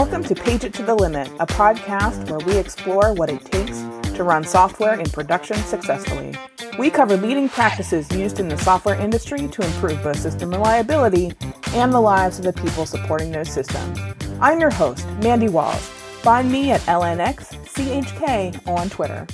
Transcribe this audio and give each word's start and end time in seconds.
Welcome 0.00 0.24
to 0.24 0.34
Page 0.34 0.64
It 0.64 0.72
to 0.74 0.82
the 0.82 0.94
Limit, 0.94 1.28
a 1.40 1.46
podcast 1.46 2.30
where 2.30 2.38
we 2.38 2.56
explore 2.56 3.12
what 3.12 3.28
it 3.28 3.44
takes 3.44 3.80
to 4.14 4.24
run 4.24 4.44
software 4.44 4.98
in 4.98 5.04
production 5.10 5.58
successfully. 5.58 6.34
We 6.78 6.88
cover 6.88 7.18
leading 7.18 7.50
practices 7.50 8.10
used 8.10 8.40
in 8.40 8.48
the 8.48 8.56
software 8.56 8.98
industry 8.98 9.46
to 9.46 9.62
improve 9.62 10.02
both 10.02 10.18
system 10.18 10.52
reliability 10.52 11.32
and 11.74 11.92
the 11.92 12.00
lives 12.00 12.38
of 12.38 12.46
the 12.46 12.54
people 12.54 12.86
supporting 12.86 13.30
those 13.30 13.52
systems. 13.52 13.98
I'm 14.40 14.58
your 14.58 14.70
host, 14.70 15.06
Mandy 15.22 15.50
Walls. 15.50 15.86
Find 16.22 16.50
me 16.50 16.70
at 16.70 16.80
LNXCHK 16.86 18.66
on 18.66 18.88
Twitter. 18.88 19.26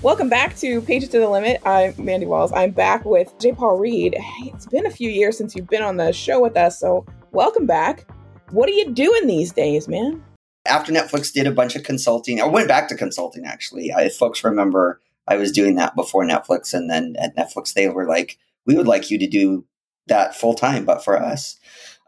Welcome 0.00 0.28
back 0.28 0.56
to 0.58 0.80
Page 0.82 1.02
It 1.02 1.10
to 1.10 1.18
the 1.18 1.28
Limit. 1.28 1.60
I'm 1.66 1.92
Mandy 1.98 2.24
Walls. 2.24 2.52
I'm 2.52 2.70
back 2.70 3.04
with 3.04 3.36
J. 3.40 3.50
Paul 3.50 3.78
Reed. 3.78 4.16
It's 4.42 4.64
been 4.64 4.86
a 4.86 4.90
few 4.90 5.10
years 5.10 5.36
since 5.36 5.56
you've 5.56 5.66
been 5.66 5.82
on 5.82 5.96
the 5.96 6.12
show 6.12 6.40
with 6.40 6.56
us, 6.56 6.78
so 6.78 7.04
welcome 7.32 7.66
back. 7.66 8.08
What 8.50 8.68
are 8.68 8.72
you 8.72 8.92
doing 8.92 9.26
these 9.26 9.50
days, 9.50 9.88
man? 9.88 10.22
After 10.66 10.92
Netflix 10.92 11.32
did 11.32 11.48
a 11.48 11.52
bunch 11.52 11.74
of 11.74 11.82
consulting, 11.82 12.40
I 12.40 12.46
went 12.46 12.68
back 12.68 12.88
to 12.88 12.96
consulting 12.96 13.44
actually. 13.44 13.88
If 13.88 14.14
folks 14.14 14.44
remember, 14.44 15.00
I 15.26 15.34
was 15.34 15.50
doing 15.50 15.74
that 15.74 15.96
before 15.96 16.22
Netflix, 16.22 16.72
and 16.72 16.88
then 16.88 17.16
at 17.18 17.36
Netflix, 17.36 17.72
they 17.72 17.88
were 17.88 18.06
like, 18.06 18.38
we 18.66 18.76
would 18.76 18.86
like 18.86 19.10
you 19.10 19.18
to 19.18 19.26
do 19.26 19.64
that 20.06 20.36
full 20.36 20.54
time, 20.54 20.84
but 20.84 21.04
for 21.04 21.20
us. 21.20 21.58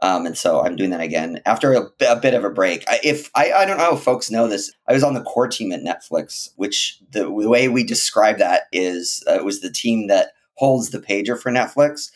Um, 0.02 0.24
and 0.24 0.36
so 0.36 0.62
I'm 0.62 0.76
doing 0.76 0.90
that 0.90 1.00
again 1.00 1.40
after 1.44 1.74
a, 1.74 1.90
a 2.06 2.16
bit 2.16 2.34
of 2.34 2.44
a 2.44 2.50
break. 2.50 2.84
I, 2.88 3.00
if 3.04 3.30
I, 3.34 3.52
I 3.52 3.64
don't 3.66 3.78
know 3.78 3.96
if 3.96 4.02
folks 4.02 4.30
know 4.30 4.48
this, 4.48 4.72
I 4.88 4.94
was 4.94 5.04
on 5.04 5.14
the 5.14 5.22
core 5.22 5.48
team 5.48 5.72
at 5.72 5.82
Netflix, 5.82 6.50
which 6.56 6.98
the, 7.10 7.24
the 7.24 7.48
way 7.48 7.68
we 7.68 7.84
describe 7.84 8.38
that 8.38 8.62
is 8.72 9.22
uh, 9.28 9.34
it 9.34 9.44
was 9.44 9.60
the 9.60 9.70
team 9.70 10.06
that 10.06 10.32
holds 10.54 10.90
the 10.90 11.00
pager 11.00 11.38
for 11.38 11.50
Netflix. 11.50 12.10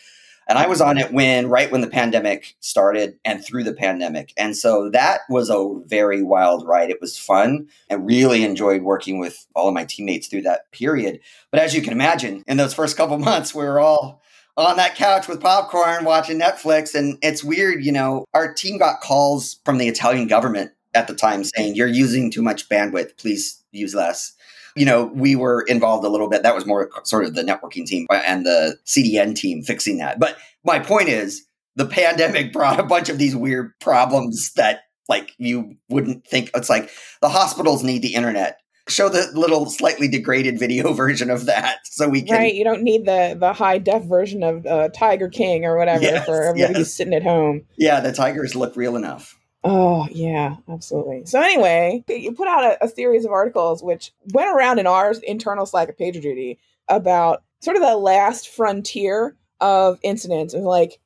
And 0.47 0.59
I 0.59 0.67
was 0.67 0.81
on 0.81 0.99
it 0.99 1.13
when, 1.13 1.49
right 1.49 1.73
when 1.73 1.81
the 1.81 1.89
pandemic 1.89 2.55
started 2.61 3.19
and 3.25 3.43
through 3.43 3.65
the 3.65 3.73
pandemic. 3.73 4.33
And 4.37 4.57
so 4.57 4.91
that 4.91 5.21
was 5.31 5.49
a 5.49 5.81
very 5.87 6.23
wild 6.23 6.67
ride. 6.67 6.91
It 6.91 7.01
was 7.01 7.19
fun 7.19 7.69
and 7.89 8.07
really 8.07 8.45
enjoyed 8.45 8.83
working 8.83 9.19
with 9.19 9.47
all 9.55 9.69
of 9.69 9.75
my 9.75 9.85
teammates 9.85 10.27
through 10.27 10.43
that 10.43 10.71
period. 10.71 11.21
But 11.51 11.61
as 11.61 11.75
you 11.75 11.81
can 11.81 11.93
imagine, 11.93 12.45
in 12.47 12.59
those 12.59 12.75
first 12.75 12.97
couple 12.97 13.19
months, 13.19 13.55
we 13.55 13.65
were 13.65 13.81
all 13.81 14.23
on 14.57 14.77
that 14.77 14.95
couch 14.95 15.29
with 15.29 15.41
popcorn 15.41 16.05
watching 16.05 16.41
Netflix. 16.41 16.95
And 16.95 17.19
it's 17.23 17.43
weird, 17.43 17.85
you 17.85 17.93
know, 17.93 18.25
our 18.35 18.53
team 18.53 18.79
got 18.79 19.01
calls 19.01 19.61
from 19.65 19.79
the 19.79 19.89
Italian 19.89 20.29
government 20.29 20.73
at 20.95 21.09
the 21.09 21.15
time 21.15 21.45
saying, 21.45 21.75
You're 21.75 21.89
using 21.89 22.31
too 22.31 22.43
much 22.43 22.69
bandwidth. 22.69 23.17
Please 23.17 23.63
use 23.73 23.95
less. 23.95 24.33
You 24.77 24.87
know, 24.87 25.05
we 25.05 25.37
were 25.37 25.63
involved 25.63 26.05
a 26.05 26.09
little 26.09 26.29
bit. 26.29 26.43
That 26.43 26.55
was 26.55 26.67
more 26.67 26.91
sort 27.05 27.25
of 27.25 27.35
the 27.35 27.43
networking 27.43 27.87
team 27.87 28.07
uh, 28.11 28.23
and 28.27 28.45
the 28.45 28.77
CDN 28.87 29.37
team 29.37 29.63
fixing 29.63 29.99
that. 29.99 30.19
But 30.19 30.37
my 30.65 30.81
point 30.81 31.09
is, 31.09 31.47
the 31.77 31.87
pandemic 31.87 32.53
brought 32.53 32.81
a 32.81 32.85
bunch 32.85 33.09
of 33.09 33.19
these 33.19 33.37
weird 33.37 33.73
problems 33.81 34.53
that 34.55 34.81
like 35.09 35.33
you 35.39 35.77
wouldn't 35.89 36.27
think 36.27 36.51
it's 36.55 36.71
like 36.71 36.91
the 37.21 37.29
hospitals 37.29 37.83
need 37.83 38.03
the 38.03 38.15
internet 38.15 38.59
show 38.89 39.09
the 39.09 39.31
little 39.33 39.67
slightly 39.67 40.09
degraded 40.09 40.59
video 40.59 40.93
version 40.95 41.31
of 41.31 41.47
that 41.47 41.79
so 41.85 42.09
we 42.09 42.23
can 42.23 42.37
right 42.37 42.55
you 42.55 42.65
don't 42.65 42.83
need 42.83 43.07
the 43.07 43.37
the 43.39 43.53
high 43.53 43.79
def 43.79 44.05
version 44.05 44.43
of 44.43 44.67
uh, 44.67 44.89
tiger 44.91 45.29
king 45.29 45.65
or 45.65 45.77
whatever 45.77 46.03
yes, 46.03 46.27
for 46.27 46.43
everybody 46.43 46.73
yes. 46.73 46.77
who's 46.77 46.93
sitting 46.93 47.15
at 47.15 47.23
home. 47.23 47.63
Yeah 47.77 48.01
the 48.01 48.13
tigers 48.13 48.55
look 48.55 48.77
real 48.77 48.97
enough. 48.97 49.39
Oh 49.63 50.07
yeah 50.11 50.57
absolutely. 50.69 51.25
So 51.25 51.41
anyway 51.41 52.05
you 52.09 52.33
put 52.33 52.49
out 52.49 52.65
a, 52.65 52.85
a 52.85 52.89
series 52.89 53.25
of 53.25 53.33
articles 53.33 53.83
which 53.83 54.13
went 54.33 54.55
around 54.55 54.79
in 54.79 54.87
our 54.87 55.15
internal 55.23 55.67
slack 55.67 55.89
of 55.89 55.97
pagerduty 55.97 56.59
about 56.89 57.43
sort 57.61 57.77
of 57.77 57.83
the 57.83 57.97
last 57.97 58.49
frontier 58.49 59.37
of 59.61 59.99
incidents. 60.03 60.53
And 60.53 60.65
like 60.65 61.01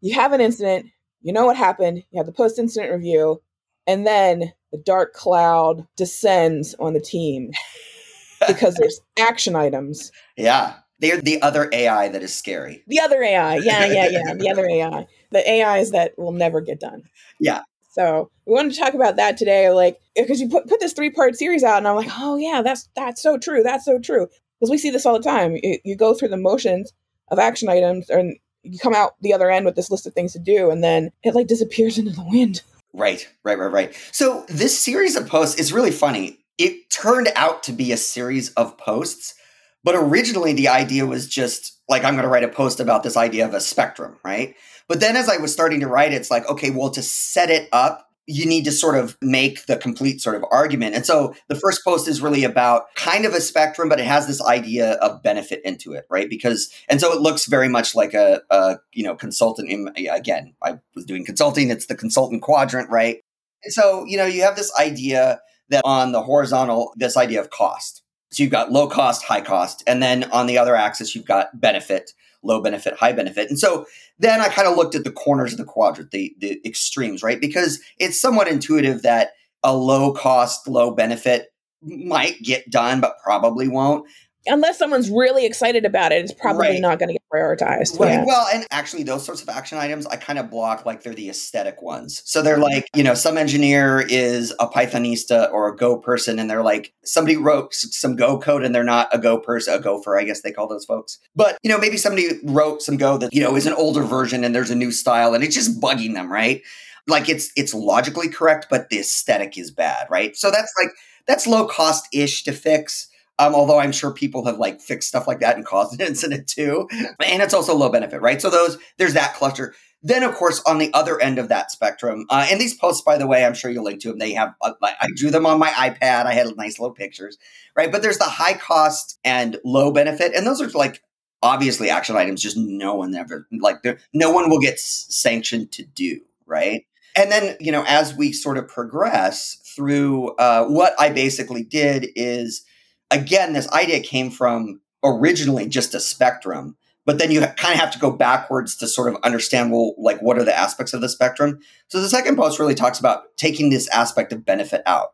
you 0.00 0.14
have 0.14 0.32
an 0.32 0.40
incident 0.40 0.86
you 1.22 1.32
know 1.32 1.46
what 1.46 1.56
happened 1.56 2.04
you 2.10 2.18
have 2.18 2.26
the 2.26 2.32
post 2.32 2.58
incident 2.58 2.92
review 2.92 3.42
and 3.86 4.06
then 4.06 4.52
the 4.72 4.78
dark 4.78 5.12
cloud 5.12 5.86
descends 5.96 6.74
on 6.80 6.94
the 6.94 7.00
team 7.00 7.52
because 8.46 8.74
there's 8.74 9.00
action 9.18 9.56
items. 9.56 10.10
Yeah. 10.36 10.74
They're 11.00 11.20
the 11.20 11.42
other 11.42 11.68
AI 11.72 12.08
that 12.08 12.22
is 12.22 12.34
scary. 12.34 12.82
The 12.86 13.00
other 13.00 13.22
AI. 13.22 13.56
Yeah, 13.56 13.84
yeah, 13.86 14.08
yeah. 14.08 14.34
the 14.38 14.50
other 14.50 14.66
AI. 14.66 15.06
The 15.32 15.62
AIs 15.62 15.90
that 15.90 16.16
will 16.16 16.32
never 16.32 16.60
get 16.60 16.80
done. 16.80 17.02
Yeah. 17.40 17.62
So 17.94 18.30
we 18.46 18.54
wanted 18.54 18.72
to 18.72 18.80
talk 18.80 18.94
about 18.94 19.16
that 19.16 19.36
today, 19.36 19.70
like 19.70 20.00
because 20.16 20.40
you 20.40 20.48
put, 20.48 20.68
put 20.68 20.80
this 20.80 20.92
three 20.92 21.10
part 21.10 21.36
series 21.36 21.62
out, 21.62 21.78
and 21.78 21.86
I'm 21.86 21.94
like, 21.94 22.10
oh 22.18 22.36
yeah, 22.36 22.60
that's 22.62 22.88
that's 22.96 23.22
so 23.22 23.38
true, 23.38 23.62
that's 23.62 23.84
so 23.84 24.00
true. 24.00 24.26
Because 24.58 24.70
we 24.70 24.78
see 24.78 24.90
this 24.90 25.06
all 25.06 25.16
the 25.16 25.22
time. 25.22 25.56
You, 25.62 25.78
you 25.84 25.96
go 25.96 26.12
through 26.12 26.28
the 26.28 26.36
motions 26.36 26.92
of 27.30 27.38
action 27.38 27.68
items, 27.68 28.10
and 28.10 28.36
you 28.64 28.78
come 28.80 28.94
out 28.94 29.12
the 29.20 29.32
other 29.32 29.48
end 29.48 29.64
with 29.64 29.76
this 29.76 29.90
list 29.92 30.06
of 30.06 30.12
things 30.12 30.32
to 30.32 30.40
do, 30.40 30.70
and 30.70 30.82
then 30.82 31.10
it 31.22 31.36
like 31.36 31.46
disappears 31.46 31.96
into 31.96 32.10
the 32.10 32.24
wind. 32.24 32.62
Right, 32.94 33.28
right, 33.42 33.58
right, 33.58 33.72
right. 33.72 34.10
So 34.12 34.46
this 34.48 34.78
series 34.78 35.16
of 35.16 35.26
posts 35.26 35.58
is 35.58 35.72
really 35.72 35.90
funny. 35.90 36.38
It 36.58 36.88
turned 36.90 37.28
out 37.34 37.64
to 37.64 37.72
be 37.72 37.90
a 37.90 37.96
series 37.96 38.50
of 38.50 38.78
posts, 38.78 39.34
but 39.82 39.96
originally 39.96 40.52
the 40.52 40.68
idea 40.68 41.04
was 41.04 41.28
just 41.28 41.80
like 41.88 42.04
I'm 42.04 42.14
going 42.14 42.22
to 42.22 42.30
write 42.30 42.44
a 42.44 42.48
post 42.48 42.78
about 42.78 43.02
this 43.02 43.16
idea 43.16 43.46
of 43.46 43.52
a 43.52 43.60
spectrum, 43.60 44.16
right? 44.24 44.54
But 44.86 45.00
then 45.00 45.16
as 45.16 45.28
I 45.28 45.38
was 45.38 45.52
starting 45.52 45.80
to 45.80 45.88
write, 45.88 46.12
it's 46.12 46.30
like, 46.30 46.48
okay, 46.48 46.70
well, 46.70 46.90
to 46.90 47.02
set 47.02 47.50
it 47.50 47.68
up 47.72 48.08
you 48.26 48.46
need 48.46 48.64
to 48.64 48.72
sort 48.72 48.96
of 48.96 49.18
make 49.20 49.66
the 49.66 49.76
complete 49.76 50.20
sort 50.20 50.36
of 50.36 50.44
argument. 50.50 50.94
And 50.94 51.04
so 51.04 51.34
the 51.48 51.54
first 51.54 51.84
post 51.84 52.08
is 52.08 52.22
really 52.22 52.44
about 52.44 52.94
kind 52.94 53.26
of 53.26 53.34
a 53.34 53.40
spectrum, 53.40 53.88
but 53.88 54.00
it 54.00 54.06
has 54.06 54.26
this 54.26 54.42
idea 54.42 54.92
of 54.94 55.22
benefit 55.22 55.60
into 55.64 55.92
it, 55.92 56.06
right? 56.08 56.28
Because, 56.30 56.72
and 56.88 57.00
so 57.00 57.12
it 57.12 57.20
looks 57.20 57.46
very 57.46 57.68
much 57.68 57.94
like 57.94 58.14
a, 58.14 58.40
a 58.50 58.78
you 58.92 59.04
know, 59.04 59.14
consultant. 59.14 59.68
Again, 60.10 60.54
I 60.62 60.78
was 60.94 61.04
doing 61.04 61.24
consulting, 61.24 61.70
it's 61.70 61.86
the 61.86 61.94
consultant 61.94 62.42
quadrant, 62.42 62.90
right? 62.90 63.20
And 63.62 63.72
so, 63.72 64.04
you 64.06 64.16
know, 64.16 64.26
you 64.26 64.42
have 64.42 64.56
this 64.56 64.72
idea 64.78 65.40
that 65.68 65.82
on 65.84 66.12
the 66.12 66.22
horizontal, 66.22 66.92
this 66.96 67.16
idea 67.16 67.40
of 67.40 67.50
cost. 67.50 68.02
So 68.30 68.42
you've 68.42 68.52
got 68.52 68.72
low 68.72 68.88
cost, 68.88 69.22
high 69.22 69.42
cost. 69.42 69.84
And 69.86 70.02
then 70.02 70.24
on 70.24 70.46
the 70.46 70.58
other 70.58 70.74
axis, 70.74 71.14
you've 71.14 71.24
got 71.24 71.60
benefit 71.60 72.12
low 72.44 72.60
benefit, 72.60 72.94
high 72.94 73.12
benefit. 73.12 73.48
And 73.48 73.58
so 73.58 73.86
then 74.18 74.40
I 74.40 74.48
kind 74.48 74.68
of 74.68 74.76
looked 74.76 74.94
at 74.94 75.04
the 75.04 75.12
corners 75.12 75.52
of 75.52 75.58
the 75.58 75.64
quadrant, 75.64 76.10
the, 76.10 76.34
the 76.38 76.60
extremes, 76.64 77.22
right? 77.22 77.40
Because 77.40 77.80
it's 77.98 78.20
somewhat 78.20 78.48
intuitive 78.48 79.02
that 79.02 79.30
a 79.62 79.74
low 79.74 80.12
cost, 80.12 80.68
low 80.68 80.90
benefit 80.90 81.48
might 81.82 82.40
get 82.42 82.70
done, 82.70 83.00
but 83.00 83.18
probably 83.22 83.68
won't 83.68 84.06
unless 84.46 84.78
someone's 84.78 85.10
really 85.10 85.46
excited 85.46 85.84
about 85.84 86.12
it, 86.12 86.22
it's 86.22 86.32
probably 86.32 86.68
right. 86.68 86.80
not 86.80 86.98
going 86.98 87.08
to 87.08 87.14
get 87.14 87.22
prioritized. 87.34 87.98
Right. 87.98 88.12
Yeah. 88.12 88.24
Well, 88.24 88.46
and 88.52 88.66
actually, 88.70 89.02
those 89.02 89.24
sorts 89.24 89.42
of 89.42 89.48
action 89.48 89.78
items, 89.78 90.06
I 90.06 90.16
kind 90.16 90.38
of 90.38 90.50
block 90.50 90.86
like 90.86 91.02
they're 91.02 91.14
the 91.14 91.30
aesthetic 91.30 91.82
ones. 91.82 92.22
So 92.24 92.42
they're 92.42 92.58
like, 92.58 92.88
you 92.94 93.02
know, 93.02 93.14
some 93.14 93.36
engineer 93.36 94.00
is 94.00 94.52
a 94.60 94.68
Pythonista 94.68 95.50
or 95.52 95.68
a 95.68 95.76
Go 95.76 95.96
person, 95.96 96.38
and 96.38 96.48
they're 96.48 96.62
like, 96.62 96.92
somebody 97.04 97.36
wrote 97.36 97.74
some 97.74 98.16
Go 98.16 98.38
code 98.38 98.64
and 98.64 98.74
they're 98.74 98.84
not 98.84 99.08
a 99.12 99.18
Go 99.18 99.38
person, 99.38 99.74
a 99.74 99.80
Gopher, 99.80 100.18
I 100.18 100.24
guess 100.24 100.42
they 100.42 100.52
call 100.52 100.68
those 100.68 100.84
folks. 100.84 101.18
But, 101.34 101.58
you 101.62 101.70
know, 101.70 101.78
maybe 101.78 101.96
somebody 101.96 102.38
wrote 102.44 102.82
some 102.82 102.96
Go 102.96 103.18
that, 103.18 103.34
you 103.34 103.42
know, 103.42 103.56
is 103.56 103.66
an 103.66 103.74
older 103.74 104.02
version 104.02 104.44
and 104.44 104.54
there's 104.54 104.70
a 104.70 104.76
new 104.76 104.92
style 104.92 105.34
and 105.34 105.42
it's 105.42 105.54
just 105.54 105.80
bugging 105.80 106.14
them, 106.14 106.30
right? 106.30 106.62
Like 107.06 107.28
it's 107.28 107.50
it's 107.54 107.74
logically 107.74 108.28
correct, 108.28 108.68
but 108.70 108.88
the 108.88 108.98
aesthetic 108.98 109.58
is 109.58 109.70
bad, 109.70 110.06
right? 110.08 110.34
So 110.36 110.50
that's 110.50 110.72
like 110.82 110.92
that's 111.26 111.46
low 111.46 111.66
cost 111.66 112.06
ish 112.12 112.44
to 112.44 112.52
fix 112.52 113.08
um, 113.38 113.54
although 113.54 113.78
I'm 113.78 113.92
sure 113.92 114.12
people 114.12 114.44
have 114.46 114.58
like 114.58 114.80
fixed 114.80 115.08
stuff 115.08 115.26
like 115.26 115.40
that 115.40 115.56
and 115.56 115.64
caused 115.64 115.98
an 116.00 116.06
incident 116.06 116.46
too. 116.46 116.88
And 116.92 117.42
it's 117.42 117.54
also 117.54 117.74
low 117.74 117.90
benefit, 117.90 118.20
right? 118.20 118.40
So 118.40 118.50
those 118.50 118.78
there's 118.98 119.14
that 119.14 119.34
cluster. 119.34 119.74
Then, 120.06 120.22
of 120.22 120.34
course, 120.34 120.60
on 120.66 120.76
the 120.76 120.92
other 120.92 121.18
end 121.18 121.38
of 121.38 121.48
that 121.48 121.70
spectrum, 121.70 122.26
uh, 122.28 122.46
and 122.50 122.60
these 122.60 122.76
posts, 122.76 123.00
by 123.00 123.16
the 123.16 123.26
way, 123.26 123.42
I'm 123.42 123.54
sure 123.54 123.70
you'll 123.70 123.84
link 123.84 124.02
to 124.02 124.08
them. 124.08 124.18
They 124.18 124.34
have, 124.34 124.54
uh, 124.60 124.74
I 124.82 125.06
drew 125.16 125.30
them 125.30 125.46
on 125.46 125.58
my 125.58 125.70
iPad. 125.70 126.26
I 126.26 126.34
had 126.34 126.46
nice 126.58 126.78
little 126.78 126.94
pictures, 126.94 127.38
right? 127.74 127.90
But 127.90 128.02
there's 128.02 128.18
the 128.18 128.24
high 128.24 128.52
cost 128.52 129.18
and 129.24 129.58
low 129.64 129.90
benefit, 129.90 130.34
and 130.34 130.46
those 130.46 130.60
are 130.60 130.68
like 130.68 131.02
obviously 131.42 131.88
action 131.88 132.16
items. 132.16 132.42
Just 132.42 132.58
no 132.58 132.94
one 132.94 133.14
ever 133.14 133.48
like 133.50 133.76
no 134.12 134.30
one 134.30 134.50
will 134.50 134.60
get 134.60 134.78
sanctioned 134.78 135.72
to 135.72 135.84
do, 135.84 136.20
right? 136.44 136.84
And 137.16 137.32
then, 137.32 137.56
you 137.58 137.72
know, 137.72 137.84
as 137.86 138.14
we 138.14 138.32
sort 138.32 138.58
of 138.58 138.68
progress 138.68 139.56
through, 139.74 140.34
uh, 140.36 140.66
what 140.66 140.94
I 140.98 141.10
basically 141.10 141.62
did 141.62 142.08
is 142.14 142.64
again, 143.10 143.52
this 143.52 143.70
idea 143.70 144.00
came 144.00 144.30
from 144.30 144.80
originally 145.02 145.68
just 145.68 145.94
a 145.94 146.00
spectrum, 146.00 146.76
but 147.04 147.18
then 147.18 147.30
you 147.30 147.40
kind 147.40 147.74
of 147.74 147.80
have 147.80 147.90
to 147.92 147.98
go 147.98 148.10
backwards 148.10 148.76
to 148.76 148.86
sort 148.86 149.12
of 149.12 149.20
understand, 149.22 149.70
well, 149.70 149.94
like 149.98 150.20
what 150.20 150.38
are 150.38 150.44
the 150.44 150.56
aspects 150.56 150.94
of 150.94 151.00
the 151.00 151.08
spectrum? 151.08 151.58
So 151.88 152.00
the 152.00 152.08
second 152.08 152.36
post 152.36 152.58
really 152.58 152.74
talks 152.74 152.98
about 152.98 153.36
taking 153.36 153.70
this 153.70 153.88
aspect 153.88 154.32
of 154.32 154.44
benefit 154.44 154.82
out. 154.86 155.12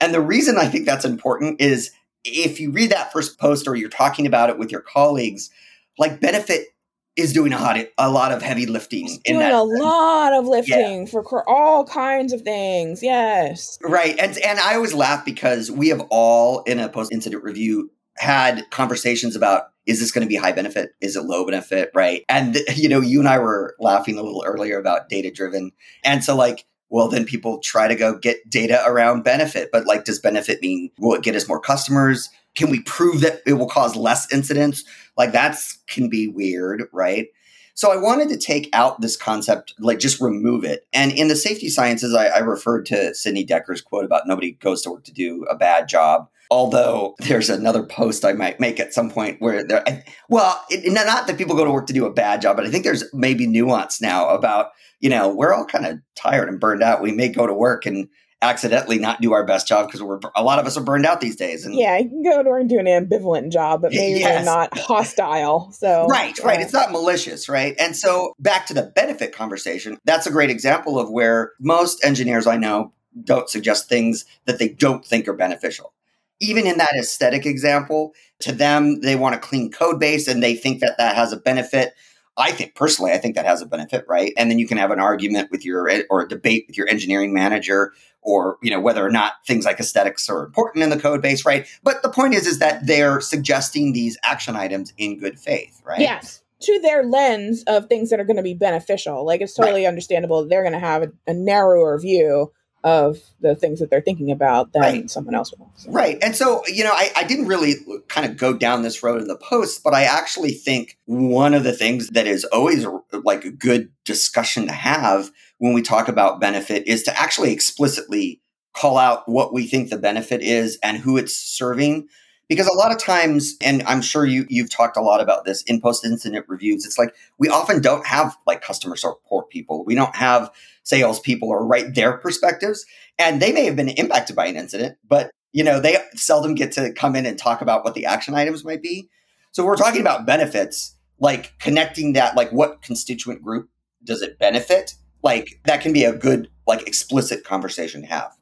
And 0.00 0.12
the 0.14 0.20
reason 0.20 0.58
I 0.58 0.66
think 0.66 0.86
that's 0.86 1.04
important 1.04 1.60
is 1.60 1.90
if 2.24 2.58
you 2.60 2.70
read 2.70 2.90
that 2.90 3.12
first 3.12 3.38
post 3.38 3.68
or 3.68 3.76
you're 3.76 3.88
talking 3.88 4.26
about 4.26 4.50
it 4.50 4.58
with 4.58 4.72
your 4.72 4.80
colleagues, 4.80 5.50
like 5.98 6.20
benefit 6.20 6.68
is 7.16 7.32
doing 7.32 7.52
a 7.52 7.58
lot, 7.58 7.78
of, 7.78 7.88
a 7.98 8.10
lot 8.10 8.32
of 8.32 8.42
heavy 8.42 8.66
lifting. 8.66 9.06
Doing 9.24 9.40
a 9.40 9.50
sense. 9.50 9.80
lot 9.80 10.32
of 10.32 10.46
lifting 10.46 11.06
yeah. 11.06 11.22
for 11.22 11.48
all 11.48 11.84
kinds 11.84 12.32
of 12.32 12.42
things. 12.42 13.02
Yes. 13.02 13.78
Right. 13.82 14.18
And 14.18 14.36
and 14.38 14.58
I 14.60 14.74
always 14.74 14.94
laugh 14.94 15.24
because 15.24 15.70
we 15.70 15.88
have 15.88 16.06
all 16.10 16.62
in 16.62 16.78
a 16.78 16.88
post 16.88 17.12
incident 17.12 17.42
review 17.42 17.90
had 18.16 18.68
conversations 18.70 19.36
about 19.36 19.70
is 19.86 20.00
this 20.00 20.10
going 20.10 20.26
to 20.26 20.28
be 20.28 20.36
high 20.36 20.52
benefit? 20.52 20.90
Is 21.00 21.16
it 21.16 21.22
low 21.22 21.46
benefit? 21.46 21.90
Right. 21.94 22.24
And, 22.28 22.58
you 22.74 22.88
know, 22.88 23.00
you 23.00 23.20
and 23.20 23.28
I 23.28 23.38
were 23.38 23.76
laughing 23.78 24.18
a 24.18 24.22
little 24.22 24.42
earlier 24.44 24.78
about 24.78 25.08
data 25.08 25.30
driven. 25.30 25.70
And 26.04 26.24
so, 26.24 26.34
like, 26.34 26.64
well, 26.88 27.08
then 27.08 27.24
people 27.24 27.58
try 27.60 27.88
to 27.88 27.94
go 27.94 28.18
get 28.18 28.48
data 28.50 28.82
around 28.84 29.22
benefit. 29.22 29.70
But, 29.72 29.86
like, 29.86 30.04
does 30.04 30.18
benefit 30.18 30.60
mean 30.60 30.90
will 30.98 31.14
it 31.14 31.22
get 31.22 31.36
us 31.36 31.48
more 31.48 31.60
customers? 31.60 32.28
Can 32.56 32.70
we 32.70 32.80
prove 32.82 33.20
that 33.20 33.42
it 33.46 33.54
will 33.54 33.68
cause 33.68 33.94
less 33.94 34.32
incidents? 34.32 34.82
Like, 35.16 35.32
that's 35.32 35.78
can 35.86 36.08
be 36.08 36.28
weird. 36.28 36.84
Right. 36.92 37.28
So 37.76 37.92
I 37.92 37.98
wanted 37.98 38.30
to 38.30 38.38
take 38.38 38.70
out 38.72 39.02
this 39.02 39.18
concept, 39.18 39.74
like 39.78 39.98
just 39.98 40.18
remove 40.18 40.64
it. 40.64 40.86
And 40.94 41.12
in 41.12 41.28
the 41.28 41.36
safety 41.36 41.68
sciences, 41.68 42.14
I, 42.14 42.28
I 42.28 42.38
referred 42.38 42.86
to 42.86 43.14
Sidney 43.14 43.44
Dekker's 43.44 43.82
quote 43.82 44.06
about 44.06 44.26
nobody 44.26 44.52
goes 44.52 44.80
to 44.82 44.90
work 44.90 45.04
to 45.04 45.12
do 45.12 45.44
a 45.50 45.54
bad 45.54 45.86
job. 45.86 46.30
Although 46.50 47.16
there's 47.20 47.50
another 47.50 47.82
post 47.82 48.24
I 48.24 48.32
might 48.32 48.60
make 48.60 48.80
at 48.80 48.94
some 48.94 49.10
point 49.10 49.42
where 49.42 49.62
there, 49.62 49.84
well, 50.30 50.58
it, 50.70 50.90
not 50.90 51.26
that 51.26 51.36
people 51.36 51.54
go 51.54 51.66
to 51.66 51.70
work 51.70 51.86
to 51.88 51.92
do 51.92 52.06
a 52.06 52.12
bad 52.12 52.40
job, 52.40 52.56
but 52.56 52.64
I 52.64 52.70
think 52.70 52.84
there's 52.84 53.04
maybe 53.12 53.46
nuance 53.46 54.00
now 54.00 54.30
about, 54.30 54.70
you 55.00 55.10
know, 55.10 55.28
we're 55.28 55.52
all 55.52 55.66
kind 55.66 55.84
of 55.84 55.98
tired 56.14 56.48
and 56.48 56.58
burned 56.58 56.82
out. 56.82 57.02
We 57.02 57.12
may 57.12 57.28
go 57.28 57.46
to 57.46 57.52
work 57.52 57.84
and 57.84 58.08
accidentally 58.42 58.98
not 58.98 59.20
do 59.20 59.32
our 59.32 59.44
best 59.44 59.66
job 59.66 59.86
because 59.86 60.02
we're 60.02 60.20
a 60.34 60.42
lot 60.42 60.58
of 60.58 60.66
us 60.66 60.76
are 60.76 60.82
burned 60.82 61.06
out 61.06 61.20
these 61.20 61.36
days. 61.36 61.64
And 61.64 61.74
yeah, 61.74 61.96
you 61.98 62.08
can 62.08 62.22
go 62.22 62.42
to 62.42 62.52
and 62.52 62.68
do 62.68 62.78
an 62.78 62.86
ambivalent 62.86 63.50
job, 63.50 63.82
but 63.82 63.92
maybe 63.92 64.20
yes. 64.20 64.36
they're 64.36 64.44
not 64.44 64.76
hostile. 64.78 65.72
So 65.72 66.06
right, 66.06 66.38
right, 66.44 66.60
it's 66.60 66.72
not 66.72 66.92
malicious, 66.92 67.48
right? 67.48 67.74
And 67.78 67.96
so 67.96 68.34
back 68.38 68.66
to 68.66 68.74
the 68.74 68.82
benefit 68.82 69.34
conversation, 69.34 69.98
that's 70.04 70.26
a 70.26 70.30
great 70.30 70.50
example 70.50 70.98
of 70.98 71.10
where 71.10 71.52
most 71.58 72.04
engineers 72.04 72.46
I 72.46 72.56
know 72.56 72.92
don't 73.24 73.48
suggest 73.48 73.88
things 73.88 74.26
that 74.44 74.58
they 74.58 74.68
don't 74.68 75.04
think 75.04 75.26
are 75.28 75.32
beneficial. 75.32 75.92
Even 76.38 76.66
in 76.66 76.76
that 76.76 76.92
aesthetic 76.98 77.46
example, 77.46 78.12
to 78.40 78.52
them, 78.52 79.00
they 79.00 79.16
want 79.16 79.34
a 79.34 79.38
clean 79.38 79.70
code 79.70 79.98
base 79.98 80.28
and 80.28 80.42
they 80.42 80.54
think 80.54 80.80
that 80.80 80.98
that 80.98 81.16
has 81.16 81.32
a 81.32 81.38
benefit. 81.38 81.94
I 82.36 82.52
think 82.52 82.74
personally, 82.74 83.12
I 83.12 83.18
think 83.18 83.34
that 83.34 83.46
has 83.46 83.62
a 83.62 83.66
benefit, 83.66 84.04
right? 84.08 84.32
And 84.36 84.50
then 84.50 84.58
you 84.58 84.66
can 84.66 84.78
have 84.78 84.90
an 84.90 85.00
argument 85.00 85.50
with 85.50 85.64
your 85.64 85.88
eh, 85.88 86.02
or 86.10 86.22
a 86.22 86.28
debate 86.28 86.66
with 86.66 86.76
your 86.76 86.88
engineering 86.88 87.32
manager 87.32 87.92
or 88.26 88.58
you 88.62 88.70
know 88.70 88.80
whether 88.80 89.06
or 89.06 89.10
not 89.10 89.34
things 89.46 89.64
like 89.64 89.80
aesthetics 89.80 90.28
are 90.28 90.44
important 90.44 90.82
in 90.82 90.90
the 90.90 90.98
code 90.98 91.22
base 91.22 91.46
right 91.46 91.66
but 91.82 92.02
the 92.02 92.10
point 92.10 92.34
is 92.34 92.46
is 92.46 92.58
that 92.58 92.84
they're 92.86 93.20
suggesting 93.20 93.92
these 93.92 94.18
action 94.24 94.56
items 94.56 94.92
in 94.98 95.18
good 95.18 95.38
faith 95.38 95.80
right 95.84 96.00
yes 96.00 96.42
to 96.60 96.78
their 96.80 97.04
lens 97.04 97.62
of 97.66 97.86
things 97.86 98.10
that 98.10 98.18
are 98.18 98.24
going 98.24 98.36
to 98.36 98.42
be 98.42 98.54
beneficial 98.54 99.24
like 99.24 99.40
it's 99.40 99.54
totally 99.54 99.82
right. 99.82 99.88
understandable 99.88 100.46
they're 100.46 100.62
going 100.62 100.72
to 100.72 100.78
have 100.78 101.02
a, 101.04 101.12
a, 101.26 101.32
narrower 101.32 101.98
view 101.98 102.52
of 102.86 103.18
the 103.40 103.54
things 103.54 103.80
that 103.80 103.90
they're 103.90 104.00
thinking 104.00 104.30
about 104.30 104.72
than 104.72 104.80
right. 104.80 105.10
someone 105.10 105.34
else 105.34 105.52
will 105.52 105.70
so. 105.74 105.90
right 105.90 106.18
and 106.22 106.36
so 106.36 106.62
you 106.68 106.84
know 106.84 106.92
I, 106.92 107.10
I 107.16 107.24
didn't 107.24 107.46
really 107.46 107.74
kind 108.08 108.30
of 108.30 108.36
go 108.36 108.54
down 108.54 108.82
this 108.82 109.02
road 109.02 109.20
in 109.20 109.26
the 109.26 109.36
post 109.36 109.82
but 109.82 109.92
i 109.92 110.04
actually 110.04 110.52
think 110.52 110.96
one 111.04 111.52
of 111.52 111.64
the 111.64 111.72
things 111.72 112.08
that 112.10 112.28
is 112.28 112.44
always 112.44 112.86
like 113.12 113.44
a 113.44 113.50
good 113.50 113.90
discussion 114.04 114.68
to 114.68 114.72
have 114.72 115.32
when 115.58 115.72
we 115.72 115.82
talk 115.82 116.06
about 116.06 116.40
benefit 116.40 116.86
is 116.86 117.02
to 117.02 117.20
actually 117.20 117.52
explicitly 117.52 118.40
call 118.76 118.98
out 118.98 119.28
what 119.28 119.52
we 119.52 119.66
think 119.66 119.90
the 119.90 119.98
benefit 119.98 120.42
is 120.42 120.78
and 120.82 120.98
who 120.98 121.16
it's 121.16 121.34
serving. 121.34 122.08
Because 122.48 122.68
a 122.68 122.72
lot 122.72 122.92
of 122.92 122.98
times, 122.98 123.56
and 123.60 123.82
I'm 123.84 124.00
sure 124.00 124.24
you 124.24 124.46
you've 124.48 124.70
talked 124.70 124.96
a 124.96 125.00
lot 125.00 125.20
about 125.20 125.44
this 125.44 125.62
in 125.62 125.80
post 125.80 126.04
incident 126.04 126.46
reviews, 126.48 126.84
it's 126.84 126.98
like 126.98 127.14
we 127.38 127.48
often 127.48 127.80
don't 127.80 128.06
have 128.06 128.36
like 128.46 128.62
customer 128.62 128.96
support 128.96 129.50
people. 129.50 129.84
We 129.84 129.94
don't 129.94 130.14
have 130.14 130.50
sales 130.84 131.18
people 131.20 131.48
or 131.48 131.66
write 131.66 131.94
their 131.94 132.18
perspectives. 132.18 132.86
And 133.18 133.42
they 133.42 133.52
may 133.52 133.64
have 133.64 133.76
been 133.76 133.88
impacted 133.88 134.36
by 134.36 134.46
an 134.46 134.56
incident, 134.56 134.96
but 135.08 135.30
you 135.52 135.64
know, 135.64 135.80
they 135.80 135.96
seldom 136.14 136.54
get 136.54 136.72
to 136.72 136.92
come 136.92 137.16
in 137.16 137.26
and 137.26 137.38
talk 137.38 137.62
about 137.62 137.84
what 137.84 137.94
the 137.94 138.06
action 138.06 138.34
items 138.34 138.64
might 138.64 138.82
be. 138.82 139.08
So 139.52 139.64
we're 139.64 139.76
talking 139.76 140.02
about 140.02 140.26
benefits, 140.26 140.96
like 141.18 141.58
connecting 141.58 142.12
that, 142.12 142.36
like 142.36 142.50
what 142.50 142.82
constituent 142.82 143.42
group 143.42 143.70
does 144.04 144.22
it 144.22 144.38
benefit? 144.38 144.94
like 145.26 145.60
that 145.64 145.80
can 145.80 145.92
be 145.92 146.04
a 146.04 146.16
good 146.16 146.48
like 146.66 146.86
explicit 146.86 147.44
conversation 147.44 148.02
to 148.02 148.06
have 148.06 148.32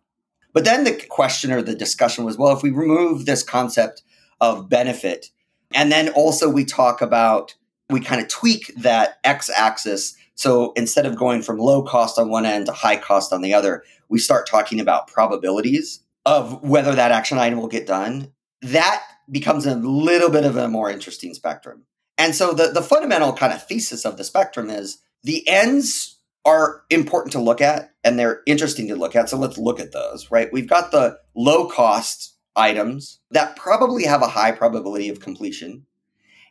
but 0.54 0.64
then 0.64 0.84
the 0.84 0.94
question 1.10 1.52
or 1.52 1.60
the 1.60 1.74
discussion 1.74 2.24
was 2.24 2.38
well 2.38 2.56
if 2.56 2.62
we 2.62 2.70
remove 2.70 3.26
this 3.26 3.42
concept 3.42 4.02
of 4.40 4.70
benefit 4.70 5.26
and 5.74 5.92
then 5.92 6.08
also 6.10 6.48
we 6.48 6.64
talk 6.64 7.02
about 7.02 7.54
we 7.90 8.00
kind 8.00 8.22
of 8.22 8.28
tweak 8.28 8.72
that 8.76 9.18
x 9.24 9.50
axis 9.54 10.16
so 10.36 10.72
instead 10.72 11.04
of 11.04 11.14
going 11.14 11.42
from 11.42 11.58
low 11.58 11.82
cost 11.82 12.18
on 12.18 12.30
one 12.30 12.46
end 12.46 12.66
to 12.66 12.72
high 12.72 12.96
cost 12.96 13.32
on 13.32 13.42
the 13.42 13.52
other 13.52 13.84
we 14.08 14.18
start 14.18 14.48
talking 14.48 14.80
about 14.80 15.08
probabilities 15.08 16.00
of 16.26 16.62
whether 16.62 16.94
that 16.94 17.12
action 17.12 17.38
item 17.38 17.58
will 17.58 17.68
get 17.68 17.86
done. 17.86 18.32
That 18.62 19.02
becomes 19.30 19.66
a 19.66 19.74
little 19.74 20.30
bit 20.30 20.44
of 20.44 20.56
a 20.56 20.68
more 20.68 20.90
interesting 20.90 21.34
spectrum. 21.34 21.84
And 22.16 22.34
so 22.34 22.52
the, 22.52 22.68
the 22.68 22.82
fundamental 22.82 23.32
kind 23.32 23.52
of 23.52 23.66
thesis 23.66 24.04
of 24.04 24.16
the 24.16 24.24
spectrum 24.24 24.70
is 24.70 24.98
the 25.22 25.46
ends 25.48 26.13
are 26.44 26.82
important 26.90 27.32
to 27.32 27.40
look 27.40 27.60
at 27.60 27.94
and 28.02 28.18
they're 28.18 28.42
interesting 28.46 28.88
to 28.88 28.96
look 28.96 29.16
at. 29.16 29.28
So 29.28 29.38
let's 29.38 29.58
look 29.58 29.80
at 29.80 29.92
those, 29.92 30.30
right? 30.30 30.52
We've 30.52 30.68
got 30.68 30.90
the 30.90 31.18
low 31.34 31.68
cost 31.68 32.34
items 32.56 33.20
that 33.30 33.56
probably 33.56 34.04
have 34.04 34.22
a 34.22 34.28
high 34.28 34.52
probability 34.52 35.08
of 35.08 35.20
completion. 35.20 35.86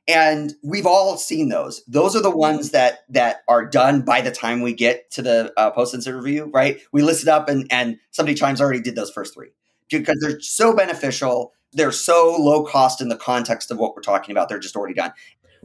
And 0.07 0.53
we've 0.63 0.85
all 0.85 1.17
seen 1.17 1.47
those. 1.47 1.83
Those 1.87 2.15
are 2.15 2.21
the 2.21 2.35
ones 2.35 2.71
that 2.71 3.05
that 3.09 3.43
are 3.47 3.65
done 3.65 4.01
by 4.01 4.19
the 4.19 4.31
time 4.31 4.61
we 4.61 4.73
get 4.73 5.09
to 5.11 5.21
the 5.21 5.53
uh, 5.55 5.71
post 5.71 5.93
incident 5.93 6.21
review, 6.21 6.51
right? 6.53 6.81
We 6.91 7.03
list 7.03 7.21
it 7.21 7.29
up, 7.29 7.47
and 7.47 7.71
and 7.71 7.97
somebody 8.11 8.35
chimes 8.35 8.59
already 8.59 8.81
did 8.81 8.95
those 8.95 9.11
first 9.11 9.33
three 9.33 9.51
because 9.89 10.17
they're 10.19 10.41
so 10.41 10.75
beneficial. 10.75 11.53
They're 11.71 11.93
so 11.93 12.35
low 12.37 12.65
cost 12.65 12.99
in 12.99 13.07
the 13.07 13.15
context 13.15 13.71
of 13.71 13.77
what 13.77 13.95
we're 13.95 14.01
talking 14.01 14.33
about. 14.33 14.49
They're 14.49 14.59
just 14.59 14.75
already 14.75 14.93
done. 14.93 15.13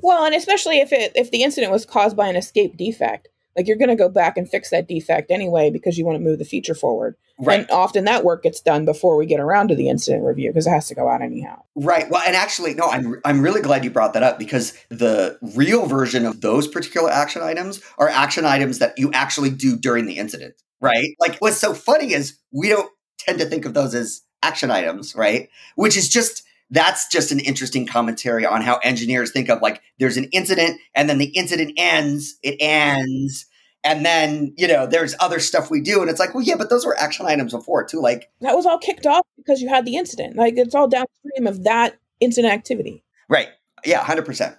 Well, 0.01 0.25
and 0.25 0.37
especially 0.37 0.79
if 0.79 0.93
it 0.93 1.11
if 1.17 1.33
the 1.33 1.43
incident 1.43 1.73
was 1.73 1.85
caused 1.85 2.17
by 2.17 2.29
an 2.29 2.37
escape 2.37 2.77
defect, 2.77 3.27
like 3.59 3.67
you're 3.67 3.77
going 3.77 3.89
to 3.89 3.97
go 3.97 4.09
back 4.09 4.37
and 4.37 4.49
fix 4.49 4.71
that 4.71 4.87
defect 4.87 5.33
anyway 5.33 5.69
because 5.69 5.99
you 5.99 6.07
want 6.07 6.17
to 6.17 6.23
move 6.23 6.39
the 6.39 6.45
feature 6.45 6.77
forward. 6.77 7.17
Right. 7.41 7.61
And 7.61 7.71
often 7.71 8.05
that 8.05 8.23
work 8.23 8.45
gets 8.45 8.61
done 8.61 8.85
before 8.85 9.17
we 9.17 9.27
get 9.27 9.41
around 9.41 9.69
to 9.69 9.75
the 9.75 9.89
incident 9.89 10.25
review 10.25 10.51
because 10.51 10.69
it 10.69 10.71
has 10.71 10.87
to 10.89 10.95
go 10.95 11.09
out 11.09 11.23
anyhow. 11.23 11.63
Right. 11.75 12.09
Well, 12.09 12.23
and 12.25 12.37
actually, 12.37 12.75
no, 12.75 12.89
I'm 12.89 13.21
I'm 13.25 13.43
really 13.43 13.61
glad 13.61 13.85
you 13.85 13.91
brought 13.91 14.13
that 14.15 14.23
up 14.23 14.39
because 14.39 14.79
the 14.91 15.39
real 15.57 15.87
version 15.87 16.25
of 16.25 16.41
those 16.41 16.69
particular 16.69 17.11
action 17.11 17.43
items 17.43 17.83
are 17.99 18.09
action 18.09 18.45
items 18.45 18.79
that 18.79 18.97
you 18.97 19.11
actually 19.13 19.51
do 19.51 19.77
during 19.77 20.07
the 20.07 20.19
incident. 20.19 20.55
Right. 20.81 21.17
Like 21.19 21.39
what's 21.39 21.59
so 21.59 21.75
funny 21.75 22.13
is 22.13 22.39
we 22.53 22.69
don't 22.69 22.91
tend 23.19 23.41
to 23.41 23.47
think 23.47 23.65
of 23.65 23.75
those 23.75 23.95
as 23.95 24.23
action 24.41 24.71
items, 24.71 25.17
right? 25.17 25.49
Which 25.75 25.97
is 25.97 26.09
just 26.09 26.45
that's 26.71 27.09
just 27.09 27.33
an 27.33 27.41
interesting 27.41 27.87
commentary 27.87 28.45
on 28.45 28.63
how 28.63 28.77
engineers 28.79 29.31
think 29.31 29.49
of 29.49 29.63
like 29.63 29.81
there's 29.99 30.17
an 30.17 30.25
incident 30.33 30.79
and 30.95 31.09
then 31.09 31.19
the 31.19 31.29
incident 31.29 31.73
ends, 31.77 32.37
it 32.43 32.57
ends. 32.61 33.47
And 33.89 34.05
then, 34.05 34.53
you 34.59 34.69
know, 34.69 34.87
there's 34.87 35.15
other 35.19 35.41
stuff 35.41 35.71
we 35.71 35.81
do. 35.81 36.03
And 36.03 36.11
it's 36.11 36.21
like, 36.21 36.35
well, 36.35 36.45
yeah, 36.45 36.57
but 36.57 36.69
those 36.69 36.85
were 36.85 36.99
action 36.99 37.25
items 37.25 37.55
before 37.55 37.85
too. 37.85 38.03
Like 38.03 38.31
that 38.43 38.55
was 38.55 38.67
all 38.67 38.77
kicked 38.77 39.07
off 39.07 39.25
because 39.39 39.63
you 39.63 39.69
had 39.71 39.87
the 39.87 39.97
incident. 39.97 40.37
Like 40.37 40.59
it's 40.59 40.75
all 40.75 40.89
downstream 40.89 41.47
of 41.47 41.65
that 41.65 41.99
incident 42.21 42.53
activity. 42.53 43.03
Right. 43.31 43.49
Yeah, 43.87 44.05
100%. 44.05 44.59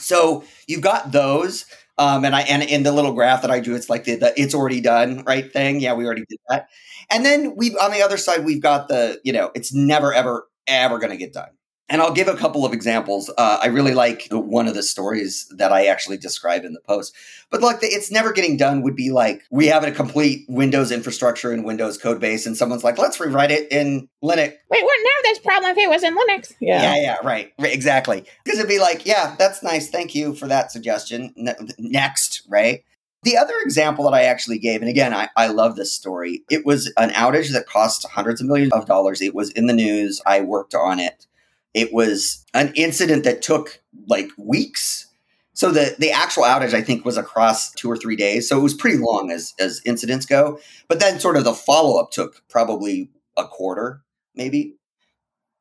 So 0.00 0.42
you've 0.66 0.80
got 0.80 1.12
those. 1.12 1.66
Um, 1.98 2.24
and 2.24 2.34
I 2.34 2.42
and 2.42 2.62
in 2.62 2.82
the 2.82 2.92
little 2.92 3.12
graph 3.12 3.42
that 3.42 3.50
I 3.50 3.60
do, 3.60 3.74
it's 3.74 3.88
like 3.88 4.04
the, 4.04 4.16
the 4.16 4.40
it's 4.40 4.54
already 4.54 4.80
done 4.80 5.24
right 5.24 5.52
thing. 5.52 5.80
Yeah, 5.80 5.94
we 5.94 6.04
already 6.04 6.24
did 6.28 6.38
that. 6.48 6.68
And 7.10 7.24
then 7.24 7.56
we 7.56 7.76
on 7.76 7.90
the 7.90 8.02
other 8.02 8.16
side, 8.16 8.44
we've 8.44 8.62
got 8.62 8.86
the 8.86 9.20
you 9.24 9.32
know 9.32 9.50
it's 9.56 9.74
never 9.74 10.14
ever 10.14 10.46
ever 10.68 10.98
going 10.98 11.10
to 11.10 11.16
get 11.16 11.32
done. 11.32 11.48
And 11.90 12.02
I'll 12.02 12.12
give 12.12 12.28
a 12.28 12.36
couple 12.36 12.66
of 12.66 12.74
examples. 12.74 13.30
Uh, 13.38 13.58
I 13.62 13.68
really 13.68 13.94
like 13.94 14.28
one 14.30 14.68
of 14.68 14.74
the 14.74 14.82
stories 14.82 15.50
that 15.56 15.72
I 15.72 15.86
actually 15.86 16.18
describe 16.18 16.64
in 16.64 16.74
the 16.74 16.80
post. 16.80 17.14
But 17.50 17.62
like, 17.62 17.80
the, 17.80 17.86
it's 17.86 18.10
never 18.10 18.32
getting 18.32 18.58
done 18.58 18.82
would 18.82 18.94
be 18.94 19.10
like 19.10 19.42
we 19.50 19.68
have 19.68 19.84
a 19.84 19.90
complete 19.90 20.44
Windows 20.48 20.92
infrastructure 20.92 21.50
and 21.50 21.64
Windows 21.64 21.96
code 21.96 22.20
base, 22.20 22.44
and 22.44 22.56
someone's 22.56 22.84
like, 22.84 22.98
let's 22.98 23.18
rewrite 23.18 23.50
it 23.50 23.72
in 23.72 24.08
Linux. 24.22 24.52
Wait, 24.70 24.84
wouldn't 24.84 25.08
have 25.16 25.24
this 25.24 25.38
problem 25.38 25.70
if 25.70 25.78
it 25.78 25.88
was 25.88 26.02
in 26.02 26.14
Linux. 26.14 26.52
Yeah, 26.60 26.82
yeah, 26.82 27.02
yeah 27.02 27.16
right, 27.24 27.52
right, 27.58 27.72
exactly. 27.72 28.24
Because 28.44 28.58
it'd 28.58 28.68
be 28.68 28.80
like, 28.80 29.06
yeah, 29.06 29.34
that's 29.38 29.62
nice. 29.62 29.88
Thank 29.88 30.14
you 30.14 30.34
for 30.34 30.46
that 30.46 30.70
suggestion. 30.70 31.32
next, 31.78 32.42
right? 32.48 32.84
The 33.22 33.36
other 33.36 33.54
example 33.64 34.04
that 34.04 34.14
I 34.14 34.24
actually 34.24 34.58
gave, 34.58 34.80
and 34.80 34.88
again, 34.88 35.12
I, 35.12 35.28
I 35.36 35.48
love 35.48 35.74
this 35.74 35.92
story. 35.92 36.44
It 36.50 36.64
was 36.64 36.92
an 36.96 37.10
outage 37.10 37.52
that 37.52 37.66
cost 37.66 38.06
hundreds 38.08 38.40
of 38.40 38.46
millions 38.46 38.72
of 38.72 38.86
dollars. 38.86 39.20
It 39.20 39.34
was 39.34 39.50
in 39.50 39.66
the 39.66 39.72
news. 39.72 40.20
I 40.24 40.40
worked 40.40 40.74
on 40.74 41.00
it. 41.00 41.26
It 41.74 41.92
was 41.92 42.44
an 42.54 42.72
incident 42.74 43.24
that 43.24 43.42
took 43.42 43.80
like 44.06 44.30
weeks. 44.36 45.06
So 45.52 45.70
the 45.70 45.96
the 45.98 46.10
actual 46.10 46.44
outage 46.44 46.74
I 46.74 46.82
think 46.82 47.04
was 47.04 47.16
across 47.16 47.72
two 47.72 47.90
or 47.90 47.96
three 47.96 48.16
days. 48.16 48.48
So 48.48 48.58
it 48.58 48.62
was 48.62 48.74
pretty 48.74 48.98
long 48.98 49.30
as 49.30 49.54
as 49.58 49.82
incidents 49.84 50.26
go. 50.26 50.60
But 50.88 51.00
then 51.00 51.20
sort 51.20 51.36
of 51.36 51.44
the 51.44 51.54
follow 51.54 52.00
up 52.00 52.10
took 52.10 52.42
probably 52.48 53.10
a 53.36 53.46
quarter, 53.46 54.02
maybe. 54.34 54.76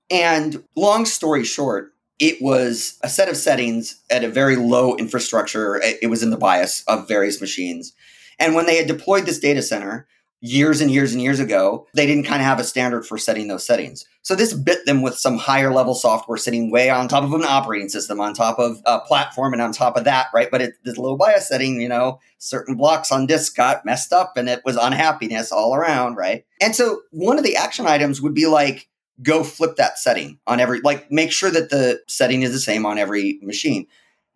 And 0.09 0.63
long 0.75 1.05
story 1.05 1.43
short, 1.43 1.93
it 2.19 2.41
was 2.41 2.97
a 3.03 3.09
set 3.09 3.29
of 3.29 3.37
settings 3.37 4.01
at 4.09 4.23
a 4.23 4.29
very 4.29 4.55
low 4.55 4.95
infrastructure. 4.95 5.81
It 6.01 6.09
was 6.09 6.23
in 6.23 6.29
the 6.29 6.37
BIOS 6.37 6.83
of 6.87 7.07
various 7.07 7.41
machines. 7.41 7.93
And 8.39 8.55
when 8.55 8.65
they 8.65 8.77
had 8.77 8.87
deployed 8.87 9.25
this 9.25 9.39
data 9.39 9.61
center, 9.61 10.07
years 10.39 10.81
and 10.81 10.91
years 10.91 11.13
and 11.13 11.21
years 11.21 11.39
ago, 11.39 11.87
they 11.93 12.05
didn't 12.05 12.25
kind 12.25 12.41
of 12.41 12.45
have 12.45 12.59
a 12.59 12.63
standard 12.63 13.05
for 13.05 13.17
setting 13.17 13.47
those 13.47 13.65
settings. 13.65 14.05
So 14.21 14.35
this 14.35 14.53
bit 14.53 14.85
them 14.85 15.01
with 15.01 15.15
some 15.15 15.37
higher 15.37 15.73
level 15.73 15.95
software 15.95 16.37
sitting 16.37 16.69
way 16.69 16.89
on 16.89 17.07
top 17.07 17.23
of 17.23 17.33
an 17.33 17.43
operating 17.43 17.89
system, 17.89 18.19
on 18.19 18.33
top 18.33 18.59
of 18.59 18.81
a 18.85 18.99
platform, 18.99 19.53
and 19.53 19.61
on 19.61 19.71
top 19.71 19.97
of 19.97 20.03
that, 20.03 20.27
right? 20.33 20.51
But 20.51 20.61
it, 20.61 20.73
this 20.83 20.97
low 20.97 21.17
BIOS 21.17 21.47
setting, 21.47 21.81
you 21.81 21.89
know, 21.89 22.19
certain 22.37 22.75
blocks 22.75 23.11
on 23.11 23.25
disk 23.25 23.55
got 23.55 23.85
messed 23.85 24.13
up 24.13 24.37
and 24.37 24.47
it 24.47 24.61
was 24.63 24.75
unhappiness 24.75 25.51
all 25.51 25.73
around, 25.73 26.15
right? 26.15 26.45
And 26.61 26.75
so 26.75 27.01
one 27.11 27.37
of 27.37 27.43
the 27.43 27.55
action 27.55 27.87
items 27.87 28.21
would 28.21 28.35
be 28.35 28.45
like, 28.45 28.87
go 29.23 29.43
flip 29.43 29.77
that 29.77 29.97
setting 29.97 30.37
on 30.45 30.59
every, 30.59 30.81
like 30.81 31.11
make 31.11 31.31
sure 31.31 31.49
that 31.49 31.71
the 31.71 32.01
setting 32.07 32.43
is 32.43 32.51
the 32.51 32.59
same 32.59 32.85
on 32.85 32.99
every 32.99 33.39
machine. 33.41 33.87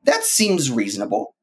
That 0.05 0.23
seems 0.23 0.71
reasonable, 0.71 1.35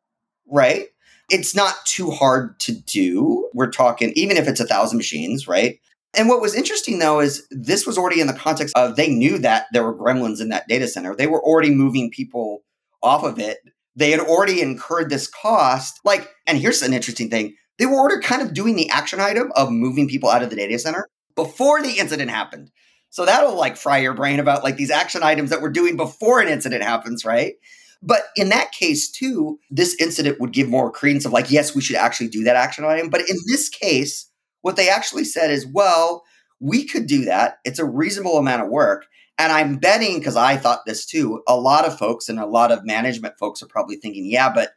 right? 0.49 0.89
It's 1.29 1.55
not 1.55 1.85
too 1.85 2.11
hard 2.11 2.59
to 2.61 2.73
do. 2.73 3.51
We're 3.53 3.71
talking, 3.71 4.13
even 4.15 4.37
if 4.37 4.49
it's 4.49 4.61
a 4.61 4.67
thousand 4.67 4.97
machines, 4.97 5.47
right? 5.47 5.79
And 6.15 6.29
what 6.29 6.41
was 6.41 6.55
interesting 6.55 6.99
though 6.99 7.21
is 7.21 7.47
this 7.51 7.87
was 7.87 7.99
already 7.99 8.21
in 8.21 8.27
the 8.27 8.33
context 8.33 8.77
of 8.77 8.97
they 8.97 9.09
knew 9.09 9.39
that 9.39 9.67
there 9.73 9.85
were 9.85 9.95
gremlins 9.95 10.41
in 10.41 10.49
that 10.49 10.67
data 10.67 10.89
center. 10.89 11.15
They 11.15 11.27
were 11.27 11.43
already 11.43 11.71
moving 11.71 12.11
people 12.11 12.63
off 13.03 13.25
of 13.25 13.39
it. 13.39 13.59
They 13.95 14.11
had 14.11 14.21
already 14.21 14.63
incurred 14.63 15.11
this 15.11 15.27
cost. 15.27 16.01
Like, 16.05 16.31
and 16.47 16.57
here's 16.57 16.83
an 16.83 16.95
interesting 16.95 17.29
thing. 17.29 17.57
They 17.79 17.87
were 17.87 17.97
already 17.97 18.23
kind 18.23 18.43
of 18.43 18.55
doing 18.55 18.75
the 18.77 18.89
action 18.91 19.21
item 19.21 19.53
of 19.55 19.71
moving 19.71 20.09
people 20.09 20.31
out 20.31 20.43
of 20.43 20.51
the 20.51 20.57
data 20.57 20.79
center 20.79 21.09
before 21.35 21.83
the 21.83 21.99
incident 21.99 22.31
happened. 22.31 22.71
So 23.11 23.25
that'll 23.25 23.57
like 23.57 23.77
fry 23.77 23.99
your 23.99 24.15
brain 24.15 24.41
about 24.41 24.65
like 24.65 24.77
these 24.77 24.91
action 24.91 25.23
items 25.23 25.51
that 25.51 25.63
we're 25.63 25.71
doing 25.71 25.97
before 25.97 26.41
an 26.41 26.49
incident 26.49 26.83
happens, 26.83 27.25
right? 27.25 27.55
But 28.03 28.23
in 28.37 28.49
that 28.51 28.73
case, 28.73 29.11
too, 29.11 29.59
this 29.71 29.97
incident 29.99 30.41
would 30.41 30.53
give 30.53 30.69
more 30.69 30.91
credence 30.91 31.25
of 31.25 31.33
like, 31.33 31.51
yes, 31.51 31.75
we 31.75 31.83
should 31.83 31.97
actually 31.97 32.29
do 32.29 32.45
that 32.45 32.57
action 32.57 32.85
item. 32.85 33.11
But 33.11 33.23
in 33.23 33.37
this 33.49 33.69
case, 33.69 34.31
what 34.63 34.77
they 34.77 34.89
actually 34.89 35.25
said 35.25 35.51
is, 35.51 35.67
well, 35.67 36.25
we 36.61 36.85
could 36.85 37.07
do 37.07 37.25
that. 37.25 37.59
It's 37.65 37.79
a 37.79 37.85
reasonable 37.85 38.39
amount 38.39 38.63
of 38.63 38.69
work. 38.69 39.07
And 39.37 39.53
I'm 39.53 39.77
betting, 39.79 40.19
because 40.19 40.37
I 40.37 40.57
thought 40.57 40.87
this 40.87 41.07
too, 41.07 41.43
a 41.47 41.57
lot 41.57 41.85
of 41.85 41.99
folks 41.99 42.29
and 42.29 42.39
a 42.39 42.47
lot 42.47 42.73
of 42.73 42.85
management 42.85 43.39
folks 43.39 43.63
are 43.63 43.69
probably 43.69 43.97
thinking, 43.97 44.27
yeah, 44.27 44.53
but 44.53 44.71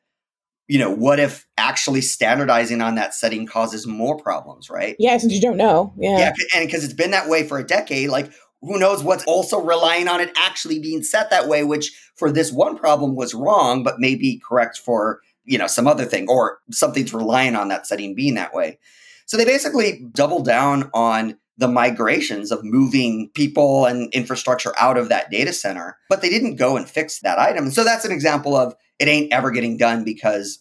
you 0.67 0.79
know, 0.79 0.91
what 0.91 1.19
if 1.19 1.45
actually 1.57 2.01
standardizing 2.01 2.81
on 2.81 2.95
that 2.95 3.13
setting 3.13 3.45
causes 3.45 3.85
more 3.85 4.15
problems, 4.15 4.69
right? 4.69 4.95
Yeah, 4.99 5.17
since 5.17 5.33
you 5.33 5.41
don't 5.41 5.57
know. 5.57 5.93
Yeah. 5.97 6.17
Yeah. 6.17 6.33
And 6.55 6.65
because 6.65 6.83
it's 6.83 6.93
been 6.93 7.11
that 7.11 7.27
way 7.27 7.45
for 7.45 7.57
a 7.57 7.63
decade, 7.65 8.09
like 8.09 8.31
who 8.61 8.77
knows 8.77 9.03
what's 9.03 9.23
also 9.25 9.59
relying 9.59 10.07
on 10.07 10.21
it 10.21 10.31
actually 10.37 10.79
being 10.79 11.03
set 11.03 11.29
that 11.29 11.47
way, 11.47 11.63
which 11.63 11.91
for 12.15 12.31
this 12.31 12.51
one 12.51 12.77
problem 12.77 13.15
was 13.15 13.33
wrong, 13.33 13.83
but 13.83 13.99
may 13.99 14.15
be 14.15 14.41
correct 14.47 14.77
for, 14.77 15.19
you 15.45 15.57
know, 15.57 15.67
some 15.67 15.87
other 15.87 16.05
thing 16.05 16.27
or 16.29 16.59
something's 16.71 17.13
relying 17.13 17.55
on 17.55 17.69
that 17.69 17.87
setting 17.87 18.13
being 18.13 18.35
that 18.35 18.53
way. 18.53 18.77
So 19.25 19.37
they 19.37 19.45
basically 19.45 20.05
double 20.13 20.43
down 20.43 20.89
on 20.93 21.37
the 21.57 21.67
migrations 21.67 22.51
of 22.51 22.63
moving 22.63 23.29
people 23.33 23.85
and 23.85 24.11
infrastructure 24.13 24.73
out 24.79 24.97
of 24.97 25.09
that 25.09 25.29
data 25.29 25.53
center, 25.53 25.97
but 26.09 26.21
they 26.21 26.29
didn't 26.29 26.55
go 26.55 26.75
and 26.75 26.89
fix 26.89 27.19
that 27.19 27.39
item. 27.39 27.71
So 27.71 27.83
that's 27.83 28.03
an 28.03 28.11
example 28.11 28.55
of 28.55 28.75
it 28.99 29.07
ain't 29.07 29.31
ever 29.31 29.51
getting 29.51 29.77
done 29.77 30.03
because, 30.03 30.59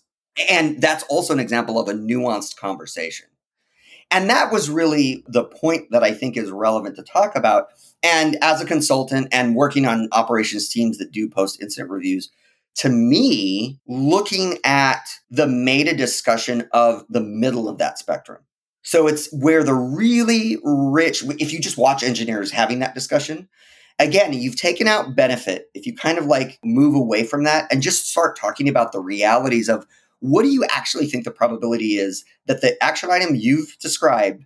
and 0.50 0.80
that's 0.80 1.02
also 1.04 1.32
an 1.32 1.40
example 1.40 1.78
of 1.78 1.88
a 1.88 1.94
nuanced 1.94 2.56
conversation. 2.56 3.28
And 4.10 4.28
that 4.28 4.52
was 4.52 4.68
really 4.68 5.24
the 5.28 5.44
point 5.44 5.90
that 5.90 6.02
I 6.02 6.12
think 6.12 6.36
is 6.36 6.50
relevant 6.50 6.96
to 6.96 7.02
talk 7.02 7.36
about. 7.36 7.68
And 8.02 8.36
as 8.42 8.60
a 8.60 8.66
consultant 8.66 9.28
and 9.30 9.54
working 9.54 9.86
on 9.86 10.08
operations 10.12 10.68
teams 10.68 10.98
that 10.98 11.12
do 11.12 11.28
post 11.28 11.62
incident 11.62 11.90
reviews, 11.90 12.30
to 12.76 12.88
me, 12.88 13.78
looking 13.86 14.58
at 14.64 15.06
the 15.30 15.46
meta 15.46 15.94
discussion 15.94 16.68
of 16.72 17.04
the 17.08 17.20
middle 17.20 17.68
of 17.68 17.78
that 17.78 17.98
spectrum. 17.98 18.42
So 18.82 19.06
it's 19.06 19.30
where 19.32 19.62
the 19.62 19.74
really 19.74 20.58
rich, 20.64 21.22
if 21.38 21.52
you 21.52 21.60
just 21.60 21.76
watch 21.76 22.02
engineers 22.02 22.50
having 22.50 22.78
that 22.78 22.94
discussion, 22.94 23.48
again, 23.98 24.32
you've 24.32 24.56
taken 24.56 24.86
out 24.86 25.14
benefit. 25.14 25.66
If 25.74 25.86
you 25.86 25.94
kind 25.94 26.16
of 26.16 26.24
like 26.24 26.58
move 26.64 26.94
away 26.94 27.24
from 27.24 27.44
that 27.44 27.70
and 27.70 27.82
just 27.82 28.08
start 28.08 28.38
talking 28.38 28.68
about 28.68 28.92
the 28.92 29.00
realities 29.00 29.68
of 29.68 29.86
what 30.20 30.42
do 30.42 30.48
you 30.48 30.64
actually 30.70 31.06
think 31.06 31.24
the 31.24 31.30
probability 31.30 31.96
is 31.96 32.24
that 32.46 32.60
the 32.60 32.82
action 32.82 33.10
item 33.10 33.34
you've 33.34 33.76
described 33.80 34.44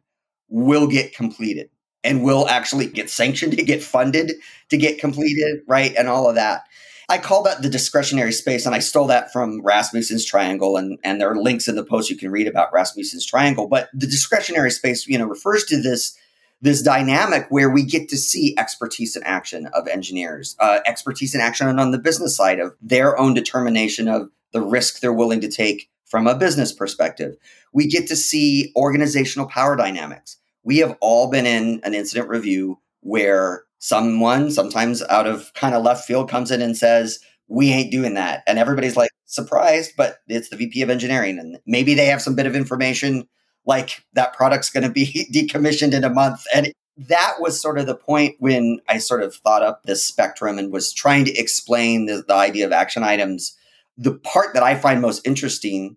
will 0.49 0.87
get 0.87 1.14
completed 1.14 1.69
and 2.02 2.23
will 2.23 2.47
actually 2.49 2.87
get 2.87 3.11
sanctioned 3.11 3.57
to 3.57 3.62
get 3.62 3.83
funded 3.83 4.33
to 4.71 4.76
get 4.76 4.99
completed, 4.99 5.61
right? 5.66 5.95
And 5.97 6.09
all 6.09 6.28
of 6.28 6.37
that. 6.37 6.62
I 7.09 7.19
call 7.19 7.43
that 7.43 7.61
the 7.61 7.69
discretionary 7.69 8.33
space, 8.33 8.64
and 8.64 8.75
I 8.75 8.78
stole 8.78 9.09
that 9.09 9.31
from 9.31 9.61
Rasmussen's 9.62 10.25
triangle, 10.25 10.78
and, 10.78 10.99
and 11.04 11.21
there 11.21 11.31
are 11.31 11.37
links 11.37 11.69
in 11.69 11.76
the 11.76 11.85
post 11.85 12.09
you 12.09 12.16
can 12.16 12.31
read 12.31 12.47
about 12.47 12.73
Rasmussen's 12.73 13.26
triangle. 13.26 13.69
But 13.69 13.90
the 13.93 14.07
discretionary 14.07 14.71
space, 14.71 15.07
you 15.07 15.19
know, 15.19 15.26
refers 15.26 15.64
to 15.66 15.81
this 15.81 16.16
this 16.62 16.81
dynamic 16.81 17.47
where 17.50 17.69
we 17.69 17.83
get 17.83 18.09
to 18.09 18.16
see 18.16 18.54
expertise 18.57 19.16
in 19.16 19.23
action 19.25 19.66
of 19.75 19.87
engineers, 19.87 20.57
uh, 20.61 20.78
expertise 20.87 21.35
in 21.35 21.40
action 21.43 21.78
on 21.78 21.90
the 21.90 21.99
business 21.99 22.35
side 22.35 22.59
of 22.59 22.75
their 22.81 23.19
own 23.19 23.35
determination 23.35 24.09
of 24.09 24.31
the 24.55 24.63
risk 24.63 25.01
they're 25.01 25.13
willing 25.13 25.41
to 25.43 25.51
take 25.51 25.91
from 26.07 26.27
a 26.27 26.35
business 26.35 26.73
perspective. 26.73 27.37
We 27.75 27.89
get 27.89 28.07
to 28.07 28.17
see 28.17 28.73
organizational 28.77 29.49
power 29.49 29.77
dynamics. 29.77 30.39
We 30.63 30.79
have 30.79 30.97
all 31.01 31.29
been 31.29 31.45
in 31.45 31.81
an 31.83 31.93
incident 31.93 32.29
review 32.29 32.79
where 33.01 33.65
someone, 33.81 34.51
sometimes 34.51 35.03
out 35.03 35.27
of 35.27 35.53
kind 35.55 35.75
of 35.75 35.83
left 35.83 36.07
field, 36.07 36.31
comes 36.31 36.51
in 36.51 36.63
and 36.63 36.77
says, 36.77 37.19
We 37.49 37.71
ain't 37.71 37.91
doing 37.91 38.15
that. 38.15 38.45
And 38.47 38.59
everybody's 38.59 38.97
like 38.97 39.11
surprised, 39.27 39.95
but 39.97 40.19
it's 40.29 40.49
the 40.49 40.57
VP 40.57 40.83
of 40.83 40.89
engineering. 40.89 41.39
And 41.39 41.59
maybe 41.67 41.95
they 41.95 42.07
have 42.07 42.23
some 42.23 42.37
bit 42.37 42.47
of 42.47 42.57
information 42.57 43.29
like 43.67 44.05
that 44.13 44.35
product's 44.35 44.71
going 44.71 44.85
to 44.85 44.91
be 44.91 45.29
decommissioned 45.35 45.93
in 45.93 46.05
a 46.05 46.11
month. 46.11 46.45
And 46.55 46.73
that 46.97 47.35
was 47.41 47.61
sort 47.61 47.79
of 47.79 47.87
the 47.87 47.97
point 47.97 48.37
when 48.39 48.79
I 48.89 48.99
sort 48.99 49.23
of 49.23 49.35
thought 49.35 49.63
up 49.63 49.83
this 49.83 50.05
spectrum 50.05 50.59
and 50.59 50.73
was 50.73 50.93
trying 50.93 51.25
to 51.25 51.37
explain 51.37 52.07
the, 52.07 52.23
the 52.27 52.35
idea 52.35 52.67
of 52.67 52.73
action 52.73 53.03
items 53.03 53.57
the 53.97 54.15
part 54.15 54.55
that 54.55 54.63
I 54.63 54.75
find 54.75 55.01
most 55.01 55.27
interesting 55.27 55.97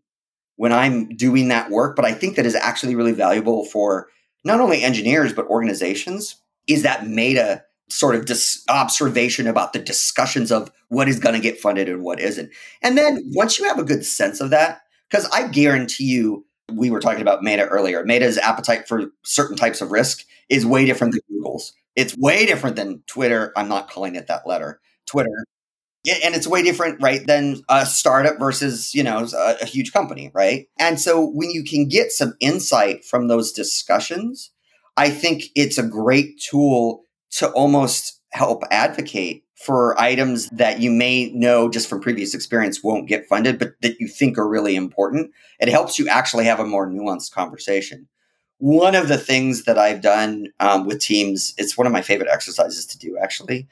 when 0.56 0.72
I'm 0.74 1.10
doing 1.10 1.48
that 1.50 1.70
work, 1.70 1.96
but 1.96 2.06
I 2.06 2.13
think 2.13 2.36
that 2.36 2.46
is 2.46 2.56
actually 2.56 2.96
really 2.96 3.12
valuable 3.12 3.66
for 3.66 4.08
not 4.44 4.60
only 4.60 4.84
engineers, 4.84 5.34
but 5.34 5.48
organizations, 5.48 6.36
is 6.68 6.84
that 6.84 7.08
meta 7.08 7.63
sort 7.89 8.16
of 8.16 8.25
dis- 8.25 8.63
observation 8.70 9.48
about 9.48 9.74
the 9.74 9.80
discussions 9.80 10.51
of 10.51 10.72
what 10.89 11.08
is 11.08 11.20
going 11.20 11.36
to 11.36 11.42
get 11.42 11.60
funded 11.60 11.88
and 11.88 12.04
what 12.04 12.20
isn't. 12.20 12.51
And 12.82 12.98
then 12.98 13.22
once 13.34 13.58
you 13.58 13.66
have 13.66 13.80
a 13.80 13.84
good 13.84 14.06
sense 14.06 14.42
of 14.42 14.50
that, 14.50 14.82
because 15.10 15.27
I 15.30 15.48
guarantee 15.48 16.06
you, 16.06 16.46
we 16.74 16.89
were 16.89 17.00
talking 17.00 17.22
about 17.22 17.44
Meta 17.44 17.66
earlier. 17.66 18.04
Meta's 18.04 18.38
appetite 18.38 18.88
for 18.88 19.06
certain 19.24 19.56
types 19.56 19.80
of 19.80 19.92
risk 19.92 20.25
is 20.50 20.66
way 20.66 20.86
different 20.86 21.13
than 21.13 21.22
Google's. 21.30 21.74
It's 21.96 22.18
way 22.18 22.46
different 22.46 22.75
than 22.75 23.04
Twitter. 23.08 23.54
I'm 23.56 23.70
not 23.70 23.89
calling 23.89 24.16
it 24.16 24.27
that 24.27 24.46
letter. 24.46 24.82
Twitter 25.06 25.46
and 26.24 26.36
it's 26.36 26.48
way 26.48 26.63
different 26.63 27.01
right 27.01 27.25
than 27.27 27.62
a 27.70 27.86
startup 27.86 28.39
versus 28.39 28.94
you 28.94 29.04
know 29.04 29.27
a, 29.34 29.56
a, 29.62 29.66
huge 29.66 29.92
company 29.92 30.32
right? 30.34 30.68
And 30.80 31.00
so 31.00 31.25
when 31.25 31.51
you 31.51 31.63
can 31.63 31.88
get 31.88 32.12
some 32.12 32.34
insight 32.39 33.04
from 33.04 33.27
those 33.27 33.51
discussions 33.51 34.51
i 34.96 35.10
think 35.10 35.46
it's 35.56 35.77
a 35.77 35.84
great 35.84 36.39
tool 36.39 37.04
to 37.32 37.50
almost 37.51 38.22
help 38.32 38.63
advocate 38.72 39.44
for 39.58 40.00
items 40.00 40.50
that 40.50 40.80
you 40.80 40.92
may 40.92 41.32
know 41.34 41.68
just 41.70 41.89
from 41.89 42.00
previous 42.00 42.34
experience 42.34 42.84
won't 42.84 43.08
get 43.08 43.25
funded 43.25 43.58
but 43.58 43.74
that 43.82 44.00
you 44.00 44.08
think 44.08 44.38
are 44.38 44.48
really 44.48 44.75
important. 44.75 45.32
It 45.60 45.68
helps 45.68 45.98
you 45.98 46.08
actually 46.08 46.46
have 46.46 46.60
a 46.60 46.66
more 46.66 46.88
nuanced 46.88 47.32
conversation. 47.32 48.08
One 48.60 48.96
of 48.96 49.08
the 49.08 49.18
things 49.18 49.63
that 49.63 49.77
i've 49.77 50.01
done 50.01 50.48
um, 50.60 50.86
with 50.88 51.00
teams 51.00 51.54
it's 51.58 51.77
one 51.77 51.86
of 51.86 51.94
my 51.94 52.01
favorite 52.01 52.30
exercises 52.32 52.86
to 52.88 52.98
do 52.98 53.18
actually 53.18 53.68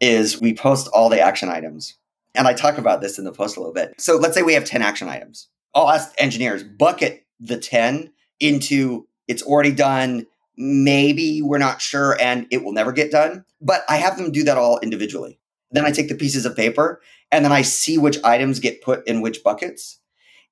is 0.00 0.40
we 0.40 0.54
post 0.54 0.88
all 0.88 1.08
the 1.08 1.20
action 1.20 1.48
items. 1.48 1.94
And 2.34 2.48
I 2.48 2.52
talk 2.52 2.78
about 2.78 3.00
this 3.00 3.18
in 3.18 3.24
the 3.24 3.32
post 3.32 3.56
a 3.56 3.60
little 3.60 3.74
bit. 3.74 3.94
So 3.98 4.16
let's 4.16 4.34
say 4.34 4.42
we 4.42 4.54
have 4.54 4.64
10 4.64 4.82
action 4.82 5.08
items. 5.08 5.48
I'll 5.74 5.90
ask 5.90 6.12
engineers, 6.18 6.62
bucket 6.62 7.26
the 7.40 7.58
10 7.58 8.12
into 8.40 9.06
it's 9.28 9.42
already 9.42 9.72
done. 9.72 10.26
Maybe 10.56 11.42
we're 11.42 11.58
not 11.58 11.80
sure 11.80 12.20
and 12.20 12.46
it 12.50 12.62
will 12.62 12.72
never 12.72 12.92
get 12.92 13.10
done. 13.10 13.44
But 13.60 13.84
I 13.88 13.96
have 13.96 14.16
them 14.16 14.32
do 14.32 14.44
that 14.44 14.58
all 14.58 14.78
individually. 14.80 15.38
Then 15.70 15.84
I 15.84 15.90
take 15.90 16.08
the 16.08 16.14
pieces 16.14 16.46
of 16.46 16.56
paper 16.56 17.00
and 17.32 17.44
then 17.44 17.52
I 17.52 17.62
see 17.62 17.98
which 17.98 18.22
items 18.22 18.60
get 18.60 18.82
put 18.82 19.06
in 19.08 19.20
which 19.20 19.42
buckets. 19.42 19.98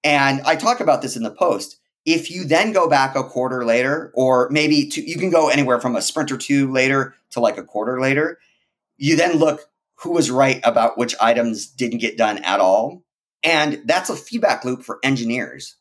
And 0.02 0.40
I 0.42 0.56
talk 0.56 0.80
about 0.80 1.02
this 1.02 1.16
in 1.16 1.22
the 1.22 1.30
post. 1.30 1.78
If 2.04 2.30
you 2.30 2.44
then 2.44 2.72
go 2.72 2.88
back 2.88 3.14
a 3.14 3.22
quarter 3.22 3.64
later, 3.64 4.10
or 4.14 4.48
maybe 4.50 4.90
you 4.92 5.16
can 5.16 5.30
go 5.30 5.48
anywhere 5.48 5.80
from 5.80 5.94
a 5.94 6.02
sprint 6.02 6.32
or 6.32 6.36
two 6.36 6.72
later 6.72 7.14
to 7.30 7.38
like 7.38 7.58
a 7.58 7.62
quarter 7.62 8.00
later, 8.00 8.40
you 8.96 9.16
then 9.16 9.38
look 9.38 9.62
who 9.96 10.12
was 10.12 10.30
right 10.30 10.60
about 10.64 10.98
which 10.98 11.14
items 11.20 11.66
didn't 11.66 11.98
get 11.98 12.16
done 12.16 12.38
at 12.38 12.60
all. 12.60 13.04
And 13.44 13.82
that's 13.84 14.10
a 14.10 14.16
feedback 14.16 14.64
loop 14.64 14.82
for 14.82 14.98
engineers 15.02 15.76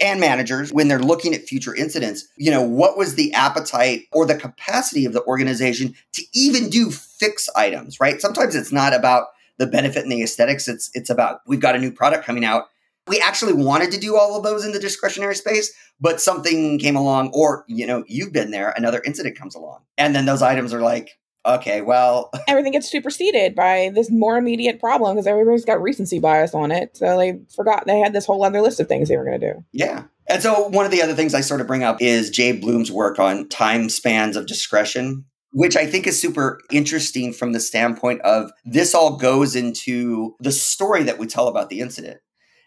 and 0.00 0.20
managers 0.20 0.72
when 0.72 0.88
they're 0.88 0.98
looking 0.98 1.34
at 1.34 1.42
future 1.42 1.74
incidents. 1.74 2.26
You 2.36 2.50
know, 2.50 2.62
what 2.62 2.98
was 2.98 3.14
the 3.14 3.32
appetite 3.34 4.02
or 4.12 4.26
the 4.26 4.34
capacity 4.34 5.04
of 5.04 5.12
the 5.12 5.24
organization 5.24 5.94
to 6.14 6.22
even 6.34 6.70
do 6.70 6.90
fix 6.90 7.48
items, 7.54 8.00
right? 8.00 8.20
Sometimes 8.20 8.54
it's 8.54 8.72
not 8.72 8.94
about 8.94 9.28
the 9.58 9.66
benefit 9.66 10.02
and 10.02 10.10
the 10.10 10.22
aesthetics. 10.22 10.68
It's 10.68 10.90
it's 10.94 11.10
about 11.10 11.40
we've 11.46 11.60
got 11.60 11.76
a 11.76 11.78
new 11.78 11.92
product 11.92 12.24
coming 12.24 12.44
out. 12.44 12.64
we 13.08 13.20
actually 13.20 13.52
wanted 13.52 13.90
to 13.92 13.98
do 13.98 14.16
all 14.16 14.36
of 14.36 14.44
those 14.44 14.64
in 14.64 14.72
the 14.72 14.78
discretionary 14.78 15.34
space, 15.34 15.72
but 16.00 16.20
something 16.20 16.78
came 16.78 16.96
along, 16.96 17.30
or, 17.34 17.64
you 17.66 17.86
know, 17.86 18.04
you've 18.06 18.32
been 18.32 18.50
there, 18.50 18.72
another 18.76 19.02
incident 19.04 19.36
comes 19.36 19.54
along. 19.54 19.80
And 19.98 20.14
then 20.14 20.24
those 20.24 20.42
items 20.42 20.72
are 20.72 20.80
like, 20.80 21.18
okay, 21.44 21.80
well. 21.80 22.30
Everything 22.48 22.72
gets 22.72 22.90
superseded 22.90 23.54
by 23.54 23.90
this 23.94 24.10
more 24.10 24.36
immediate 24.36 24.80
problem 24.80 25.14
because 25.14 25.26
everybody's 25.26 25.64
got 25.64 25.82
recency 25.82 26.18
bias 26.18 26.54
on 26.54 26.70
it. 26.70 26.96
So 26.96 27.16
they 27.18 27.40
forgot 27.54 27.86
they 27.86 27.98
had 27.98 28.12
this 28.12 28.26
whole 28.26 28.44
other 28.44 28.60
list 28.60 28.80
of 28.80 28.88
things 28.88 29.08
they 29.08 29.16
were 29.16 29.24
going 29.24 29.40
to 29.40 29.52
do. 29.54 29.64
Yeah. 29.72 30.04
And 30.28 30.42
so 30.42 30.68
one 30.68 30.84
of 30.84 30.90
the 30.92 31.02
other 31.02 31.14
things 31.14 31.34
I 31.34 31.40
sort 31.40 31.60
of 31.60 31.66
bring 31.66 31.82
up 31.82 32.00
is 32.00 32.30
Jabe 32.30 32.60
Bloom's 32.60 32.92
work 32.92 33.18
on 33.18 33.48
time 33.48 33.88
spans 33.88 34.36
of 34.36 34.46
discretion 34.46 35.24
which 35.52 35.76
I 35.76 35.86
think 35.86 36.06
is 36.06 36.20
super 36.20 36.60
interesting 36.70 37.32
from 37.32 37.52
the 37.52 37.60
standpoint 37.60 38.22
of 38.22 38.50
this 38.64 38.94
all 38.94 39.16
goes 39.16 39.54
into 39.54 40.34
the 40.40 40.52
story 40.52 41.02
that 41.04 41.18
we 41.18 41.26
tell 41.26 41.46
about 41.46 41.68
the 41.68 41.80
incident. 41.80 42.20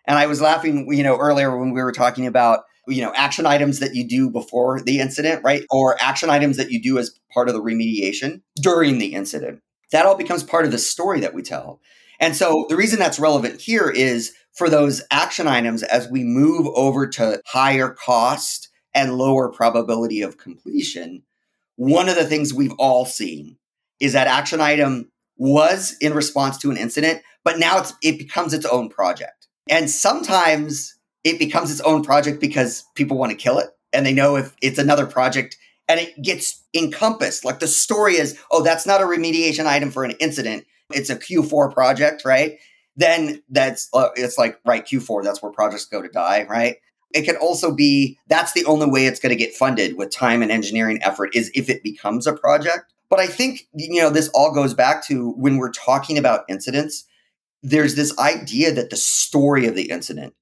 And 0.08 0.20
I 0.20 0.28
was 0.28 0.40
laughing, 0.40 0.88
you 0.94 1.04
know, 1.04 1.18
earlier 1.18 1.58
when 1.58 1.74
we 1.74 1.82
were 1.82 1.92
talking 1.92 2.28
about, 2.28 2.62
you 2.88 3.02
know, 3.02 3.14
action 3.16 3.46
items 3.46 3.80
that 3.80 3.96
you 3.96 4.08
do 4.08 4.30
before 4.30 4.82
the 4.82 5.00
incident, 5.00 5.44
right? 5.44 5.64
Or 5.70 6.02
action 6.02 6.30
items 6.30 6.58
that 6.58 6.72
you 6.72 6.82
do 6.82 6.98
as 6.98 7.18
part 7.34 7.48
of 7.48 7.54
the 7.54 7.62
remediation 7.62 8.42
during 8.62 8.98
the 8.98 9.14
incident. 9.14 9.62
That 9.92 10.06
all 10.06 10.16
becomes 10.16 10.44
part 10.44 10.66
of 10.66 10.72
the 10.72 10.78
story 10.78 11.20
that 11.22 11.34
we 11.34 11.42
tell. 11.42 11.80
And 12.20 12.36
so 12.36 12.66
the 12.70 12.76
reason 12.76 13.00
that's 13.00 13.20
relevant 13.20 13.62
here 13.62 13.90
is 13.90 14.34
for 14.54 14.70
those 14.70 15.02
action 15.12 15.48
items 15.48 15.84
as 15.84 16.10
we 16.10 16.24
move 16.24 16.68
over 16.76 17.08
to 17.08 17.42
higher 17.46 17.90
cost 17.90 18.70
and 18.94 19.18
lower 19.18 19.52
probability 19.52 20.22
of 20.22 20.38
completion, 20.38 21.24
one 21.76 22.08
of 22.08 22.16
the 22.16 22.26
things 22.26 22.54
we've 22.54 22.74
all 22.80 23.06
seen 23.06 23.58
is 24.00 24.14
that 24.14 24.28
action 24.28 24.62
item 24.62 25.12
was 25.38 25.96
in 26.00 26.14
response 26.14 26.58
to 26.60 26.72
an 26.72 26.78
incident, 26.78 27.22
but 27.44 27.60
now 27.60 27.80
it's, 27.80 27.94
it 28.02 28.18
becomes 28.18 28.54
its 28.54 28.66
own 28.66 28.90
project. 28.90 29.48
And 29.70 29.90
sometimes 29.90 30.95
it 31.26 31.40
becomes 31.40 31.72
its 31.72 31.82
own 31.82 32.04
project 32.04 32.40
because 32.40 32.86
people 32.94 33.18
want 33.18 33.32
to 33.32 33.38
kill 33.38 33.58
it 33.58 33.72
and 33.92 34.06
they 34.06 34.14
know 34.14 34.38
if 34.38 34.56
it's 34.62 34.78
another 34.78 35.08
project 35.08 35.58
and 35.90 36.00
it 36.00 36.22
gets 36.22 36.64
encompassed. 36.74 37.44
Like 37.44 37.60
the 37.60 37.68
story 37.68 38.14
is, 38.14 38.40
oh, 38.52 38.62
that's 38.62 38.86
not 38.86 39.02
a 39.02 39.06
remediation 39.06 39.66
item 39.66 39.92
for 39.92 40.04
an 40.04 40.12
incident. 40.20 40.66
It's 40.92 41.10
a 41.10 41.16
Q4 41.16 41.74
project, 41.74 42.24
right? 42.26 42.60
Then 42.96 43.42
that's, 43.50 43.90
uh, 43.94 44.10
it's 44.16 44.38
like, 44.38 44.60
right, 44.66 44.86
Q4, 44.86 45.24
that's 45.24 45.42
where 45.42 45.52
projects 45.52 45.86
go 45.86 46.02
to 46.02 46.08
die, 46.08 46.46
right? 46.48 46.78
It 47.12 47.24
can 47.24 47.38
also 47.38 47.74
be 47.74 48.20
that's 48.28 48.54
the 48.54 48.66
only 48.66 48.88
way 48.88 49.08
it's 49.08 49.20
going 49.20 49.32
to 49.32 49.36
get 49.36 49.56
funded 49.56 49.98
with 49.98 50.12
time 50.12 50.44
and 50.44 50.52
engineering 50.52 51.00
effort 51.02 51.36
is 51.36 51.52
if 51.56 51.70
it 51.70 51.82
becomes 51.82 52.28
a 52.28 52.34
project. 52.34 52.94
But 53.10 53.20
I 53.20 53.26
think, 53.26 53.68
you 53.74 54.02
know, 54.02 54.10
this 54.12 54.30
all 54.34 54.54
goes 54.54 54.74
back 54.74 55.04
to 55.08 55.32
when 55.32 55.58
we're 55.58 55.72
talking 55.72 56.18
about 56.18 56.46
incidents, 56.50 57.06
there's 57.64 57.96
this 57.96 58.18
idea 58.20 58.72
that 58.74 58.92
the 58.92 58.96
story 58.96 59.66
of 59.66 59.76
the 59.76 59.90
incident 59.90 60.36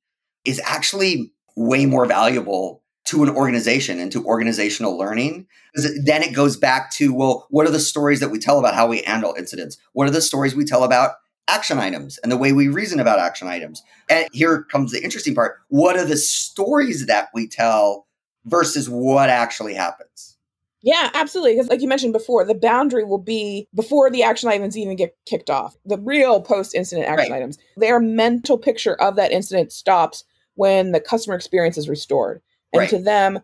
is 0.46 0.62
actually 0.64 1.32
way 1.56 1.86
more 1.86 2.06
valuable 2.06 2.82
to 3.06 3.24
an 3.24 3.30
organization 3.30 4.00
and 4.00 4.12
to 4.12 4.26
organizational 4.26 4.98
learning. 4.98 5.46
Then 5.76 6.24
it 6.24 6.34
goes 6.34 6.56
back 6.56 6.92
to, 6.94 7.14
well, 7.14 7.48
what 7.50 7.68
are 7.68 7.72
the 7.72 7.80
stories 7.80 8.20
that 8.22 8.30
we 8.30 8.40
tell 8.40 8.60
about 8.60 8.76
how 8.76 8.88
we 8.88 9.02
handle 9.02 9.36
incidents? 9.38 9.78
What 9.92 10.08
are 10.08 10.12
the 10.12 10.22
stories 10.22 10.56
we 10.56 10.66
tell 10.66 10.84
about 10.84 11.16
action 11.48 11.80
items 11.80 12.18
and 12.20 12.32
the 12.32 12.38
way 12.38 12.54
we 12.54 12.68
reason 12.68 13.00
about 13.00 13.20
action 13.20 13.48
items. 13.48 13.84
And 14.10 14.28
here 14.32 14.64
comes 14.64 14.92
the 14.92 15.04
interesting 15.04 15.36
part. 15.36 15.60
What 15.68 15.98
are 15.98 16.06
the 16.06 16.18
stories 16.18 17.06
that 17.08 17.30
we 17.34 17.48
tell 17.48 18.08
versus 18.46 18.90
what 18.90 19.30
actually 19.30 19.74
happens? 19.74 20.38
Yeah, 20.82 21.10
absolutely. 21.14 21.54
Because, 21.54 21.70
like 21.70 21.82
you 21.82 21.88
mentioned 21.88 22.12
before, 22.12 22.44
the 22.46 22.56
boundary 22.56 23.06
will 23.06 23.18
be 23.18 23.68
before 23.74 24.10
the 24.10 24.24
action 24.24 24.50
items 24.50 24.78
even 24.78 24.98
get 24.98 25.16
kicked 25.26 25.50
off. 25.50 25.78
The 25.86 25.98
real 25.98 26.42
post 26.42 26.76
incident 26.76 27.08
action 27.08 27.32
right. 27.32 27.38
items, 27.38 27.58
their 27.78 28.00
mental 28.02 28.58
picture 28.58 28.96
of 28.96 29.16
that 29.16 29.32
incident 29.32 29.72
stops 29.72 30.26
when 30.55 30.91
the 30.91 31.00
customer 31.00 31.36
experience 31.36 31.77
is 31.77 31.89
restored. 31.89 32.41
And 32.72 32.81
right. 32.81 32.89
to 32.89 33.00
them, 33.00 33.39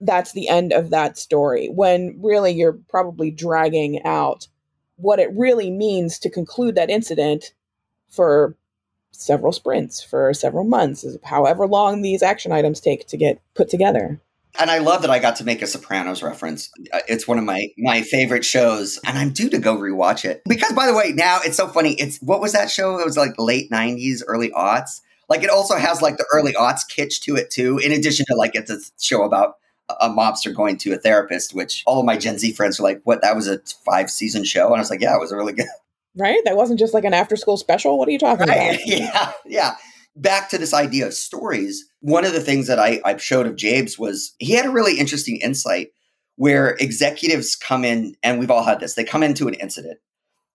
that's 0.00 0.32
the 0.32 0.48
end 0.48 0.72
of 0.72 0.90
that 0.90 1.16
story. 1.16 1.68
When 1.68 2.18
really 2.20 2.52
you're 2.52 2.78
probably 2.88 3.30
dragging 3.30 4.04
out 4.04 4.48
what 4.96 5.18
it 5.18 5.30
really 5.34 5.70
means 5.70 6.18
to 6.20 6.30
conclude 6.30 6.74
that 6.74 6.90
incident 6.90 7.52
for 8.08 8.56
several 9.12 9.52
sprints, 9.52 10.02
for 10.02 10.32
several 10.34 10.64
months, 10.64 11.06
however 11.24 11.66
long 11.66 12.02
these 12.02 12.22
action 12.22 12.52
items 12.52 12.80
take 12.80 13.06
to 13.08 13.16
get 13.16 13.40
put 13.54 13.68
together. 13.68 14.20
And 14.56 14.70
I 14.70 14.78
love 14.78 15.02
that 15.02 15.10
I 15.10 15.18
got 15.18 15.36
to 15.36 15.44
make 15.44 15.62
a 15.62 15.66
Sopranos 15.66 16.22
reference. 16.22 16.70
Uh, 16.92 17.00
it's 17.08 17.26
one 17.26 17.38
of 17.38 17.44
my 17.44 17.66
my 17.76 18.02
favorite 18.02 18.44
shows, 18.44 19.00
and 19.04 19.18
I'm 19.18 19.30
due 19.30 19.50
to 19.50 19.58
go 19.58 19.76
rewatch 19.76 20.24
it. 20.24 20.42
Because 20.48 20.72
by 20.72 20.86
the 20.86 20.94
way, 20.94 21.12
now 21.12 21.40
it's 21.44 21.56
so 21.56 21.66
funny. 21.66 21.94
It's 21.94 22.18
what 22.18 22.40
was 22.40 22.52
that 22.52 22.70
show? 22.70 22.98
It 23.00 23.04
was 23.04 23.16
like 23.16 23.34
late 23.36 23.70
'90s, 23.72 24.22
early 24.26 24.50
aughts. 24.50 25.00
Like 25.28 25.42
it 25.42 25.50
also 25.50 25.76
has 25.76 26.02
like 26.02 26.16
the 26.16 26.26
early 26.32 26.52
aughts 26.52 26.80
kitsch 26.88 27.20
to 27.22 27.36
it 27.36 27.50
too. 27.50 27.78
In 27.78 27.92
addition 27.92 28.26
to 28.26 28.34
like 28.34 28.54
it's 28.54 28.70
a 28.70 28.78
show 29.00 29.22
about 29.22 29.56
a 30.00 30.08
mobster 30.08 30.54
going 30.54 30.76
to 30.78 30.92
a 30.92 30.98
therapist, 30.98 31.54
which 31.54 31.82
all 31.86 32.00
of 32.00 32.06
my 32.06 32.16
Gen 32.16 32.38
Z 32.38 32.52
friends 32.52 32.78
were 32.78 32.84
like, 32.84 33.00
what, 33.04 33.22
that 33.22 33.36
was 33.36 33.48
a 33.48 33.58
five 33.84 34.10
season 34.10 34.44
show? 34.44 34.66
And 34.66 34.76
I 34.76 34.78
was 34.78 34.90
like, 34.90 35.00
yeah, 35.00 35.14
it 35.14 35.20
was 35.20 35.32
really 35.32 35.52
good. 35.52 35.66
Right? 36.16 36.40
That 36.44 36.56
wasn't 36.56 36.78
just 36.78 36.94
like 36.94 37.02
an 37.02 37.12
after 37.12 37.34
school 37.34 37.56
special. 37.56 37.98
What 37.98 38.06
are 38.06 38.12
you 38.12 38.20
talking 38.20 38.46
right? 38.46 38.76
about? 38.76 38.80
Yeah. 38.86 39.32
Yeah. 39.44 39.74
Back 40.14 40.48
to 40.50 40.58
this 40.58 40.72
idea 40.72 41.08
of 41.08 41.12
stories. 41.12 41.84
One 42.02 42.24
of 42.24 42.32
the 42.32 42.40
things 42.40 42.68
that 42.68 42.78
I, 42.78 43.00
I 43.04 43.16
showed 43.16 43.48
of 43.48 43.56
Jabe's 43.56 43.98
was 43.98 44.32
he 44.38 44.52
had 44.52 44.64
a 44.64 44.70
really 44.70 45.00
interesting 45.00 45.38
insight 45.38 45.88
where 46.36 46.76
executives 46.78 47.56
come 47.56 47.84
in, 47.84 48.14
and 48.22 48.38
we've 48.38 48.52
all 48.52 48.62
had 48.62 48.78
this, 48.78 48.94
they 48.94 49.02
come 49.02 49.24
into 49.24 49.48
an 49.48 49.54
incident 49.54 49.98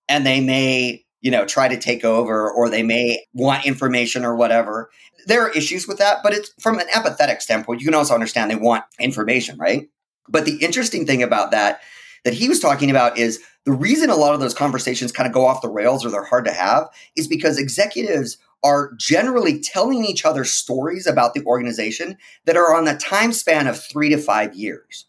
and 0.08 0.26
they 0.26 0.40
may 0.40 1.04
you 1.22 1.32
know, 1.32 1.46
try 1.46 1.68
to 1.68 1.78
take 1.78 2.04
over 2.04 2.50
or 2.50 2.70
they 2.70 2.84
may 2.84 3.24
want 3.34 3.66
information 3.66 4.24
or 4.24 4.36
whatever. 4.36 4.90
There 5.26 5.42
are 5.44 5.52
issues 5.52 5.88
with 5.88 5.98
that, 5.98 6.18
but 6.24 6.34
it's 6.34 6.52
from 6.60 6.80
an 6.80 6.88
empathetic 6.88 7.42
standpoint. 7.42 7.82
You 7.82 7.88
can 7.88 7.96
also 7.96 8.14
understand 8.14 8.50
they 8.50 8.56
want 8.56 8.86
information, 9.00 9.58
right? 9.58 9.90
But 10.28 10.46
the 10.46 10.58
interesting 10.58 11.06
thing 11.06 11.24
about 11.24 11.52
that 11.52 11.82
that 12.26 12.34
he 12.34 12.50
was 12.50 12.60
talking 12.60 12.90
about 12.90 13.18
is 13.18 13.42
the 13.66 13.72
reason 13.72 14.10
a 14.10 14.16
lot 14.16 14.34
of 14.34 14.40
those 14.40 14.54
conversations 14.54 15.12
kind 15.12 15.28
of 15.28 15.34
go 15.34 15.46
off 15.46 15.62
the 15.62 15.70
rails 15.70 16.06
or 16.06 16.10
they're 16.10 16.24
hard 16.24 16.46
to 16.46 16.52
have 16.52 16.90
is 17.16 17.28
because 17.28 17.58
executives 17.58 18.38
are 18.64 18.92
generally 18.98 19.60
telling 19.60 20.04
each 20.04 20.26
other 20.26 20.44
stories 20.44 21.08
about 21.08 21.34
the 21.34 21.44
organization 21.46 22.18
that 22.46 22.58
are 22.58 22.76
on 22.76 22.86
the 22.86 22.96
time 22.96 23.32
span 23.32 23.68
of 23.68 23.82
three 23.82 24.10
to 24.10 24.18
five 24.18 24.54
years. 24.54 25.06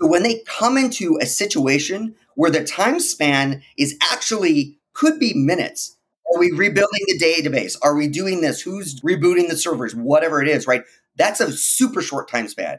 So 0.00 0.08
when 0.08 0.22
they 0.22 0.42
come 0.46 0.76
into 0.76 1.18
a 1.20 1.26
situation 1.26 2.14
where 2.34 2.50
the 2.50 2.64
time 2.64 3.00
span 3.00 3.62
is 3.76 3.96
actually 4.02 4.78
could 4.94 5.18
be 5.18 5.34
minutes. 5.34 5.96
Are 6.32 6.38
we 6.38 6.50
rebuilding 6.52 7.00
the 7.06 7.18
database? 7.18 7.76
Are 7.82 7.94
we 7.94 8.08
doing 8.08 8.40
this? 8.40 8.60
Who's 8.62 9.00
rebooting 9.00 9.48
the 9.48 9.56
servers? 9.56 9.94
Whatever 9.94 10.40
it 10.40 10.48
is, 10.48 10.66
right? 10.66 10.82
That's 11.16 11.40
a 11.40 11.52
super 11.52 12.00
short 12.00 12.28
time 12.28 12.48
span. 12.48 12.78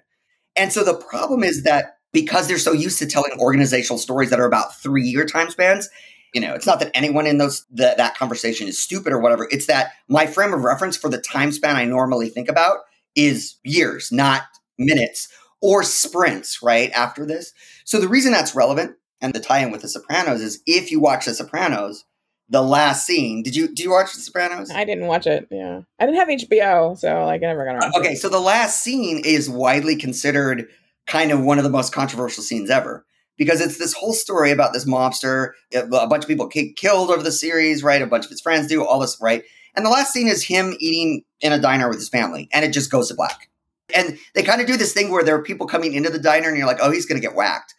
And 0.55 0.71
so 0.71 0.83
the 0.83 0.95
problem 0.95 1.43
is 1.43 1.63
that 1.63 1.97
because 2.11 2.47
they're 2.47 2.57
so 2.57 2.71
used 2.73 2.99
to 2.99 3.07
telling 3.07 3.31
organizational 3.39 3.97
stories 3.97 4.29
that 4.29 4.39
are 4.39 4.45
about 4.45 4.75
three 4.75 5.03
year 5.03 5.25
time 5.25 5.49
spans, 5.49 5.89
you 6.33 6.41
know, 6.41 6.53
it's 6.53 6.65
not 6.65 6.79
that 6.79 6.91
anyone 6.95 7.27
in 7.27 7.37
those 7.37 7.65
that 7.71 7.97
that 7.97 8.17
conversation 8.17 8.67
is 8.67 8.81
stupid 8.81 9.13
or 9.13 9.19
whatever. 9.19 9.47
It's 9.51 9.67
that 9.67 9.91
my 10.07 10.25
frame 10.25 10.53
of 10.53 10.63
reference 10.63 10.97
for 10.97 11.09
the 11.09 11.21
time 11.21 11.51
span 11.51 11.75
I 11.75 11.85
normally 11.85 12.29
think 12.29 12.49
about 12.49 12.79
is 13.15 13.57
years, 13.63 14.11
not 14.11 14.43
minutes 14.77 15.27
or 15.61 15.83
sprints, 15.83 16.61
right? 16.63 16.91
After 16.91 17.25
this. 17.25 17.53
So 17.85 17.99
the 17.99 18.07
reason 18.07 18.31
that's 18.31 18.55
relevant 18.55 18.95
and 19.23 19.33
the 19.33 19.39
tie-in 19.39 19.71
with 19.71 19.81
The 19.81 19.87
Sopranos 19.87 20.41
is 20.41 20.61
if 20.67 20.91
you 20.91 20.99
watch 20.99 21.25
The 21.25 21.33
Sopranos, 21.33 22.05
the 22.49 22.61
last 22.61 23.07
scene. 23.07 23.41
Did 23.41 23.55
you 23.55 23.67
did 23.69 23.79
you 23.79 23.91
watch 23.91 24.13
The 24.13 24.21
Sopranos? 24.21 24.69
I 24.69 24.83
didn't 24.83 25.07
watch 25.07 25.25
it. 25.25 25.47
Yeah, 25.49 25.81
I 25.99 26.05
didn't 26.05 26.19
have 26.19 26.27
HBO, 26.27 26.97
so 26.97 27.25
like 27.25 27.41
I 27.41 27.47
never 27.47 27.65
got 27.65 27.75
around. 27.75 27.95
Okay, 27.95 28.13
it. 28.13 28.17
so 28.17 28.29
the 28.29 28.39
last 28.39 28.83
scene 28.83 29.21
is 29.25 29.49
widely 29.49 29.95
considered 29.95 30.67
kind 31.07 31.31
of 31.31 31.41
one 31.41 31.57
of 31.57 31.63
the 31.63 31.69
most 31.69 31.93
controversial 31.93 32.43
scenes 32.43 32.69
ever 32.69 33.05
because 33.37 33.61
it's 33.61 33.77
this 33.77 33.93
whole 33.93 34.13
story 34.13 34.51
about 34.51 34.73
this 34.73 34.85
mobster. 34.85 35.51
A 35.73 35.87
bunch 35.87 36.23
of 36.23 36.27
people 36.27 36.47
get 36.47 36.75
killed 36.75 37.09
over 37.09 37.23
the 37.23 37.31
series, 37.31 37.81
right? 37.81 38.01
A 38.01 38.07
bunch 38.07 38.25
of 38.25 38.29
his 38.29 38.41
friends 38.41 38.67
do 38.67 38.85
all 38.85 38.99
this, 38.99 39.17
right? 39.21 39.43
And 39.75 39.85
the 39.85 39.89
last 39.89 40.13
scene 40.13 40.27
is 40.27 40.43
him 40.43 40.75
eating 40.79 41.23
in 41.41 41.51
a 41.51 41.59
diner 41.59 41.89
with 41.89 41.97
his 41.97 42.09
family, 42.09 42.49
and 42.53 42.63
it 42.63 42.73
just 42.73 42.91
goes 42.91 43.07
to 43.07 43.15
black. 43.15 43.49
And 43.95 44.17
they 44.35 44.43
kind 44.43 44.61
of 44.61 44.67
do 44.67 44.77
this 44.77 44.93
thing 44.93 45.11
where 45.11 45.23
there 45.23 45.35
are 45.35 45.43
people 45.43 45.65
coming 45.65 45.93
into 45.93 46.09
the 46.09 46.19
diner, 46.19 46.49
and 46.49 46.57
you're 46.57 46.67
like, 46.67 46.79
oh, 46.81 46.91
he's 46.91 47.05
going 47.05 47.19
to 47.19 47.27
get 47.27 47.35
whacked. 47.35 47.73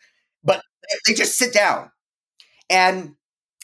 They 1.06 1.14
just 1.14 1.38
sit 1.38 1.52
down. 1.52 1.90
And 2.70 3.14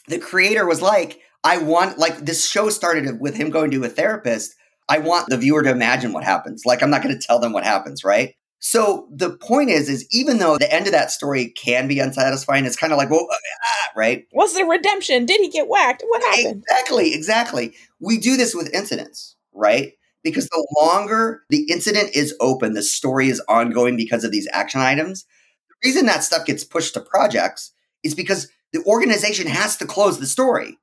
the 0.07 0.19
creator 0.19 0.65
was 0.65 0.81
like, 0.81 1.19
I 1.43 1.57
want, 1.57 1.97
like, 1.97 2.17
this 2.17 2.47
show 2.47 2.69
started 2.69 3.19
with 3.19 3.35
him 3.35 3.49
going 3.49 3.71
to 3.71 3.83
a 3.83 3.89
therapist. 3.89 4.55
I 4.87 4.99
want 4.99 5.29
the 5.29 5.37
viewer 5.37 5.63
to 5.63 5.71
imagine 5.71 6.13
what 6.13 6.23
happens. 6.23 6.63
Like, 6.65 6.83
I'm 6.83 6.89
not 6.89 7.01
going 7.01 7.17
to 7.17 7.25
tell 7.25 7.39
them 7.39 7.53
what 7.53 7.63
happens, 7.63 8.03
right? 8.03 8.35
So 8.59 9.07
the 9.11 9.31
point 9.31 9.71
is, 9.71 9.89
is 9.89 10.07
even 10.11 10.37
though 10.37 10.57
the 10.59 10.71
end 10.71 10.85
of 10.85 10.93
that 10.93 11.09
story 11.09 11.49
can 11.49 11.87
be 11.87 11.99
unsatisfying, 11.99 12.65
it's 12.65 12.75
kind 12.75 12.93
of 12.93 12.97
like, 12.97 13.09
well, 13.09 13.27
ah, 13.31 13.89
right? 13.95 14.25
Was 14.33 14.53
there 14.53 14.67
redemption? 14.67 15.25
Did 15.25 15.41
he 15.41 15.49
get 15.49 15.67
whacked? 15.67 16.03
What 16.07 16.21
happened? 16.23 16.63
Exactly, 16.69 17.15
exactly. 17.15 17.73
We 17.99 18.19
do 18.19 18.37
this 18.37 18.53
with 18.53 18.71
incidents, 18.71 19.35
right? 19.51 19.93
Because 20.23 20.47
the 20.49 20.67
longer 20.79 21.41
the 21.49 21.63
incident 21.71 22.15
is 22.15 22.35
open, 22.39 22.73
the 22.73 22.83
story 22.83 23.29
is 23.29 23.41
ongoing 23.49 23.97
because 23.97 24.23
of 24.23 24.31
these 24.31 24.47
action 24.53 24.79
items 24.79 25.25
reason 25.83 26.05
that 26.05 26.23
stuff 26.23 26.45
gets 26.45 26.63
pushed 26.63 26.93
to 26.93 26.99
projects 26.99 27.71
is 28.03 28.15
because 28.15 28.49
the 28.73 28.83
organization 28.85 29.47
has 29.47 29.77
to 29.77 29.85
close 29.85 30.19
the 30.19 30.27
story. 30.27 30.77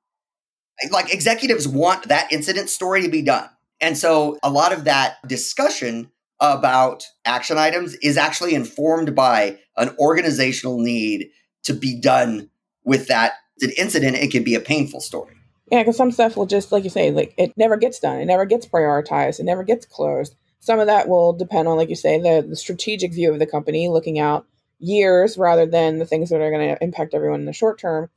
Like 0.90 1.12
executives 1.12 1.66
want 1.66 2.08
that 2.08 2.32
incident 2.32 2.70
story 2.70 3.02
to 3.02 3.08
be 3.08 3.22
done. 3.22 3.48
And 3.80 3.96
so 3.96 4.38
a 4.42 4.50
lot 4.50 4.72
of 4.72 4.84
that 4.84 5.16
discussion 5.26 6.10
about 6.40 7.04
action 7.24 7.58
items 7.58 7.94
is 7.96 8.16
actually 8.16 8.54
informed 8.54 9.14
by 9.14 9.58
an 9.76 9.94
organizational 9.98 10.78
need 10.78 11.30
to 11.64 11.74
be 11.74 12.00
done 12.00 12.50
with 12.84 13.08
that 13.08 13.34
an 13.60 13.70
incident. 13.76 14.16
It 14.16 14.30
can 14.30 14.44
be 14.44 14.54
a 14.54 14.60
painful 14.60 15.00
story. 15.00 15.34
Yeah, 15.70 15.82
because 15.82 15.96
some 15.96 16.12
stuff 16.12 16.36
will 16.36 16.46
just, 16.46 16.72
like 16.72 16.84
you 16.84 16.90
say, 16.90 17.10
like 17.10 17.34
it 17.36 17.52
never 17.56 17.76
gets 17.76 17.98
done. 17.98 18.20
It 18.20 18.26
never 18.26 18.46
gets 18.46 18.66
prioritized. 18.66 19.40
It 19.40 19.44
never 19.44 19.64
gets 19.64 19.84
closed. 19.84 20.34
Some 20.60 20.78
of 20.78 20.86
that 20.86 21.08
will 21.08 21.32
depend 21.32 21.68
on, 21.68 21.76
like 21.76 21.88
you 21.88 21.96
say, 21.96 22.18
the, 22.18 22.46
the 22.46 22.56
strategic 22.56 23.12
view 23.12 23.32
of 23.32 23.38
the 23.38 23.46
company, 23.46 23.88
looking 23.88 24.18
out 24.18 24.46
years 24.78 25.36
rather 25.36 25.66
than 25.66 25.98
the 25.98 26.06
things 26.06 26.30
that 26.30 26.40
are 26.40 26.50
going 26.50 26.74
to 26.74 26.82
impact 26.82 27.14
everyone 27.14 27.40
in 27.40 27.46
the 27.46 27.52
short 27.52 27.78
term. 27.78 28.10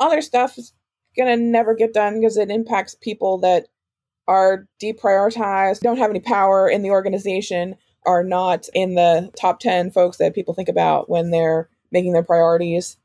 Other 0.00 0.20
stuff 0.20 0.58
is 0.58 0.72
going 1.16 1.28
to 1.28 1.42
never 1.42 1.74
get 1.74 1.92
done 1.92 2.20
because 2.20 2.36
it 2.36 2.50
impacts 2.50 2.94
people 2.94 3.38
that 3.38 3.68
are 4.26 4.68
deprioritized, 4.80 5.80
don't 5.80 5.96
have 5.96 6.10
any 6.10 6.20
power 6.20 6.68
in 6.68 6.82
the 6.82 6.90
organization, 6.90 7.76
are 8.06 8.22
not 8.22 8.66
in 8.74 8.94
the 8.94 9.30
top 9.38 9.58
10 9.58 9.90
folks 9.90 10.18
that 10.18 10.34
people 10.34 10.54
think 10.54 10.68
about 10.68 11.08
when 11.10 11.30
they're 11.30 11.68
making 11.90 12.12
their 12.12 12.22
priorities. 12.22 12.96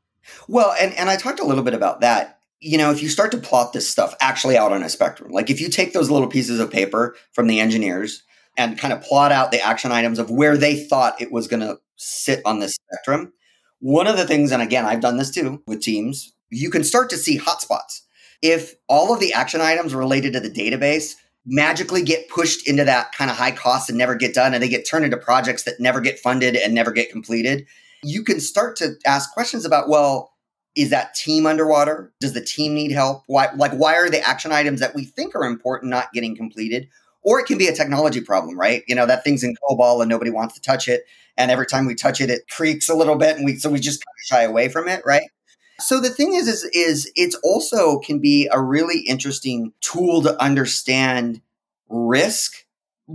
Well, 0.48 0.74
and, 0.80 0.92
and 0.94 1.10
I 1.10 1.16
talked 1.16 1.40
a 1.40 1.44
little 1.44 1.64
bit 1.64 1.74
about 1.74 2.00
that. 2.02 2.38
You 2.60 2.78
know, 2.78 2.90
if 2.90 3.02
you 3.02 3.08
start 3.08 3.30
to 3.32 3.38
plot 3.38 3.72
this 3.72 3.88
stuff 3.88 4.14
actually 4.20 4.56
out 4.56 4.72
on 4.72 4.82
a 4.82 4.88
spectrum, 4.88 5.30
like 5.32 5.50
if 5.50 5.60
you 5.60 5.68
take 5.68 5.92
those 5.92 6.10
little 6.10 6.28
pieces 6.28 6.60
of 6.60 6.70
paper 6.70 7.16
from 7.32 7.46
the 7.46 7.60
engineers 7.60 8.22
and 8.56 8.78
kind 8.78 8.92
of 8.92 9.02
plot 9.02 9.32
out 9.32 9.50
the 9.50 9.60
action 9.60 9.92
items 9.92 10.18
of 10.18 10.30
where 10.30 10.56
they 10.56 10.84
thought 10.84 11.20
it 11.20 11.32
was 11.32 11.48
going 11.48 11.60
to 11.60 11.78
sit 11.96 12.40
on 12.44 12.60
this 12.60 12.74
spectrum, 12.74 13.32
one 13.80 14.06
of 14.06 14.16
the 14.16 14.26
things, 14.26 14.52
and 14.52 14.62
again, 14.62 14.84
I've 14.84 15.00
done 15.00 15.16
this 15.16 15.30
too 15.30 15.62
with 15.66 15.82
teams, 15.82 16.32
you 16.50 16.70
can 16.70 16.84
start 16.84 17.10
to 17.10 17.16
see 17.16 17.38
hotspots. 17.38 18.02
If 18.42 18.74
all 18.88 19.12
of 19.12 19.20
the 19.20 19.32
action 19.32 19.60
items 19.60 19.94
related 19.94 20.32
to 20.34 20.40
the 20.40 20.50
database 20.50 21.14
magically 21.46 22.02
get 22.02 22.28
pushed 22.28 22.66
into 22.68 22.84
that 22.84 23.12
kind 23.12 23.30
of 23.30 23.36
high 23.36 23.50
cost 23.50 23.88
and 23.88 23.98
never 23.98 24.14
get 24.14 24.34
done 24.34 24.54
and 24.54 24.62
they 24.62 24.68
get 24.68 24.88
turned 24.88 25.04
into 25.04 25.16
projects 25.16 25.64
that 25.64 25.78
never 25.78 26.00
get 26.00 26.18
funded 26.18 26.56
and 26.56 26.74
never 26.74 26.90
get 26.90 27.10
completed 27.10 27.66
you 28.04 28.22
can 28.22 28.38
start 28.38 28.76
to 28.76 28.94
ask 29.06 29.32
questions 29.32 29.64
about 29.64 29.88
well 29.88 30.30
is 30.76 30.90
that 30.90 31.14
team 31.14 31.46
underwater? 31.46 32.12
Does 32.18 32.32
the 32.32 32.40
team 32.40 32.74
need 32.74 32.90
help? 32.90 33.22
Why 33.26 33.48
like 33.54 33.72
why 33.72 33.94
are 33.94 34.10
the 34.10 34.20
action 34.20 34.52
items 34.52 34.80
that 34.80 34.94
we 34.94 35.04
think 35.04 35.34
are 35.34 35.44
important 35.44 35.90
not 35.90 36.12
getting 36.12 36.36
completed 36.36 36.88
or 37.24 37.40
it 37.40 37.46
can 37.46 37.58
be 37.58 37.66
a 37.66 37.74
technology 37.74 38.20
problem 38.20 38.58
right? 38.58 38.82
You 38.86 38.94
know 38.94 39.06
that 39.06 39.24
thing's 39.24 39.42
in 39.42 39.56
cobol 39.68 40.00
and 40.00 40.08
nobody 40.08 40.30
wants 40.30 40.54
to 40.54 40.60
touch 40.60 40.88
it. 40.88 41.04
And 41.36 41.50
every 41.50 41.66
time 41.66 41.86
we 41.86 41.94
touch 41.94 42.20
it 42.20 42.30
it 42.30 42.48
creaks 42.48 42.88
a 42.88 42.94
little 42.94 43.16
bit 43.16 43.36
and 43.36 43.44
we 43.44 43.56
so 43.56 43.70
we 43.70 43.80
just 43.80 44.00
kind 44.04 44.14
of 44.14 44.26
shy 44.26 44.42
away 44.42 44.68
from 44.68 44.88
it 44.88 45.02
right? 45.04 45.28
So 45.80 46.00
the 46.00 46.10
thing 46.10 46.34
is, 46.34 46.46
is, 46.46 46.64
is 46.72 47.12
it's 47.16 47.34
also 47.42 47.98
can 47.98 48.20
be 48.20 48.48
a 48.52 48.62
really 48.62 49.00
interesting 49.00 49.72
tool 49.80 50.22
to 50.22 50.40
understand 50.40 51.40
risk 51.88 52.64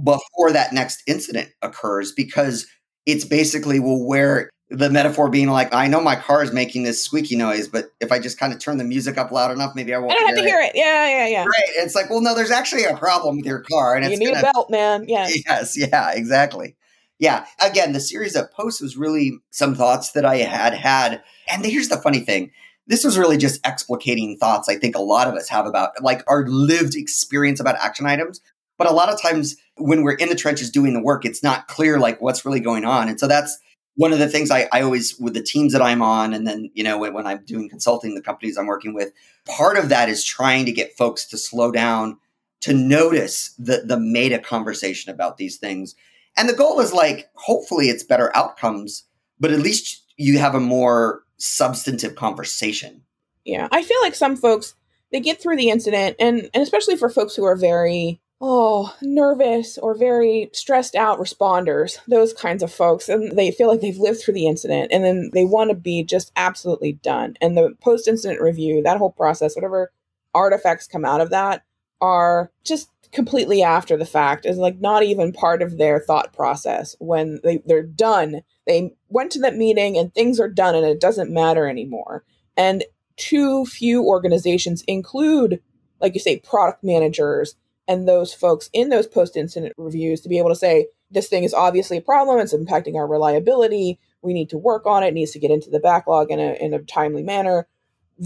before 0.03 0.51
that 0.51 0.73
next 0.73 1.01
incident 1.07 1.51
occurs 1.61 2.11
because 2.11 2.67
it's 3.05 3.25
basically 3.25 3.79
well 3.79 4.03
where 4.03 4.49
the 4.69 4.89
metaphor 4.89 5.29
being 5.29 5.49
like 5.49 5.73
I 5.73 5.87
know 5.87 6.01
my 6.01 6.15
car 6.15 6.43
is 6.43 6.53
making 6.53 6.83
this 6.83 7.03
squeaky 7.03 7.35
noise, 7.35 7.67
but 7.67 7.91
if 7.99 8.11
I 8.11 8.19
just 8.19 8.39
kind 8.39 8.53
of 8.53 8.59
turn 8.59 8.77
the 8.77 8.83
music 8.83 9.17
up 9.17 9.31
loud 9.31 9.51
enough, 9.51 9.73
maybe 9.75 9.93
I 9.93 9.97
won't. 9.97 10.11
I 10.11 10.15
don't 10.15 10.27
have 10.27 10.35
to 10.37 10.43
it. 10.43 10.47
hear 10.47 10.59
it. 10.61 10.71
Yeah, 10.75 11.07
yeah, 11.07 11.27
yeah. 11.27 11.45
Right. 11.45 11.69
It's 11.77 11.95
like, 11.95 12.09
well, 12.09 12.21
no, 12.21 12.35
there's 12.35 12.51
actually 12.51 12.83
a 12.83 12.95
problem 12.95 13.37
with 13.37 13.45
your 13.45 13.61
car, 13.61 13.95
and 13.95 14.05
you 14.05 14.11
it's 14.11 14.19
need 14.19 14.33
gonna, 14.33 14.47
a 14.47 14.53
belt, 14.53 14.69
man. 14.69 15.05
Yeah. 15.07 15.27
Yes. 15.47 15.77
Yeah. 15.77 16.11
Exactly. 16.11 16.75
Yeah. 17.17 17.45
Again, 17.59 17.93
the 17.93 17.99
series 17.99 18.35
of 18.35 18.51
posts 18.51 18.81
was 18.81 18.95
really 18.95 19.39
some 19.49 19.75
thoughts 19.75 20.11
that 20.11 20.25
I 20.25 20.37
had 20.37 20.73
had 20.73 21.21
and 21.49 21.65
here's 21.65 21.89
the 21.89 21.97
funny 21.97 22.19
thing 22.19 22.51
this 22.87 23.03
was 23.03 23.19
really 23.19 23.37
just 23.37 23.61
explicating 23.63 24.37
thoughts 24.37 24.67
I 24.67 24.75
think 24.75 24.95
a 24.95 25.01
lot 25.01 25.27
of 25.27 25.35
us 25.35 25.47
have 25.49 25.67
about 25.67 25.91
like 26.01 26.23
our 26.27 26.47
lived 26.47 26.95
experience 26.95 27.59
about 27.59 27.75
action 27.75 28.07
items. 28.07 28.41
But 28.79 28.89
a 28.89 28.93
lot 28.93 29.09
of 29.09 29.21
times 29.21 29.57
when 29.77 30.03
we're 30.03 30.13
in 30.13 30.29
the 30.29 30.35
trenches 30.35 30.71
doing 30.71 30.93
the 30.93 31.01
work, 31.01 31.25
it's 31.25 31.43
not 31.43 31.67
clear 31.67 31.99
like 31.99 32.19
what's 32.21 32.45
really 32.45 32.61
going 32.61 32.85
on. 32.85 33.09
And 33.09 33.19
so 33.19 33.27
that's 33.27 33.59
one 33.99 34.13
of 34.13 34.19
the 34.19 34.29
things 34.29 34.49
I, 34.49 34.69
I 34.71 34.79
always 34.79 35.19
with 35.19 35.33
the 35.33 35.43
teams 35.43 35.73
that 35.73 35.81
I'm 35.81 36.01
on, 36.01 36.33
and 36.33 36.47
then 36.47 36.71
you 36.73 36.85
know 36.85 36.97
when, 36.97 37.13
when 37.13 37.27
I'm 37.27 37.43
doing 37.43 37.67
consulting, 37.67 38.15
the 38.15 38.21
companies 38.21 38.57
I'm 38.57 38.65
working 38.65 38.93
with, 38.93 39.11
part 39.45 39.77
of 39.77 39.89
that 39.89 40.07
is 40.07 40.23
trying 40.23 40.65
to 40.67 40.71
get 40.71 40.95
folks 40.95 41.25
to 41.25 41.37
slow 41.37 41.69
down, 41.69 42.17
to 42.61 42.73
notice 42.73 43.53
the 43.59 43.81
the 43.85 43.99
meta 43.99 44.39
conversation 44.39 45.13
about 45.13 45.35
these 45.35 45.57
things. 45.57 45.95
And 46.37 46.47
the 46.47 46.53
goal 46.53 46.79
is 46.79 46.93
like 46.93 47.29
hopefully 47.33 47.89
it's 47.89 48.05
better 48.05 48.33
outcomes, 48.37 49.03
but 49.37 49.51
at 49.51 49.59
least 49.59 50.05
you 50.15 50.39
have 50.39 50.55
a 50.55 50.61
more 50.61 51.23
substantive 51.35 52.15
conversation. 52.15 53.01
Yeah, 53.43 53.67
I 53.69 53.83
feel 53.83 54.01
like 54.01 54.15
some 54.15 54.37
folks 54.37 54.75
they 55.11 55.19
get 55.19 55.41
through 55.41 55.57
the 55.57 55.71
incident, 55.71 56.15
and 56.21 56.49
and 56.53 56.63
especially 56.63 56.95
for 56.95 57.09
folks 57.09 57.35
who 57.35 57.43
are 57.43 57.57
very 57.57 58.21
oh 58.41 58.95
nervous 59.01 59.77
or 59.77 59.93
very 59.93 60.49
stressed 60.53 60.95
out 60.95 61.19
responders, 61.19 61.99
those 62.07 62.33
kinds 62.33 62.63
of 62.63 62.71
folks, 62.71 63.09
and 63.09 63.37
they 63.37 63.51
feel 63.51 63.67
like 63.67 63.81
they've 63.81 63.97
lived 63.97 64.21
through 64.21 64.33
the 64.33 64.47
incident, 64.47 64.91
and 64.91 65.03
then 65.03 65.29
they 65.33 65.45
want 65.45 65.69
to 65.69 65.75
be 65.75 66.03
just 66.03 66.31
absolutely 66.35 66.93
done. 66.93 67.35
And 67.41 67.57
the 67.57 67.75
post 67.81 68.07
incident 68.07 68.41
review, 68.41 68.81
that 68.83 68.97
whole 68.97 69.11
process, 69.11 69.55
whatever 69.55 69.91
artifacts 70.33 70.87
come 70.87 71.05
out 71.05 71.21
of 71.21 71.31
that, 71.31 71.63
are 72.01 72.51
just 72.63 72.89
completely 73.11 73.63
after 73.63 73.97
the 73.97 74.05
fact 74.05 74.45
is 74.45 74.57
like 74.57 74.79
not 74.79 75.03
even 75.03 75.33
part 75.33 75.61
of 75.61 75.77
their 75.77 75.99
thought 75.99 76.31
process 76.31 76.95
when 76.99 77.39
they, 77.43 77.57
they're 77.65 77.81
done 77.81 78.41
they 78.67 78.93
went 79.09 79.31
to 79.31 79.39
that 79.39 79.55
meeting 79.55 79.97
and 79.97 80.13
things 80.13 80.39
are 80.39 80.47
done 80.47 80.75
and 80.75 80.85
it 80.85 81.01
doesn't 81.01 81.31
matter 81.31 81.67
anymore 81.67 82.23
and 82.55 82.83
too 83.17 83.65
few 83.65 84.03
organizations 84.03 84.83
include 84.83 85.59
like 85.99 86.13
you 86.13 86.19
say 86.19 86.37
product 86.37 86.83
managers 86.83 87.55
and 87.89 88.07
those 88.07 88.33
folks 88.33 88.69
in 88.71 88.87
those 88.87 89.07
post 89.07 89.35
incident 89.35 89.73
reviews 89.77 90.21
to 90.21 90.29
be 90.29 90.37
able 90.37 90.49
to 90.49 90.55
say 90.55 90.87
this 91.11 91.27
thing 91.27 91.43
is 91.43 91.53
obviously 91.53 91.97
a 91.97 92.01
problem 92.01 92.39
it's 92.39 92.53
impacting 92.53 92.95
our 92.95 93.07
reliability 93.07 93.99
we 94.21 94.33
need 94.33 94.49
to 94.49 94.57
work 94.57 94.85
on 94.85 95.03
it, 95.03 95.07
it 95.07 95.13
needs 95.13 95.31
to 95.31 95.39
get 95.39 95.51
into 95.51 95.69
the 95.69 95.79
backlog 95.79 96.31
in 96.31 96.39
a, 96.39 96.53
in 96.63 96.73
a 96.73 96.79
timely 96.79 97.23
manner 97.23 97.67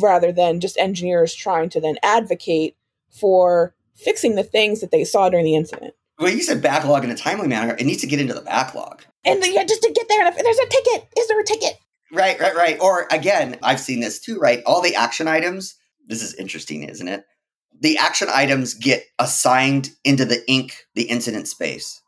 rather 0.02 0.32
than 0.32 0.60
just 0.60 0.78
engineers 0.78 1.34
trying 1.34 1.69
to 1.69 1.80
then 1.80 1.97
advocate 2.04 2.76
for 3.10 3.76
fixing 3.95 4.36
the 4.36 4.43
things 4.43 4.82
that 4.82 4.91
they 4.91 5.04
saw 5.04 5.30
during 5.30 5.45
the 5.45 5.56
incident. 5.56 5.93
Well, 6.19 6.32
you 6.32 6.41
said 6.41 6.62
backlog 6.62 7.04
in 7.04 7.12
a 7.12 7.15
timely 7.15 7.47
manner. 7.47 7.76
It 7.78 7.86
needs 7.86 8.02
to 8.02 8.08
get 8.08 8.19
into 8.19 8.34
the 8.34 8.41
backlog. 8.41 9.04
And 9.26 9.41
the, 9.41 9.52
yeah, 9.52 9.63
just 9.63 9.82
to 9.84 9.91
get 9.91 10.08
there, 10.10 10.32
there's 10.32 10.58
a 10.58 10.67
ticket. 10.67 11.08
Is 11.17 11.28
there 11.28 11.39
a 11.39 11.43
ticket? 11.43 11.80
Right, 12.12 12.39
right, 12.39 12.56
right. 12.56 12.80
Or 12.80 13.08
again, 13.12 13.58
I've 13.63 13.80
seen 13.80 13.99
this 13.99 14.19
too, 14.19 14.39
right? 14.39 14.62
All 14.65 14.82
the 14.82 14.95
action 14.95 15.28
items. 15.28 15.76
This 16.06 16.21
is 16.21 16.36
interesting, 16.36 16.84
isn't 16.84 17.08
it? 17.08 17.26
The 17.79 17.97
action 17.97 18.29
items 18.33 18.73
get 18.73 19.03
assigned 19.19 19.89
into 20.03 20.25
the 20.25 20.41
ink, 20.49 20.86
the 20.95 21.03
incident 21.03 21.47
space, 21.47 22.01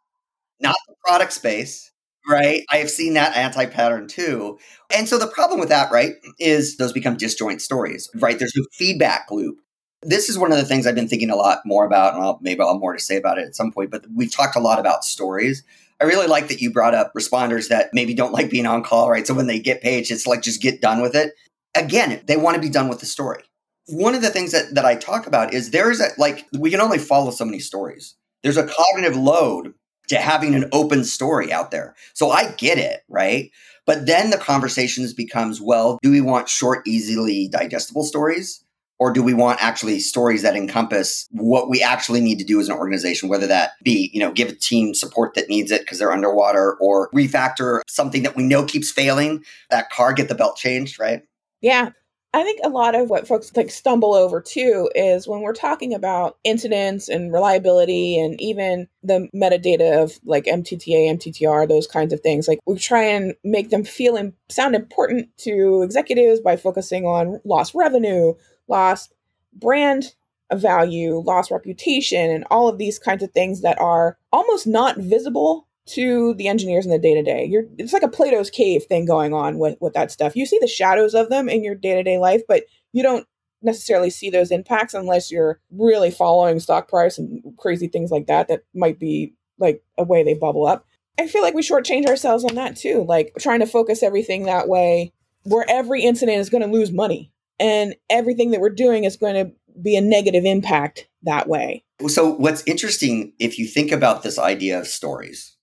not 0.60 0.76
the 0.88 0.96
product 1.06 1.34
space, 1.34 1.92
right? 2.28 2.64
I 2.72 2.78
have 2.78 2.90
seen 2.90 3.14
that 3.16 3.36
anti 3.36 3.66
pattern 3.66 4.08
too. 4.08 4.58
And 4.96 5.08
so 5.08 5.18
the 5.18 5.28
problem 5.28 5.60
with 5.60 5.70
that, 5.70 5.92
right, 5.92 6.14
is 6.40 6.78
those 6.78 6.94
become 6.94 7.18
disjoint 7.18 7.62
stories, 7.62 8.10
right? 8.16 8.40
There's 8.40 8.56
no 8.56 8.66
feedback 8.72 9.30
loop 9.32 9.60
this 10.06 10.30
is 10.30 10.38
one 10.38 10.52
of 10.52 10.58
the 10.58 10.66
things 10.66 10.86
I've 10.86 10.96
been 10.96 11.08
thinking 11.08 11.30
a 11.30 11.36
lot 11.36 11.60
more 11.66 11.86
about, 11.86 12.14
and 12.14 12.24
I'll, 12.24 12.40
maybe 12.42 12.62
I'll 12.62 12.74
have 12.74 12.80
more 12.80 12.94
to 12.94 13.00
say 13.00 13.18
about 13.18 13.40
it 13.40 13.48
at 13.48 13.56
some 13.56 13.72
point. 13.72 13.92
But 13.92 14.06
we've 14.14 14.32
talked 14.32 14.56
a 14.56 14.60
lot 14.60 14.80
about 14.80 15.04
stories. 15.04 15.64
I 16.00 16.06
really 16.06 16.28
like 16.28 16.48
that 16.50 16.62
you 16.62 16.72
brought 16.72 16.94
up 16.94 17.14
responders 17.14 17.70
that 17.70 17.90
maybe 17.94 18.14
don't 18.14 18.34
like 18.34 18.50
being 18.50 18.66
on 18.66 18.84
call, 18.84 19.10
right? 19.10 19.26
So 19.26 19.34
when 19.34 19.48
they 19.48 19.60
get 19.60 19.82
paged, 19.82 20.12
it's 20.12 20.28
like 20.28 20.42
just 20.42 20.62
get 20.62 20.82
done 20.82 21.02
with 21.02 21.16
it. 21.16 21.34
Again, 21.76 22.22
they 22.28 22.38
want 22.38 22.56
to 22.56 22.62
be 22.62 22.70
done 22.70 22.88
with 22.88 23.00
the 23.00 23.06
story. 23.06 23.44
One 23.88 24.16
of 24.16 24.22
the 24.22 24.30
things 24.30 24.52
that, 24.52 24.74
that 24.74 24.86
I 24.86 24.96
talk 24.96 25.28
about 25.28 25.54
is 25.54 25.72
there 25.72 25.92
is 25.92 26.02
a 26.02 26.10
like 26.18 26.46
we 26.58 26.72
can 26.72 26.82
only 26.82 26.98
follow 26.98 27.32
so 27.32 27.46
many 27.46 27.60
stories. 27.60 28.16
There's 28.44 28.58
a 28.58 28.68
cognitive 28.68 29.18
load 29.18 29.74
to 30.08 30.18
having 30.18 30.54
an 30.54 30.70
open 30.72 31.04
story 31.04 31.52
out 31.52 31.72
there. 31.72 31.96
So 32.14 32.30
I 32.30 32.52
get 32.52 32.78
it, 32.78 33.04
right? 33.10 33.52
But 33.86 34.06
then 34.06 34.30
the 34.30 34.38
conversations 34.38 35.14
becomes, 35.14 35.62
well, 35.62 36.00
do 36.02 36.12
we 36.12 36.22
want 36.22 36.50
short, 36.50 36.88
easily 36.88 37.48
digestible 37.48 38.04
stories? 38.04 38.66
or 38.98 39.12
do 39.12 39.22
we 39.22 39.34
want 39.34 39.62
actually 39.62 40.00
stories 40.00 40.42
that 40.42 40.56
encompass 40.56 41.28
what 41.32 41.70
we 41.70 41.82
actually 41.82 42.22
need 42.22 42.40
to 42.40 42.46
do 42.46 42.60
as 42.60 42.70
an 42.70 42.76
organization 42.76 43.30
whether 43.30 43.48
that 43.48 43.72
be 43.84 44.10
you 44.14 44.20
know 44.20 44.32
give 44.32 44.50
a 44.50 44.56
team 44.56 44.94
support 44.94 45.34
that 45.34 45.50
needs 45.50 45.72
it 45.72 45.82
because 45.82 46.00
they're 46.00 46.12
underwater 46.12 46.76
or 46.80 47.10
refactor 47.12 47.82
something 47.88 48.24
that 48.24 48.36
we 48.36 48.44
know 48.44 48.64
keeps 48.64 48.92
failing 48.92 49.44
that 49.70 49.90
car 49.90 50.14
get 50.14 50.30
the 50.30 50.36
belt 50.36 50.56
changed 50.56 51.00
right 51.00 51.24
yeah 51.62 51.90
I 52.36 52.44
think 52.44 52.60
a 52.66 52.70
lot 52.70 52.96
of 52.96 53.10
what 53.10 53.30
folks 53.30 53.56
like 53.56 53.72
stumble 53.72 54.14
over 54.14 54.42
too 54.42 54.90
is 54.94 55.26
when 55.26 55.40
we're 55.40 55.54
talking 55.54 55.94
about 55.94 56.38
incidents 56.44 57.08
and 57.08 57.32
reliability 57.32 58.20
and 58.20 58.36
even 58.42 58.90
the 59.02 59.30
metadata 59.34 60.04
of 60.04 60.20
like 60.26 60.44
MTTA, 60.44 61.10
MTTR, 61.12 61.66
those 61.66 61.88
kinds 61.88 62.12
of 62.12 62.20
things. 62.20 62.50
Like 62.50 62.60
we 62.66 62.78
try 62.78 63.04
and 63.04 63.36
make 63.46 63.70
them 63.70 63.86
feel 63.86 64.18
and 64.18 64.34
sound 64.50 64.76
important 64.76 65.30
to 65.44 65.82
executives 65.82 66.42
by 66.42 66.58
focusing 66.58 67.06
on 67.06 67.40
lost 67.46 67.74
revenue, 67.74 68.34
lost 68.68 69.14
brand 69.54 70.14
value, 70.52 71.16
lost 71.20 71.52
reputation, 71.52 72.30
and 72.32 72.44
all 72.52 72.68
of 72.68 72.78
these 72.78 73.00
kinds 73.00 73.24
of 73.24 73.32
things 73.32 73.62
that 73.62 73.80
are 73.80 74.18
almost 74.34 74.68
not 74.68 74.98
visible 74.98 75.68
to 75.88 76.34
the 76.34 76.48
engineers 76.48 76.86
in 76.86 76.92
the 76.92 77.00
day 77.00 77.14
to 77.14 77.24
day. 77.24 77.46
You're 77.46 77.66
it's 77.78 77.94
like 77.94 78.04
a 78.04 78.08
Plato's 78.08 78.50
cave 78.50 78.84
thing 78.86 79.06
going 79.06 79.34
on 79.34 79.60
with 79.60 79.78
with 79.80 79.94
that 79.94 80.12
stuff. 80.12 80.36
You 80.36 80.46
see 80.46 80.58
the 80.60 80.68
shadows 80.68 81.14
of 81.14 81.30
them 81.30 81.48
in 81.50 81.64
your 81.64 81.76
day 81.76 81.96
to 81.96 82.04
day 82.04 82.18
life, 82.18 82.42
but 82.48 82.64
you 82.92 83.04
don't 83.04 83.28
necessarily 83.66 84.10
see 84.10 84.30
those 84.30 84.52
impacts 84.52 84.94
unless 84.94 85.32
you're 85.32 85.60
really 85.72 86.12
following 86.12 86.60
stock 86.60 86.88
price 86.88 87.18
and 87.18 87.42
crazy 87.58 87.88
things 87.88 88.12
like 88.12 88.28
that 88.28 88.48
that 88.48 88.64
might 88.74 89.00
be 89.00 89.34
like 89.60 89.84
a 89.98 90.04
way 90.04 90.24
they 90.24 90.36
bubble 90.36 90.68
up 90.68 90.86
i 91.20 91.28
feel 91.28 91.42
like 91.42 91.54
we 91.54 91.62
shortchange 91.62 92.06
ourselves 92.06 92.46
on 92.46 92.56
that 92.56 92.76
too 92.76 93.04
like 93.08 93.34
trying 93.40 93.60
to 93.60 93.66
focus 93.66 94.04
everything 94.04 94.44
that 94.44 94.68
way 94.68 95.12
where 95.44 95.66
every 95.68 96.04
incident 96.04 96.38
is 96.38 96.50
going 96.50 96.62
to 96.62 96.70
lose 96.70 96.92
money 96.92 97.32
and 97.60 97.96
everything 98.10 98.52
that 98.52 98.62
we're 98.62 98.70
doing 98.70 99.04
is 99.04 99.18
going 99.18 99.34
to 99.34 99.52
be 99.82 99.96
a 99.96 100.02
negative 100.02 100.46
impact 100.46 101.08
that 101.24 101.48
way 101.48 101.84
so 102.08 102.34
what's 102.36 102.64
interesting 102.68 103.34
if 103.40 103.58
you 103.58 103.66
think 103.66 103.92
about 103.92 104.22
this 104.22 104.38
idea 104.38 104.80
of 104.80 104.88
stories 104.88 105.55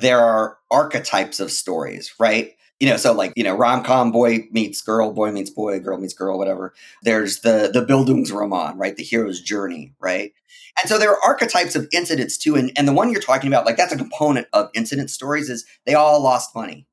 there 0.00 0.20
are 0.20 0.58
archetypes 0.70 1.40
of 1.40 1.50
stories 1.50 2.14
right 2.18 2.54
you 2.80 2.88
know, 2.88 2.96
so 2.96 3.12
like, 3.12 3.32
you 3.34 3.42
know, 3.42 3.56
rom 3.56 3.82
com 3.82 4.12
boy 4.12 4.46
meets 4.52 4.80
girl, 4.82 5.12
boy 5.12 5.32
meets 5.32 5.50
boy, 5.50 5.80
girl 5.80 5.98
meets 5.98 6.14
girl, 6.14 6.38
whatever. 6.38 6.74
There's 7.02 7.40
the 7.40 7.70
the 7.72 7.84
Bildungsroman, 7.84 8.74
right? 8.76 8.96
The 8.96 9.02
hero's 9.02 9.40
journey, 9.40 9.94
right? 10.00 10.32
And 10.80 10.88
so 10.88 10.98
there 10.98 11.10
are 11.10 11.24
archetypes 11.24 11.74
of 11.74 11.88
incidents 11.92 12.38
too. 12.38 12.54
And, 12.54 12.70
and 12.76 12.86
the 12.86 12.92
one 12.92 13.10
you're 13.10 13.20
talking 13.20 13.48
about, 13.48 13.66
like 13.66 13.76
that's 13.76 13.92
a 13.92 13.96
component 13.96 14.46
of 14.52 14.70
incident 14.74 15.10
stories, 15.10 15.50
is 15.50 15.66
they 15.86 15.94
all 15.94 16.22
lost 16.22 16.54
money. 16.54 16.86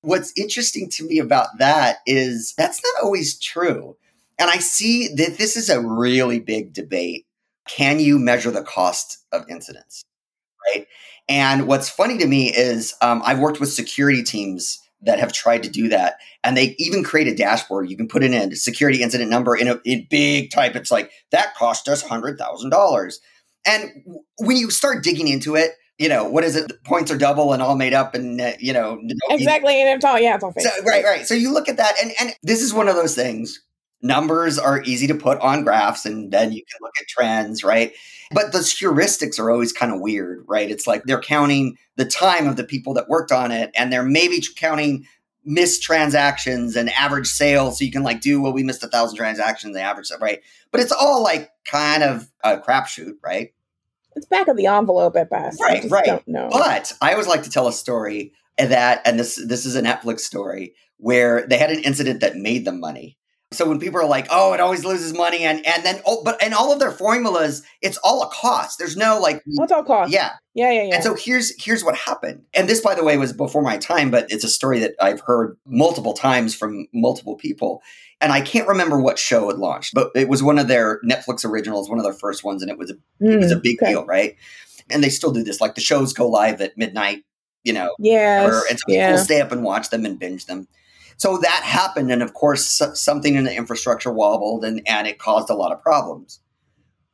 What's 0.00 0.32
interesting 0.38 0.88
to 0.90 1.06
me 1.06 1.18
about 1.18 1.58
that 1.58 1.98
is 2.06 2.54
that's 2.56 2.82
not 2.82 3.04
always 3.04 3.38
true. 3.38 3.96
And 4.38 4.50
I 4.50 4.58
see 4.58 5.08
that 5.16 5.36
this 5.36 5.56
is 5.56 5.68
a 5.68 5.80
really 5.80 6.40
big 6.40 6.72
debate. 6.72 7.26
Can 7.68 7.98
you 7.98 8.18
measure 8.18 8.50
the 8.50 8.62
cost 8.62 9.18
of 9.32 9.44
incidents? 9.50 10.02
Right. 10.74 10.86
And 11.28 11.66
what's 11.66 11.88
funny 11.88 12.18
to 12.18 12.26
me 12.26 12.52
is 12.54 12.94
um, 13.02 13.22
I've 13.24 13.40
worked 13.40 13.60
with 13.60 13.72
security 13.72 14.22
teams 14.22 14.80
that 15.02 15.18
have 15.18 15.32
tried 15.32 15.62
to 15.62 15.68
do 15.68 15.88
that. 15.88 16.18
And 16.44 16.56
they 16.56 16.74
even 16.78 17.04
create 17.04 17.26
a 17.26 17.34
dashboard. 17.34 17.90
You 17.90 17.96
can 17.96 18.08
put 18.08 18.22
it 18.22 18.32
in 18.32 18.54
security 18.54 19.02
incident 19.02 19.30
number 19.30 19.56
in 19.56 19.68
a 19.68 19.80
in 19.84 20.06
big 20.08 20.50
type. 20.50 20.76
It's 20.76 20.90
like 20.90 21.10
that 21.30 21.54
cost 21.54 21.88
us 21.88 22.02
hundred 22.02 22.38
thousand 22.38 22.70
dollars. 22.70 23.20
And 23.66 23.90
when 24.38 24.56
you 24.56 24.70
start 24.70 25.02
digging 25.02 25.28
into 25.28 25.56
it, 25.56 25.72
you 25.98 26.08
know 26.08 26.28
what 26.28 26.44
is 26.44 26.56
it? 26.56 26.68
The 26.68 26.74
points 26.84 27.10
are 27.10 27.18
double 27.18 27.52
and 27.52 27.62
all 27.62 27.74
made 27.74 27.94
up, 27.94 28.14
and 28.14 28.40
uh, 28.40 28.52
you 28.60 28.72
know 28.72 29.00
exactly. 29.30 29.80
and 29.80 29.90
it's 29.90 30.04
all 30.04 30.18
yeah, 30.18 30.34
it's 30.34 30.44
all 30.44 30.52
fake. 30.52 30.64
So, 30.64 30.84
right, 30.84 31.02
right. 31.04 31.26
So 31.26 31.34
you 31.34 31.52
look 31.52 31.68
at 31.68 31.78
that, 31.78 31.94
and 32.02 32.12
and 32.20 32.34
this 32.42 32.62
is 32.62 32.74
one 32.74 32.86
of 32.88 32.96
those 32.96 33.14
things. 33.14 33.62
Numbers 34.06 34.58
are 34.58 34.82
easy 34.82 35.06
to 35.06 35.14
put 35.14 35.38
on 35.40 35.64
graphs, 35.64 36.06
and 36.06 36.32
then 36.32 36.52
you 36.52 36.62
can 36.70 36.78
look 36.80 36.94
at 37.00 37.08
trends, 37.08 37.64
right? 37.64 37.92
But 38.32 38.52
those 38.52 38.72
heuristics 38.72 39.38
are 39.38 39.50
always 39.50 39.72
kind 39.72 39.92
of 39.92 40.00
weird, 40.00 40.44
right? 40.48 40.70
It's 40.70 40.86
like 40.86 41.04
they're 41.04 41.20
counting 41.20 41.76
the 41.96 42.04
time 42.04 42.46
of 42.46 42.56
the 42.56 42.64
people 42.64 42.94
that 42.94 43.08
worked 43.08 43.32
on 43.32 43.52
it, 43.52 43.70
and 43.76 43.92
they're 43.92 44.02
maybe 44.02 44.42
counting 44.56 45.06
missed 45.44 45.82
transactions 45.82 46.74
and 46.74 46.90
average 46.90 47.28
sales. 47.28 47.78
So 47.78 47.84
you 47.84 47.92
can 47.92 48.02
like 48.02 48.20
do, 48.20 48.40
well, 48.40 48.52
we 48.52 48.64
missed 48.64 48.82
a 48.82 48.88
thousand 48.88 49.16
transactions, 49.16 49.74
the 49.74 49.80
average, 49.80 50.10
right? 50.20 50.40
But 50.72 50.80
it's 50.80 50.92
all 50.92 51.22
like 51.22 51.50
kind 51.64 52.02
of 52.02 52.28
a 52.42 52.58
crapshoot, 52.58 53.14
right? 53.24 53.54
It's 54.16 54.26
back 54.26 54.48
of 54.48 54.56
the 54.56 54.66
envelope 54.66 55.14
at 55.16 55.30
best. 55.30 55.60
Right, 55.60 55.84
right. 55.90 56.22
But 56.26 56.92
I 57.00 57.12
always 57.12 57.28
like 57.28 57.44
to 57.44 57.50
tell 57.50 57.68
a 57.68 57.72
story 57.72 58.32
that, 58.58 59.02
and 59.04 59.20
this 59.20 59.36
this 59.36 59.66
is 59.66 59.76
a 59.76 59.82
Netflix 59.82 60.20
story 60.20 60.74
where 60.96 61.46
they 61.46 61.58
had 61.58 61.70
an 61.70 61.80
incident 61.80 62.20
that 62.20 62.36
made 62.36 62.64
them 62.64 62.80
money. 62.80 63.18
So 63.52 63.68
when 63.68 63.78
people 63.78 64.00
are 64.00 64.08
like, 64.08 64.26
"Oh, 64.28 64.54
it 64.54 64.60
always 64.60 64.84
loses 64.84 65.12
money," 65.12 65.44
and 65.44 65.64
and 65.64 65.84
then 65.84 66.00
oh, 66.04 66.24
but 66.24 66.42
and 66.42 66.52
all 66.52 66.72
of 66.72 66.80
their 66.80 66.90
formulas, 66.90 67.62
it's 67.80 67.96
all 67.98 68.24
a 68.24 68.28
cost. 68.28 68.76
There's 68.76 68.96
no 68.96 69.20
like, 69.20 69.40
what's 69.54 69.70
all 69.70 69.84
cost? 69.84 70.10
Yeah, 70.10 70.32
yeah, 70.54 70.72
yeah, 70.72 70.82
yeah. 70.82 70.94
And 70.96 71.04
so 71.04 71.14
here's 71.14 71.52
here's 71.62 71.84
what 71.84 71.94
happened. 71.94 72.42
And 72.54 72.68
this, 72.68 72.80
by 72.80 72.96
the 72.96 73.04
way, 73.04 73.16
was 73.18 73.32
before 73.32 73.62
my 73.62 73.78
time, 73.78 74.10
but 74.10 74.26
it's 74.30 74.42
a 74.42 74.48
story 74.48 74.80
that 74.80 74.94
I've 75.00 75.20
heard 75.20 75.56
multiple 75.64 76.12
times 76.12 76.56
from 76.56 76.88
multiple 76.92 77.36
people. 77.36 77.82
And 78.20 78.32
I 78.32 78.40
can't 78.40 78.66
remember 78.66 78.98
what 78.98 79.18
show 79.18 79.48
it 79.50 79.58
launched, 79.58 79.94
but 79.94 80.10
it 80.16 80.28
was 80.28 80.42
one 80.42 80.58
of 80.58 80.66
their 80.66 81.00
Netflix 81.02 81.44
originals, 81.44 81.88
one 81.88 81.98
of 81.98 82.04
their 82.04 82.14
first 82.14 82.42
ones, 82.42 82.62
and 82.62 82.70
it 82.70 82.78
was 82.78 82.90
a 82.90 82.94
mm, 82.94 83.34
it 83.34 83.38
was 83.38 83.52
a 83.52 83.56
mm, 83.56 83.62
big 83.62 83.80
okay. 83.80 83.92
deal, 83.92 84.04
right? 84.06 84.34
And 84.90 85.04
they 85.04 85.10
still 85.10 85.30
do 85.30 85.44
this. 85.44 85.60
Like 85.60 85.76
the 85.76 85.80
shows 85.80 86.12
go 86.12 86.28
live 86.28 86.60
at 86.60 86.76
midnight, 86.76 87.22
you 87.62 87.72
know. 87.72 87.94
Yeah. 88.00 88.62
And 88.68 88.78
so 88.78 88.84
yeah. 88.88 89.10
people 89.10 89.24
stay 89.24 89.40
up 89.40 89.52
and 89.52 89.62
watch 89.62 89.90
them 89.90 90.04
and 90.04 90.18
binge 90.18 90.46
them. 90.46 90.66
So 91.16 91.38
that 91.38 91.62
happened. 91.62 92.10
And 92.10 92.22
of 92.22 92.34
course, 92.34 92.82
something 92.94 93.34
in 93.34 93.44
the 93.44 93.54
infrastructure 93.54 94.12
wobbled 94.12 94.64
and, 94.64 94.82
and 94.86 95.06
it 95.06 95.18
caused 95.18 95.50
a 95.50 95.54
lot 95.54 95.72
of 95.72 95.82
problems. 95.82 96.40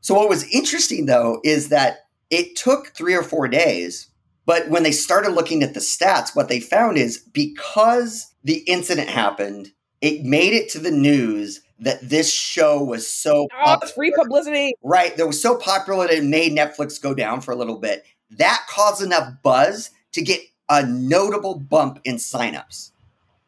So 0.00 0.14
what 0.14 0.28
was 0.28 0.48
interesting 0.52 1.06
though 1.06 1.40
is 1.44 1.68
that 1.68 2.06
it 2.30 2.56
took 2.56 2.88
three 2.88 3.14
or 3.14 3.22
four 3.22 3.46
days. 3.46 4.08
But 4.44 4.68
when 4.68 4.82
they 4.82 4.90
started 4.90 5.30
looking 5.30 5.62
at 5.62 5.74
the 5.74 5.80
stats, 5.80 6.34
what 6.34 6.48
they 6.48 6.58
found 6.58 6.98
is 6.98 7.18
because 7.18 8.34
the 8.42 8.58
incident 8.66 9.08
happened, 9.08 9.70
it 10.00 10.24
made 10.24 10.52
it 10.52 10.68
to 10.70 10.80
the 10.80 10.90
news 10.90 11.60
that 11.78 12.00
this 12.08 12.32
show 12.32 12.82
was 12.82 13.06
so 13.06 13.46
oh, 13.64 13.78
free 13.94 14.12
publicity. 14.16 14.74
Right. 14.82 15.16
That 15.16 15.26
was 15.26 15.40
so 15.40 15.56
popular 15.56 16.06
that 16.06 16.16
it 16.16 16.24
made 16.24 16.52
Netflix 16.52 17.00
go 17.00 17.14
down 17.14 17.40
for 17.40 17.52
a 17.52 17.56
little 17.56 17.78
bit. 17.78 18.04
That 18.30 18.64
caused 18.68 19.02
enough 19.02 19.34
buzz 19.42 19.90
to 20.12 20.22
get 20.22 20.40
a 20.68 20.86
notable 20.86 21.58
bump 21.58 22.00
in 22.04 22.16
signups. 22.16 22.91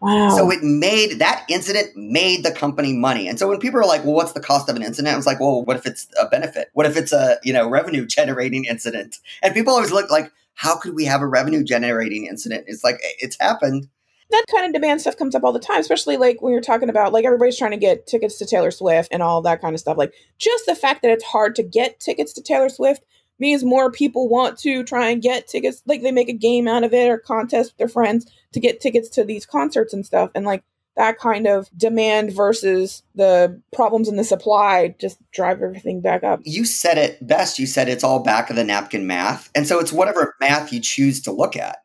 Wow. 0.00 0.36
So 0.36 0.50
it 0.50 0.62
made 0.62 1.20
that 1.20 1.46
incident 1.48 1.96
made 1.96 2.44
the 2.44 2.50
company 2.50 2.92
money. 2.92 3.26
And 3.26 3.38
so 3.38 3.48
when 3.48 3.58
people 3.58 3.80
are 3.80 3.86
like, 3.86 4.04
well, 4.04 4.12
what's 4.12 4.32
the 4.32 4.40
cost 4.40 4.68
of 4.68 4.76
an 4.76 4.82
incident? 4.82 5.14
I 5.14 5.16
was 5.16 5.26
like, 5.26 5.40
well, 5.40 5.64
what 5.64 5.76
if 5.76 5.86
it's 5.86 6.06
a 6.20 6.26
benefit? 6.26 6.68
What 6.74 6.84
if 6.84 6.96
it's 6.96 7.12
a, 7.12 7.38
you 7.42 7.52
know, 7.52 7.68
revenue 7.68 8.04
generating 8.04 8.66
incident? 8.66 9.16
And 9.42 9.54
people 9.54 9.72
always 9.72 9.92
look 9.92 10.10
like, 10.10 10.30
how 10.54 10.76
could 10.76 10.94
we 10.94 11.04
have 11.06 11.22
a 11.22 11.26
revenue 11.26 11.64
generating 11.64 12.26
incident? 12.26 12.64
It's 12.66 12.84
like, 12.84 13.00
it's 13.18 13.38
happened. 13.40 13.88
That 14.30 14.44
kind 14.50 14.66
of 14.66 14.72
demand 14.72 15.00
stuff 15.00 15.16
comes 15.16 15.34
up 15.34 15.44
all 15.44 15.52
the 15.52 15.58
time, 15.58 15.80
especially 15.80 16.16
like 16.16 16.42
when 16.42 16.52
you're 16.52 16.62
talking 16.62 16.88
about 16.88 17.12
like 17.12 17.24
everybody's 17.24 17.58
trying 17.58 17.70
to 17.70 17.76
get 17.76 18.06
tickets 18.06 18.38
to 18.38 18.46
Taylor 18.46 18.70
Swift 18.70 19.08
and 19.12 19.22
all 19.22 19.42
that 19.42 19.60
kind 19.60 19.74
of 19.74 19.80
stuff. 19.80 19.96
Like 19.96 20.12
just 20.38 20.66
the 20.66 20.74
fact 20.74 21.02
that 21.02 21.10
it's 21.10 21.24
hard 21.24 21.54
to 21.56 21.62
get 21.62 22.00
tickets 22.00 22.32
to 22.34 22.42
Taylor 22.42 22.68
Swift 22.68 23.04
means 23.38 23.64
more 23.64 23.90
people 23.90 24.28
want 24.28 24.58
to 24.58 24.84
try 24.84 25.08
and 25.10 25.22
get 25.22 25.48
tickets. 25.48 25.82
Like 25.86 26.02
they 26.02 26.12
make 26.12 26.28
a 26.28 26.34
game 26.34 26.68
out 26.68 26.84
of 26.84 26.92
it 26.94 27.08
or 27.08 27.18
contest 27.18 27.72
with 27.72 27.78
their 27.78 27.88
friends 27.88 28.30
to 28.52 28.60
get 28.60 28.80
tickets 28.80 29.08
to 29.10 29.24
these 29.24 29.46
concerts 29.46 29.92
and 29.92 30.06
stuff. 30.06 30.30
And 30.34 30.44
like 30.44 30.62
that 30.96 31.18
kind 31.18 31.46
of 31.46 31.68
demand 31.76 32.32
versus 32.32 33.02
the 33.14 33.60
problems 33.72 34.08
in 34.08 34.16
the 34.16 34.24
supply 34.24 34.94
just 35.00 35.18
drive 35.32 35.60
everything 35.60 36.00
back 36.00 36.22
up. 36.22 36.40
You 36.44 36.64
said 36.64 36.98
it 36.98 37.26
best. 37.26 37.58
You 37.58 37.66
said 37.66 37.88
it's 37.88 38.04
all 38.04 38.20
back 38.20 38.50
of 38.50 38.56
the 38.56 38.64
napkin 38.64 39.06
math. 39.06 39.50
And 39.54 39.66
so 39.66 39.80
it's 39.80 39.92
whatever 39.92 40.34
math 40.40 40.72
you 40.72 40.80
choose 40.80 41.20
to 41.22 41.32
look 41.32 41.56
at. 41.56 41.78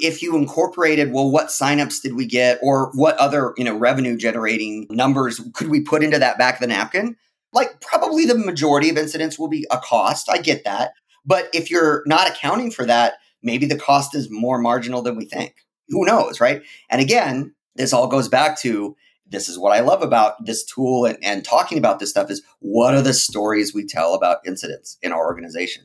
If 0.00 0.22
you 0.22 0.36
incorporated, 0.36 1.12
well, 1.12 1.30
what 1.30 1.48
signups 1.48 2.02
did 2.02 2.16
we 2.16 2.26
get 2.26 2.58
or 2.62 2.90
what 2.94 3.16
other, 3.18 3.54
you 3.56 3.64
know, 3.64 3.76
revenue 3.76 4.16
generating 4.16 4.86
numbers 4.90 5.40
could 5.52 5.68
we 5.68 5.82
put 5.82 6.02
into 6.02 6.18
that 6.18 6.38
back 6.38 6.54
of 6.54 6.60
the 6.60 6.66
napkin? 6.66 7.16
Like 7.54 7.80
probably 7.80 8.26
the 8.26 8.36
majority 8.36 8.90
of 8.90 8.98
incidents 8.98 9.38
will 9.38 9.48
be 9.48 9.66
a 9.70 9.78
cost. 9.78 10.28
I 10.28 10.38
get 10.38 10.64
that. 10.64 10.92
But 11.24 11.48
if 11.54 11.70
you're 11.70 12.02
not 12.06 12.28
accounting 12.28 12.70
for 12.70 12.84
that, 12.84 13.14
maybe 13.42 13.66
the 13.66 13.78
cost 13.78 14.14
is 14.14 14.30
more 14.30 14.58
marginal 14.58 15.00
than 15.02 15.16
we 15.16 15.24
think. 15.24 15.54
Who 15.88 16.04
knows, 16.04 16.40
right? 16.40 16.62
And 16.90 17.00
again, 17.00 17.54
this 17.76 17.92
all 17.92 18.06
goes 18.06 18.28
back 18.28 18.58
to 18.60 18.96
this 19.26 19.48
is 19.48 19.58
what 19.58 19.72
I 19.72 19.80
love 19.80 20.02
about 20.02 20.44
this 20.44 20.64
tool 20.64 21.06
and, 21.06 21.18
and 21.22 21.44
talking 21.44 21.78
about 21.78 21.98
this 21.98 22.10
stuff 22.10 22.30
is 22.30 22.42
what 22.60 22.94
are 22.94 23.02
the 23.02 23.14
stories 23.14 23.72
we 23.72 23.86
tell 23.86 24.14
about 24.14 24.46
incidents 24.46 24.98
in 25.02 25.12
our 25.12 25.24
organization, 25.24 25.84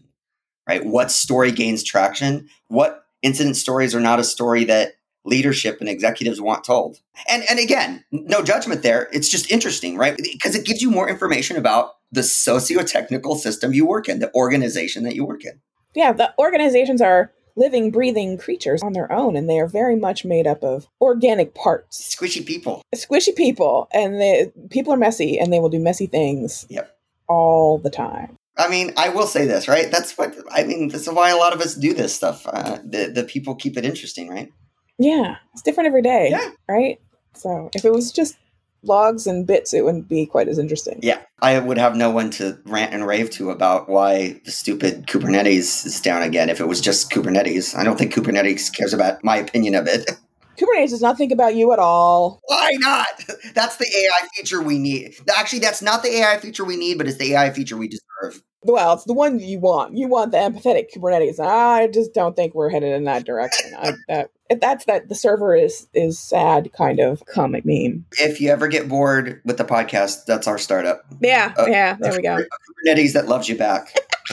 right? 0.68 0.86
What 0.86 1.12
story 1.12 1.52
gains 1.52 1.84
traction? 1.84 2.50
What 2.68 3.06
incident 3.22 3.56
stories 3.56 3.96
are 3.96 4.00
not 4.00 4.20
a 4.20 4.24
story 4.24 4.66
that 4.66 4.94
leadership 5.30 5.78
and 5.80 5.88
executives 5.88 6.42
want 6.42 6.64
told. 6.64 7.00
And 7.30 7.44
and 7.50 7.60
again, 7.60 8.04
no 8.12 8.44
judgment 8.44 8.84
there. 8.84 9.08
It's 9.14 9.30
just 9.30 9.50
interesting, 9.52 9.98
right? 9.98 10.18
Because 10.18 10.56
it 10.56 10.66
gives 10.66 10.82
you 10.82 10.92
more 10.92 11.10
information 11.10 11.56
about 11.56 11.94
the 12.12 12.24
socio-technical 12.24 13.36
system 13.36 13.74
you 13.74 13.86
work 13.86 14.10
in, 14.10 14.20
the 14.20 14.34
organization 14.34 15.04
that 15.04 15.16
you 15.16 15.26
work 15.26 15.46
in. 15.46 15.62
Yeah, 15.96 16.12
the 16.12 16.34
organizations 16.38 17.02
are 17.02 17.32
living, 17.56 17.92
breathing 17.92 18.38
creatures 18.38 18.82
on 18.82 18.94
their 18.94 19.12
own, 19.12 19.36
and 19.36 19.50
they 19.50 19.60
are 19.60 19.68
very 19.68 19.96
much 19.96 20.26
made 20.26 20.48
up 20.48 20.64
of 20.64 20.88
organic 21.00 21.54
parts. 21.54 22.16
Squishy 22.16 22.46
people. 22.46 22.82
Squishy 22.96 23.36
people, 23.36 23.88
and 23.94 24.20
they, 24.20 24.52
people 24.70 24.94
are 24.94 24.98
messy, 24.98 25.40
and 25.40 25.52
they 25.54 25.60
will 25.60 25.70
do 25.70 25.80
messy 25.80 26.08
things. 26.08 26.66
Yep. 26.70 26.96
All 27.28 27.78
the 27.78 27.92
time. 27.92 28.38
I 28.58 28.68
mean, 28.68 28.92
I 28.98 29.10
will 29.10 29.28
say 29.28 29.46
this, 29.46 29.68
right? 29.68 29.90
That's 29.92 30.18
what 30.18 30.36
I 30.52 30.64
mean. 30.64 30.90
This 30.90 31.08
is 31.08 31.14
why 31.14 31.30
a 31.30 31.38
lot 31.38 31.54
of 31.54 31.62
us 31.62 31.76
do 31.76 31.94
this 31.94 32.14
stuff. 32.14 32.46
Uh, 32.46 32.80
the 32.84 33.12
the 33.14 33.24
people 33.24 33.56
keep 33.56 33.78
it 33.78 33.86
interesting, 33.86 34.30
right? 34.30 34.52
Yeah, 35.00 35.38
it's 35.54 35.62
different 35.62 35.88
every 35.88 36.02
day. 36.02 36.28
Yeah. 36.30 36.50
Right? 36.68 37.00
So 37.34 37.70
if 37.74 37.86
it 37.86 37.92
was 37.92 38.12
just 38.12 38.38
logs 38.84 39.28
and 39.28 39.48
bits, 39.48 39.74
it 39.74 39.84
wouldn't 39.84 40.08
be 40.08 40.26
quite 40.26 40.48
as 40.48 40.60
interesting. 40.60 41.00
Yeah. 41.02 41.22
I 41.42 41.60
would 41.60 41.78
have 41.78 41.96
no 41.96 42.12
one 42.12 42.32
to 42.32 42.60
rant 42.66 42.94
and 42.94 43.08
rave 43.08 43.30
to 43.32 43.50
about 43.50 43.90
why 43.90 44.42
the 44.46 44.52
stupid 44.52 45.08
Kubernetes 45.08 45.86
is 45.86 46.02
down 46.02 46.22
again 46.22 46.50
if 46.50 46.60
it 46.60 46.68
was 46.68 46.82
just 46.82 47.12
Kubernetes. 47.12 47.76
I 47.76 47.84
don't 47.84 47.98
think 47.98 48.14
Kubernetes 48.14 48.76
cares 48.76 48.94
about 48.94 49.24
my 49.24 49.38
opinion 49.38 49.76
of 49.76 49.88
it. 49.88 50.12
Kubernetes 50.58 50.90
does 50.90 51.02
not 51.02 51.18
think 51.18 51.32
about 51.32 51.56
you 51.56 51.72
at 51.72 51.80
all. 51.80 52.42
Why 52.46 52.72
not? 52.80 53.08
That's 53.54 53.78
the 53.78 53.88
AI 53.88 54.28
feature 54.36 54.62
we 54.62 54.78
need. 54.78 55.16
Actually, 55.34 55.60
that's 55.60 55.82
not 55.82 56.04
the 56.04 56.10
AI 56.10 56.38
feature 56.38 56.66
we 56.66 56.76
need, 56.76 56.98
but 56.98 57.08
it's 57.08 57.18
the 57.18 57.34
AI 57.34 57.52
feature 57.52 57.78
we 57.78 57.88
deserve. 57.88 58.44
Well, 58.64 58.94
it's 58.94 59.06
the 59.06 59.14
one 59.14 59.40
you 59.40 59.60
want. 59.60 59.96
You 59.96 60.10
want 60.10 60.32
the 60.32 60.38
empathetic 60.38 60.88
Kubernetes. 60.94 61.40
I 61.40 61.88
just 61.88 62.14
don't 62.14 62.36
think 62.36 62.54
we're 62.54 62.70
headed 62.70 62.92
in 62.92 63.06
that 63.06 63.26
direction. 63.26 63.72
I, 63.78 63.94
that 64.10 64.32
that's 64.50 64.86
that 64.86 65.10
the 65.10 65.16
server 65.16 65.56
is 65.56 65.88
is 65.94 66.18
sad 66.18 66.72
kind 66.74 67.00
of 67.00 67.26
comic 67.26 67.66
meme. 67.66 68.06
If 68.14 68.42
you 68.42 68.50
ever 68.50 68.68
get 68.68 68.90
bored 68.90 69.42
with 69.46 69.58
the 69.58 69.66
podcast, 69.66 70.26
that's 70.26 70.48
our 70.48 70.58
startup. 70.58 71.06
Yeah, 71.22 71.54
uh, 71.58 71.66
yeah, 71.68 71.98
there 72.00 72.14
we 72.14 72.22
go. 72.22 72.38
Kubernetes 72.38 73.14
that 73.14 73.28
loves 73.28 73.48
you 73.48 73.58
back. 73.58 73.96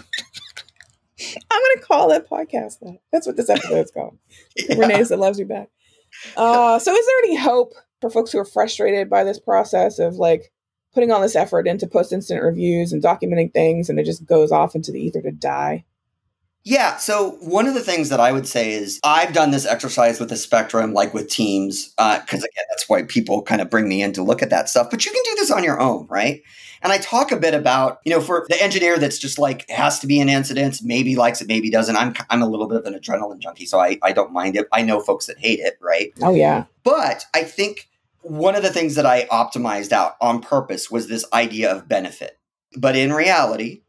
I'm 1.51 1.63
gonna 1.63 1.87
call 1.87 2.09
that 2.09 2.29
podcast 2.29 2.81
that. 2.81 2.99
That's 3.13 3.27
what 3.27 3.37
this 3.37 3.51
episode's 3.51 3.91
called. 3.91 4.19
yeah. 4.57 4.75
Kubernetes 4.75 5.09
that 5.09 5.19
loves 5.19 5.39
you 5.39 5.47
back. 5.47 5.69
Uh, 6.37 6.79
so 6.79 6.93
is 6.93 7.07
there 7.07 7.19
any 7.25 7.37
hope 7.37 7.75
for 8.01 8.11
folks 8.11 8.33
who 8.33 8.39
are 8.39 8.45
frustrated 8.45 9.11
by 9.11 9.25
this 9.25 9.39
process 9.39 9.99
of 9.99 10.15
like 10.15 10.53
putting 10.95 11.11
all 11.11 11.21
this 11.21 11.37
effort 11.37 11.67
into 11.67 11.87
post 11.87 12.13
incident 12.13 12.45
reviews 12.45 12.93
and 12.93 13.03
documenting 13.03 13.53
things 13.53 13.91
and 13.91 14.01
it 14.01 14.05
just 14.05 14.25
goes 14.25 14.51
off 14.51 14.75
into 14.75 14.93
the 14.93 15.01
ether 15.01 15.21
to 15.21 15.31
die? 15.31 15.85
Yeah. 16.67 16.97
So 16.97 17.39
one 17.41 17.69
of 17.69 17.75
the 17.75 17.81
things 17.81 18.09
that 18.09 18.19
I 18.19 18.33
would 18.33 18.49
say 18.49 18.73
is 18.73 18.99
I've 19.05 19.33
done 19.33 19.53
this 19.53 19.65
exercise 19.65 20.19
with 20.19 20.31
the 20.31 20.37
spectrum, 20.37 20.93
like 20.93 21.15
with 21.15 21.29
teams, 21.29 21.91
because 21.91 22.43
uh, 22.43 22.51
again, 22.53 22.65
that's 22.71 22.89
why 22.89 23.05
people 23.05 23.41
kind 23.43 23.61
of 23.61 23.71
bring 23.71 23.89
me 23.89 24.03
in 24.03 24.13
to 24.15 24.23
look 24.25 24.43
at 24.43 24.51
that 24.51 24.69
stuff. 24.69 24.91
But 24.91 25.07
you 25.07 25.13
can 25.13 25.23
do 25.27 25.35
this 25.37 25.53
on 25.53 25.63
your 25.63 25.81
own, 25.81 26.09
right? 26.09 26.43
And 26.83 26.93
I 26.93 26.99
talk 26.99 27.31
a 27.31 27.37
bit 27.37 27.55
about, 27.55 28.01
you 28.05 28.11
know, 28.11 28.21
for 28.21 28.47
the 28.49 28.61
engineer 28.61 28.99
that's 28.99 29.19
just 29.19 29.39
like 29.39 29.71
has 29.71 30.01
to 30.01 30.09
be 30.09 30.19
an 30.19 30.29
incident, 30.29 30.81
maybe 30.83 31.15
likes 31.15 31.41
it, 31.41 31.47
maybe 31.47 31.71
doesn't. 31.71 31.97
I'm 31.97 32.15
I'm 32.31 32.43
a 32.43 32.49
little 32.49 32.67
bit 32.67 32.79
of 32.79 32.85
an 32.85 32.95
adrenaline 32.95 33.39
junkie, 33.39 33.67
so 33.67 33.79
I, 33.79 34.01
I 34.03 34.11
don't 34.11 34.33
mind 34.33 34.57
it. 34.57 34.67
I 34.73 34.83
know 34.83 34.99
folks 34.99 35.27
that 35.27 35.39
hate 35.39 35.61
it, 35.61 35.79
right? 35.81 36.13
Oh 36.21 36.35
yeah. 36.35 36.65
But 36.83 37.27
I 37.33 37.45
think 37.45 37.89
one 38.23 38.57
of 38.57 38.65
the 38.65 38.73
things 38.73 38.97
that 38.97 39.07
I 39.07 39.27
optimized 39.27 39.93
out 39.93 40.17
on 40.21 40.41
purpose 40.41 40.91
was 40.91 41.07
this 41.07 41.25
idea 41.33 41.73
of 41.73 41.89
benefit. 41.89 42.41
But 42.77 42.97
in 42.97 43.13
reality, 43.13 43.83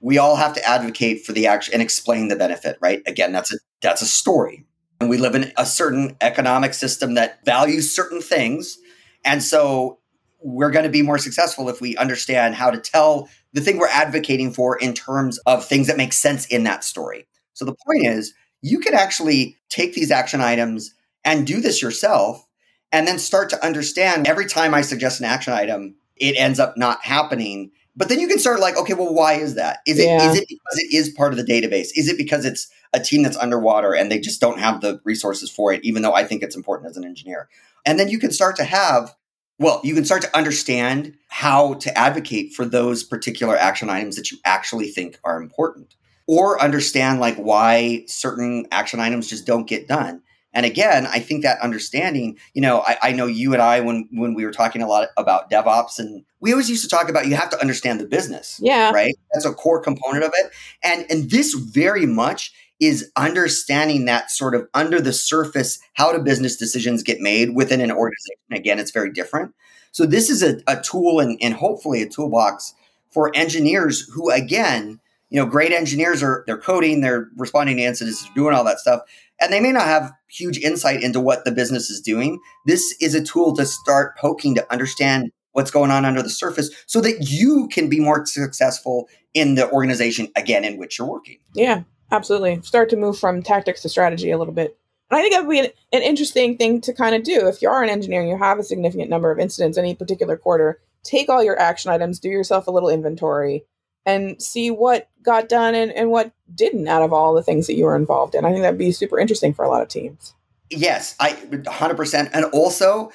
we 0.00 0.18
all 0.18 0.36
have 0.36 0.54
to 0.54 0.64
advocate 0.68 1.24
for 1.24 1.32
the 1.32 1.46
action 1.46 1.74
and 1.74 1.82
explain 1.82 2.28
the 2.28 2.36
benefit, 2.36 2.78
right? 2.80 3.02
Again, 3.06 3.32
that's 3.32 3.52
a 3.52 3.58
that's 3.82 4.02
a 4.02 4.06
story. 4.06 4.64
And 5.00 5.08
we 5.08 5.16
live 5.16 5.34
in 5.34 5.52
a 5.56 5.64
certain 5.64 6.16
economic 6.20 6.74
system 6.74 7.14
that 7.14 7.44
values 7.44 7.94
certain 7.94 8.20
things. 8.20 8.78
And 9.24 9.42
so 9.42 9.98
we're 10.42 10.70
going 10.70 10.84
to 10.84 10.90
be 10.90 11.02
more 11.02 11.18
successful 11.18 11.68
if 11.68 11.80
we 11.80 11.96
understand 11.96 12.54
how 12.54 12.70
to 12.70 12.78
tell 12.78 13.28
the 13.52 13.60
thing 13.60 13.78
we're 13.78 13.88
advocating 13.88 14.52
for 14.52 14.76
in 14.76 14.94
terms 14.94 15.38
of 15.38 15.64
things 15.64 15.86
that 15.86 15.96
make 15.96 16.12
sense 16.12 16.46
in 16.46 16.64
that 16.64 16.84
story. 16.84 17.26
So 17.54 17.64
the 17.64 17.74
point 17.86 18.06
is, 18.06 18.34
you 18.62 18.78
can 18.78 18.94
actually 18.94 19.56
take 19.68 19.94
these 19.94 20.10
action 20.10 20.40
items 20.40 20.94
and 21.24 21.46
do 21.46 21.60
this 21.60 21.82
yourself 21.82 22.46
and 22.92 23.06
then 23.06 23.18
start 23.18 23.50
to 23.50 23.64
understand 23.64 24.26
every 24.26 24.46
time 24.46 24.74
I 24.74 24.82
suggest 24.82 25.20
an 25.20 25.26
action 25.26 25.52
item, 25.52 25.96
it 26.16 26.36
ends 26.36 26.58
up 26.58 26.76
not 26.76 27.04
happening. 27.04 27.70
But 27.96 28.08
then 28.08 28.20
you 28.20 28.28
can 28.28 28.38
start 28.38 28.60
like, 28.60 28.76
okay, 28.76 28.94
well, 28.94 29.12
why 29.12 29.34
is 29.34 29.56
that? 29.56 29.80
Is 29.86 29.98
it 29.98 30.04
yeah. 30.04 30.30
is 30.30 30.36
it 30.36 30.46
because 30.48 30.78
it 30.78 30.94
is 30.94 31.10
part 31.10 31.32
of 31.32 31.38
the 31.38 31.44
database? 31.44 31.88
Is 31.96 32.08
it 32.08 32.16
because 32.16 32.44
it's 32.44 32.68
a 32.92 33.00
team 33.00 33.22
that's 33.22 33.36
underwater 33.36 33.94
and 33.94 34.10
they 34.10 34.18
just 34.18 34.40
don't 34.40 34.58
have 34.58 34.80
the 34.80 35.00
resources 35.04 35.50
for 35.50 35.72
it, 35.72 35.84
even 35.84 36.02
though 36.02 36.14
I 36.14 36.24
think 36.24 36.42
it's 36.42 36.56
important 36.56 36.90
as 36.90 36.96
an 36.96 37.04
engineer? 37.04 37.48
And 37.84 37.98
then 37.98 38.08
you 38.08 38.18
can 38.18 38.30
start 38.30 38.56
to 38.56 38.64
have, 38.64 39.14
well, 39.58 39.80
you 39.82 39.94
can 39.94 40.04
start 40.04 40.22
to 40.22 40.36
understand 40.36 41.14
how 41.28 41.74
to 41.74 41.96
advocate 41.98 42.52
for 42.52 42.64
those 42.64 43.02
particular 43.02 43.56
action 43.56 43.90
items 43.90 44.16
that 44.16 44.30
you 44.30 44.38
actually 44.44 44.88
think 44.88 45.18
are 45.24 45.40
important. 45.40 45.96
Or 46.26 46.62
understand 46.62 47.18
like 47.18 47.36
why 47.36 48.04
certain 48.06 48.66
action 48.70 49.00
items 49.00 49.28
just 49.28 49.46
don't 49.46 49.66
get 49.66 49.88
done 49.88 50.22
and 50.52 50.66
again, 50.66 51.06
I 51.06 51.20
think 51.20 51.42
that 51.42 51.60
understanding, 51.60 52.38
you 52.54 52.62
know, 52.62 52.80
I, 52.80 52.98
I, 53.02 53.12
know 53.12 53.26
you 53.26 53.52
and 53.52 53.62
I, 53.62 53.80
when 53.80 54.08
when 54.12 54.34
we 54.34 54.44
were 54.44 54.50
talking 54.50 54.82
a 54.82 54.88
lot 54.88 55.08
about 55.16 55.50
DevOps, 55.50 55.98
and 55.98 56.24
we 56.40 56.50
always 56.50 56.68
used 56.68 56.82
to 56.82 56.88
talk 56.88 57.08
about 57.08 57.28
you 57.28 57.36
have 57.36 57.50
to 57.50 57.60
understand 57.60 58.00
the 58.00 58.06
business. 58.06 58.58
Yeah. 58.62 58.90
Right. 58.90 59.14
That's 59.32 59.44
a 59.44 59.52
core 59.52 59.80
component 59.80 60.24
of 60.24 60.32
it. 60.34 60.52
And 60.82 61.06
and 61.08 61.30
this 61.30 61.54
very 61.54 62.06
much 62.06 62.52
is 62.80 63.12
understanding 63.14 64.06
that 64.06 64.30
sort 64.30 64.54
of 64.54 64.68
under 64.74 65.00
the 65.00 65.12
surface, 65.12 65.78
how 65.94 66.12
do 66.12 66.18
business 66.18 66.56
decisions 66.56 67.02
get 67.02 67.20
made 67.20 67.54
within 67.54 67.80
an 67.80 67.92
organization? 67.92 68.52
Again, 68.52 68.78
it's 68.78 68.90
very 68.90 69.12
different. 69.12 69.54
So 69.92 70.06
this 70.06 70.30
is 70.30 70.42
a, 70.42 70.60
a 70.66 70.80
tool 70.80 71.20
and, 71.20 71.38
and 71.42 71.54
hopefully 71.54 72.00
a 72.02 72.08
toolbox 72.08 72.74
for 73.10 73.30
engineers 73.34 74.08
who, 74.14 74.30
again, 74.30 75.00
you 75.30 75.40
know, 75.40 75.46
great 75.46 75.72
engineers 75.72 76.22
are 76.22 76.44
they're 76.46 76.58
coding, 76.58 77.00
they're 77.00 77.28
responding 77.36 77.76
to 77.78 77.82
incidents, 77.82 78.22
they're 78.24 78.34
doing 78.34 78.54
all 78.54 78.64
that 78.64 78.78
stuff 78.78 79.02
and 79.40 79.52
they 79.52 79.60
may 79.60 79.72
not 79.72 79.86
have 79.86 80.12
huge 80.28 80.58
insight 80.58 81.02
into 81.02 81.20
what 81.20 81.44
the 81.44 81.50
business 81.50 81.90
is 81.90 82.00
doing. 82.00 82.40
This 82.66 82.94
is 83.00 83.14
a 83.14 83.24
tool 83.24 83.56
to 83.56 83.64
start 83.64 84.16
poking 84.18 84.54
to 84.54 84.72
understand 84.72 85.32
what's 85.52 85.70
going 85.70 85.90
on 85.90 86.04
under 86.04 86.22
the 86.22 86.30
surface 86.30 86.70
so 86.86 87.00
that 87.00 87.28
you 87.28 87.68
can 87.72 87.88
be 87.88 87.98
more 87.98 88.24
successful 88.26 89.08
in 89.34 89.54
the 89.54 89.68
organization 89.70 90.28
again 90.36 90.64
in 90.64 90.78
which 90.78 90.98
you're 90.98 91.08
working. 91.08 91.38
Yeah, 91.54 91.82
absolutely. 92.12 92.60
Start 92.62 92.90
to 92.90 92.96
move 92.96 93.18
from 93.18 93.42
tactics 93.42 93.82
to 93.82 93.88
strategy 93.88 94.30
a 94.30 94.38
little 94.38 94.54
bit. 94.54 94.76
And 95.10 95.18
I 95.18 95.22
think 95.22 95.34
that 95.34 95.44
would 95.44 95.52
be 95.52 95.60
an, 95.60 95.70
an 95.92 96.02
interesting 96.02 96.56
thing 96.56 96.80
to 96.82 96.92
kind 96.92 97.16
of 97.16 97.24
do. 97.24 97.48
If 97.48 97.62
you 97.62 97.68
are 97.68 97.82
an 97.82 97.90
engineer 97.90 98.20
and 98.20 98.30
you 98.30 98.38
have 98.38 98.58
a 98.58 98.64
significant 98.64 99.10
number 99.10 99.32
of 99.32 99.40
incidents 99.40 99.76
in 99.76 99.84
any 99.84 99.96
particular 99.96 100.36
quarter, 100.36 100.80
take 101.02 101.28
all 101.28 101.42
your 101.42 101.58
action 101.58 101.90
items, 101.90 102.20
do 102.20 102.28
yourself 102.28 102.68
a 102.68 102.70
little 102.70 102.88
inventory, 102.88 103.64
and 104.06 104.40
see 104.40 104.70
what 104.70 105.08
got 105.22 105.48
done 105.48 105.74
and, 105.74 105.92
and 105.92 106.10
what 106.10 106.32
didn't 106.54 106.88
out 106.88 107.02
of 107.02 107.12
all 107.12 107.34
the 107.34 107.42
things 107.42 107.66
that 107.66 107.74
you 107.74 107.84
were 107.84 107.96
involved 107.96 108.34
in. 108.34 108.44
I 108.44 108.50
think 108.50 108.62
that'd 108.62 108.78
be 108.78 108.92
super 108.92 109.18
interesting 109.18 109.52
for 109.52 109.64
a 109.64 109.68
lot 109.68 109.82
of 109.82 109.88
teams. 109.88 110.34
Yes, 110.70 111.14
I 111.20 111.32
100%. 111.32 112.30
And 112.32 112.44
also 112.46 113.12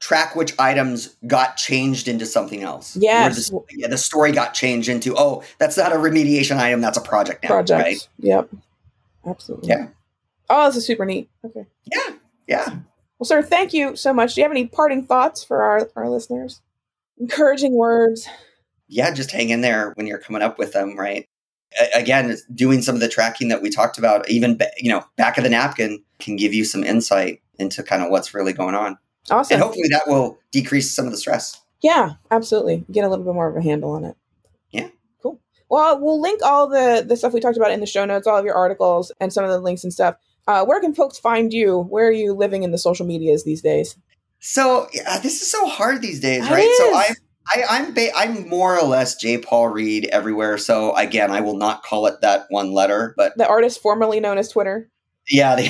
track 0.00 0.36
which 0.36 0.54
items 0.58 1.16
got 1.26 1.56
changed 1.56 2.08
into 2.08 2.24
something 2.24 2.62
else. 2.62 2.96
Yes. 2.96 3.50
The, 3.50 3.60
yeah, 3.70 3.88
the 3.88 3.98
story 3.98 4.32
got 4.32 4.54
changed 4.54 4.88
into, 4.88 5.14
oh, 5.16 5.42
that's 5.58 5.76
not 5.76 5.92
a 5.92 5.96
remediation 5.96 6.56
item, 6.56 6.80
that's 6.80 6.98
a 6.98 7.02
project 7.02 7.42
now. 7.42 7.48
Project. 7.48 7.82
Right? 7.82 8.08
Yep. 8.18 8.50
Absolutely. 9.26 9.68
Yeah. 9.68 9.88
Oh, 10.48 10.66
this 10.66 10.76
is 10.76 10.86
super 10.86 11.04
neat. 11.04 11.28
Okay. 11.44 11.66
Yeah. 11.92 12.14
Yeah. 12.46 12.68
Well, 13.18 13.26
sir, 13.26 13.42
thank 13.42 13.72
you 13.72 13.96
so 13.96 14.12
much. 14.12 14.34
Do 14.34 14.40
you 14.40 14.44
have 14.44 14.52
any 14.52 14.66
parting 14.66 15.04
thoughts 15.04 15.42
for 15.42 15.62
our, 15.62 15.90
our 15.96 16.08
listeners? 16.08 16.62
Encouraging 17.18 17.72
words 17.72 18.28
yeah, 18.88 19.12
just 19.12 19.30
hang 19.30 19.50
in 19.50 19.60
there 19.60 19.92
when 19.94 20.06
you're 20.06 20.18
coming 20.18 20.42
up 20.42 20.58
with 20.58 20.72
them, 20.72 20.98
right? 20.98 21.26
Again, 21.94 22.36
doing 22.54 22.82
some 22.82 22.94
of 22.94 23.00
the 23.00 23.08
tracking 23.08 23.48
that 23.48 23.62
we 23.62 23.70
talked 23.70 23.98
about, 23.98 24.28
even 24.30 24.58
you 24.78 24.90
know, 24.90 25.04
back 25.16 25.36
of 25.36 25.44
the 25.44 25.50
napkin 25.50 26.02
can 26.18 26.36
give 26.36 26.54
you 26.54 26.64
some 26.64 26.82
insight 26.82 27.42
into 27.58 27.82
kind 27.82 28.02
of 28.02 28.10
what's 28.10 28.32
really 28.34 28.52
going 28.52 28.74
on. 28.74 28.96
Awesome. 29.30 29.54
And 29.54 29.62
hopefully 29.62 29.88
that 29.90 30.08
will 30.08 30.38
decrease 30.50 30.90
some 30.90 31.04
of 31.04 31.10
the 31.10 31.18
stress. 31.18 31.60
Yeah, 31.82 32.14
absolutely. 32.30 32.84
Get 32.90 33.04
a 33.04 33.08
little 33.08 33.24
bit 33.24 33.34
more 33.34 33.48
of 33.48 33.56
a 33.56 33.62
handle 33.62 33.90
on 33.90 34.04
it. 34.04 34.16
Yeah. 34.70 34.88
Cool. 35.22 35.40
Well, 35.68 36.00
we'll 36.00 36.20
link 36.20 36.40
all 36.42 36.68
the 36.68 37.04
the 37.06 37.16
stuff 37.16 37.32
we 37.32 37.40
talked 37.40 37.56
about 37.56 37.70
in 37.70 37.80
the 37.80 37.86
show 37.86 38.04
notes, 38.04 38.26
all 38.26 38.38
of 38.38 38.44
your 38.44 38.54
articles 38.54 39.12
and 39.20 39.32
some 39.32 39.44
of 39.44 39.50
the 39.50 39.60
links 39.60 39.84
and 39.84 39.92
stuff. 39.92 40.16
Uh, 40.46 40.64
where 40.64 40.80
can 40.80 40.94
folks 40.94 41.18
find 41.18 41.52
you? 41.52 41.78
Where 41.78 42.08
are 42.08 42.12
you 42.12 42.32
living 42.32 42.62
in 42.62 42.70
the 42.70 42.78
social 42.78 43.04
medias 43.04 43.44
these 43.44 43.60
days? 43.60 43.96
So 44.40 44.88
yeah, 44.94 45.18
this 45.18 45.42
is 45.42 45.50
so 45.50 45.68
hard 45.68 46.00
these 46.00 46.20
days, 46.20 46.48
right? 46.48 46.74
So 46.78 46.96
I'm 46.96 47.14
I, 47.48 47.64
I'm 47.68 47.94
ba- 47.94 48.16
I'm 48.16 48.48
more 48.48 48.78
or 48.78 48.86
less 48.86 49.16
J. 49.16 49.38
Paul 49.38 49.68
Reed 49.68 50.06
everywhere. 50.06 50.58
So 50.58 50.94
again, 50.96 51.30
I 51.30 51.40
will 51.40 51.56
not 51.56 51.82
call 51.82 52.06
it 52.06 52.20
that 52.20 52.46
one 52.50 52.72
letter, 52.72 53.14
but 53.16 53.36
the 53.36 53.48
artist 53.48 53.80
formerly 53.80 54.20
known 54.20 54.38
as 54.38 54.48
Twitter. 54.50 54.90
Yeah, 55.30 55.56
the, 55.56 55.68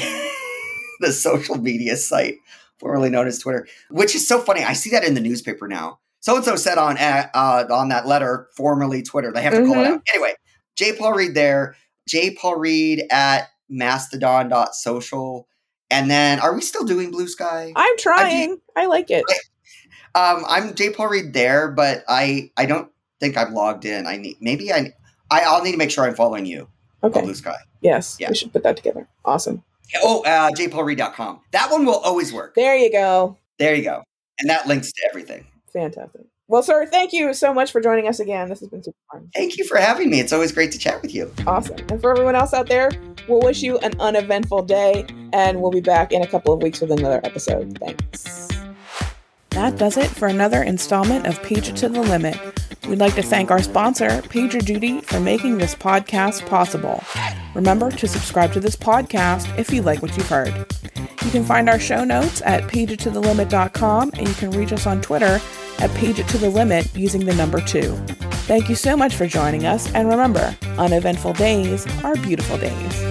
the 1.00 1.12
social 1.12 1.56
media 1.56 1.96
site 1.96 2.36
formerly 2.78 3.10
known 3.10 3.26
as 3.26 3.38
Twitter, 3.38 3.66
which 3.90 4.14
is 4.14 4.26
so 4.26 4.40
funny. 4.40 4.62
I 4.64 4.72
see 4.72 4.90
that 4.90 5.04
in 5.04 5.14
the 5.14 5.20
newspaper 5.20 5.68
now. 5.68 5.98
So 6.20 6.36
and 6.36 6.44
so 6.44 6.56
said 6.56 6.78
on 6.78 6.98
uh, 6.98 7.28
on 7.70 7.88
that 7.90 8.06
letter, 8.06 8.48
formerly 8.56 9.02
Twitter. 9.02 9.32
They 9.32 9.42
have 9.42 9.52
to 9.52 9.60
mm-hmm. 9.60 9.72
call 9.72 9.82
it 9.82 9.86
mm-hmm. 9.86 9.94
out 9.94 10.02
anyway. 10.12 10.34
J. 10.76 10.96
Paul 10.96 11.12
Reed 11.12 11.34
there. 11.34 11.76
J. 12.08 12.34
Paul 12.34 12.56
Reed 12.56 13.04
at 13.10 13.48
mastodon.social. 13.68 15.46
And 15.90 16.10
then, 16.10 16.38
are 16.40 16.54
we 16.54 16.60
still 16.60 16.84
doing 16.84 17.10
Blue 17.10 17.28
Sky? 17.28 17.72
I'm 17.74 17.96
trying. 17.96 18.58
I, 18.76 18.82
I 18.82 18.86
like 18.86 19.10
it. 19.10 19.24
Um, 20.18 20.44
I'm 20.48 20.74
J. 20.74 20.90
Paul 20.90 21.08
Reed 21.08 21.32
there, 21.32 21.70
but 21.70 22.02
I 22.08 22.50
I 22.56 22.66
don't 22.66 22.90
think 23.20 23.36
I'm 23.36 23.54
logged 23.54 23.84
in. 23.84 24.06
I 24.06 24.16
need 24.16 24.36
maybe 24.40 24.72
I, 24.72 24.92
I 25.30 25.42
I'll 25.42 25.62
need 25.62 25.72
to 25.72 25.78
make 25.78 25.92
sure 25.92 26.04
I'm 26.04 26.14
following 26.16 26.44
you. 26.44 26.68
Okay. 27.04 27.20
Blue 27.20 27.34
Sky. 27.34 27.54
Yes. 27.82 28.16
Yeah. 28.18 28.28
We 28.30 28.34
should 28.34 28.52
put 28.52 28.64
that 28.64 28.76
together. 28.76 29.06
Awesome. 29.24 29.62
Oh, 30.02 30.22
uh, 30.24 30.50
jpaulreed.com. 30.50 31.40
That 31.52 31.70
one 31.70 31.86
will 31.86 31.98
always 31.98 32.32
work. 32.32 32.54
There 32.56 32.76
you 32.76 32.90
go. 32.90 33.38
There 33.58 33.74
you 33.74 33.84
go. 33.84 34.02
And 34.40 34.50
that 34.50 34.66
links 34.66 34.92
to 34.92 35.08
everything. 35.08 35.46
Fantastic. 35.72 36.22
Well, 36.48 36.62
sir, 36.62 36.86
thank 36.86 37.12
you 37.12 37.32
so 37.32 37.54
much 37.54 37.70
for 37.70 37.80
joining 37.80 38.08
us 38.08 38.18
again. 38.18 38.48
This 38.48 38.60
has 38.60 38.68
been 38.68 38.82
super 38.82 38.96
fun. 39.12 39.30
Thank 39.34 39.56
you 39.56 39.64
for 39.64 39.76
having 39.76 40.10
me. 40.10 40.18
It's 40.18 40.32
always 40.32 40.50
great 40.50 40.72
to 40.72 40.78
chat 40.78 41.00
with 41.02 41.14
you. 41.14 41.32
Awesome. 41.46 41.76
And 41.90 42.00
for 42.00 42.10
everyone 42.10 42.34
else 42.34 42.54
out 42.54 42.68
there, 42.68 42.90
we'll 43.28 43.40
wish 43.40 43.62
you 43.62 43.78
an 43.78 43.92
uneventful 44.00 44.62
day, 44.62 45.06
and 45.32 45.60
we'll 45.60 45.70
be 45.70 45.82
back 45.82 46.10
in 46.10 46.22
a 46.22 46.26
couple 46.26 46.54
of 46.54 46.62
weeks 46.62 46.80
with 46.80 46.90
another 46.90 47.20
episode. 47.22 47.78
Thanks. 47.78 48.57
That 49.58 49.76
does 49.76 49.96
it 49.96 50.06
for 50.08 50.28
another 50.28 50.62
installment 50.62 51.26
of 51.26 51.42
Page 51.42 51.70
It 51.70 51.76
to 51.78 51.88
the 51.88 52.00
Limit. 52.00 52.38
We'd 52.86 53.00
like 53.00 53.16
to 53.16 53.24
thank 53.24 53.50
our 53.50 53.60
sponsor, 53.60 54.06
PagerDuty, 54.06 55.02
for 55.02 55.18
making 55.18 55.58
this 55.58 55.74
podcast 55.74 56.48
possible. 56.48 57.02
Remember 57.56 57.90
to 57.90 58.06
subscribe 58.06 58.52
to 58.52 58.60
this 58.60 58.76
podcast 58.76 59.58
if 59.58 59.72
you 59.72 59.82
like 59.82 60.00
what 60.00 60.16
you've 60.16 60.28
heard. 60.28 60.54
You 61.24 61.30
can 61.32 61.42
find 61.42 61.68
our 61.68 61.80
show 61.80 62.04
notes 62.04 62.40
at 62.42 62.62
pageittothelimit.com 62.70 64.12
and 64.14 64.28
you 64.28 64.34
can 64.34 64.52
reach 64.52 64.72
us 64.72 64.86
on 64.86 65.02
Twitter 65.02 65.40
at 65.80 65.90
pageittothelimit 65.90 66.96
using 66.96 67.24
the 67.24 67.34
number 67.34 67.60
2. 67.60 67.96
Thank 68.46 68.68
you 68.68 68.76
so 68.76 68.96
much 68.96 69.16
for 69.16 69.26
joining 69.26 69.66
us 69.66 69.92
and 69.92 70.08
remember, 70.08 70.56
uneventful 70.78 71.32
days 71.32 71.84
are 72.04 72.14
beautiful 72.14 72.58
days. 72.58 73.07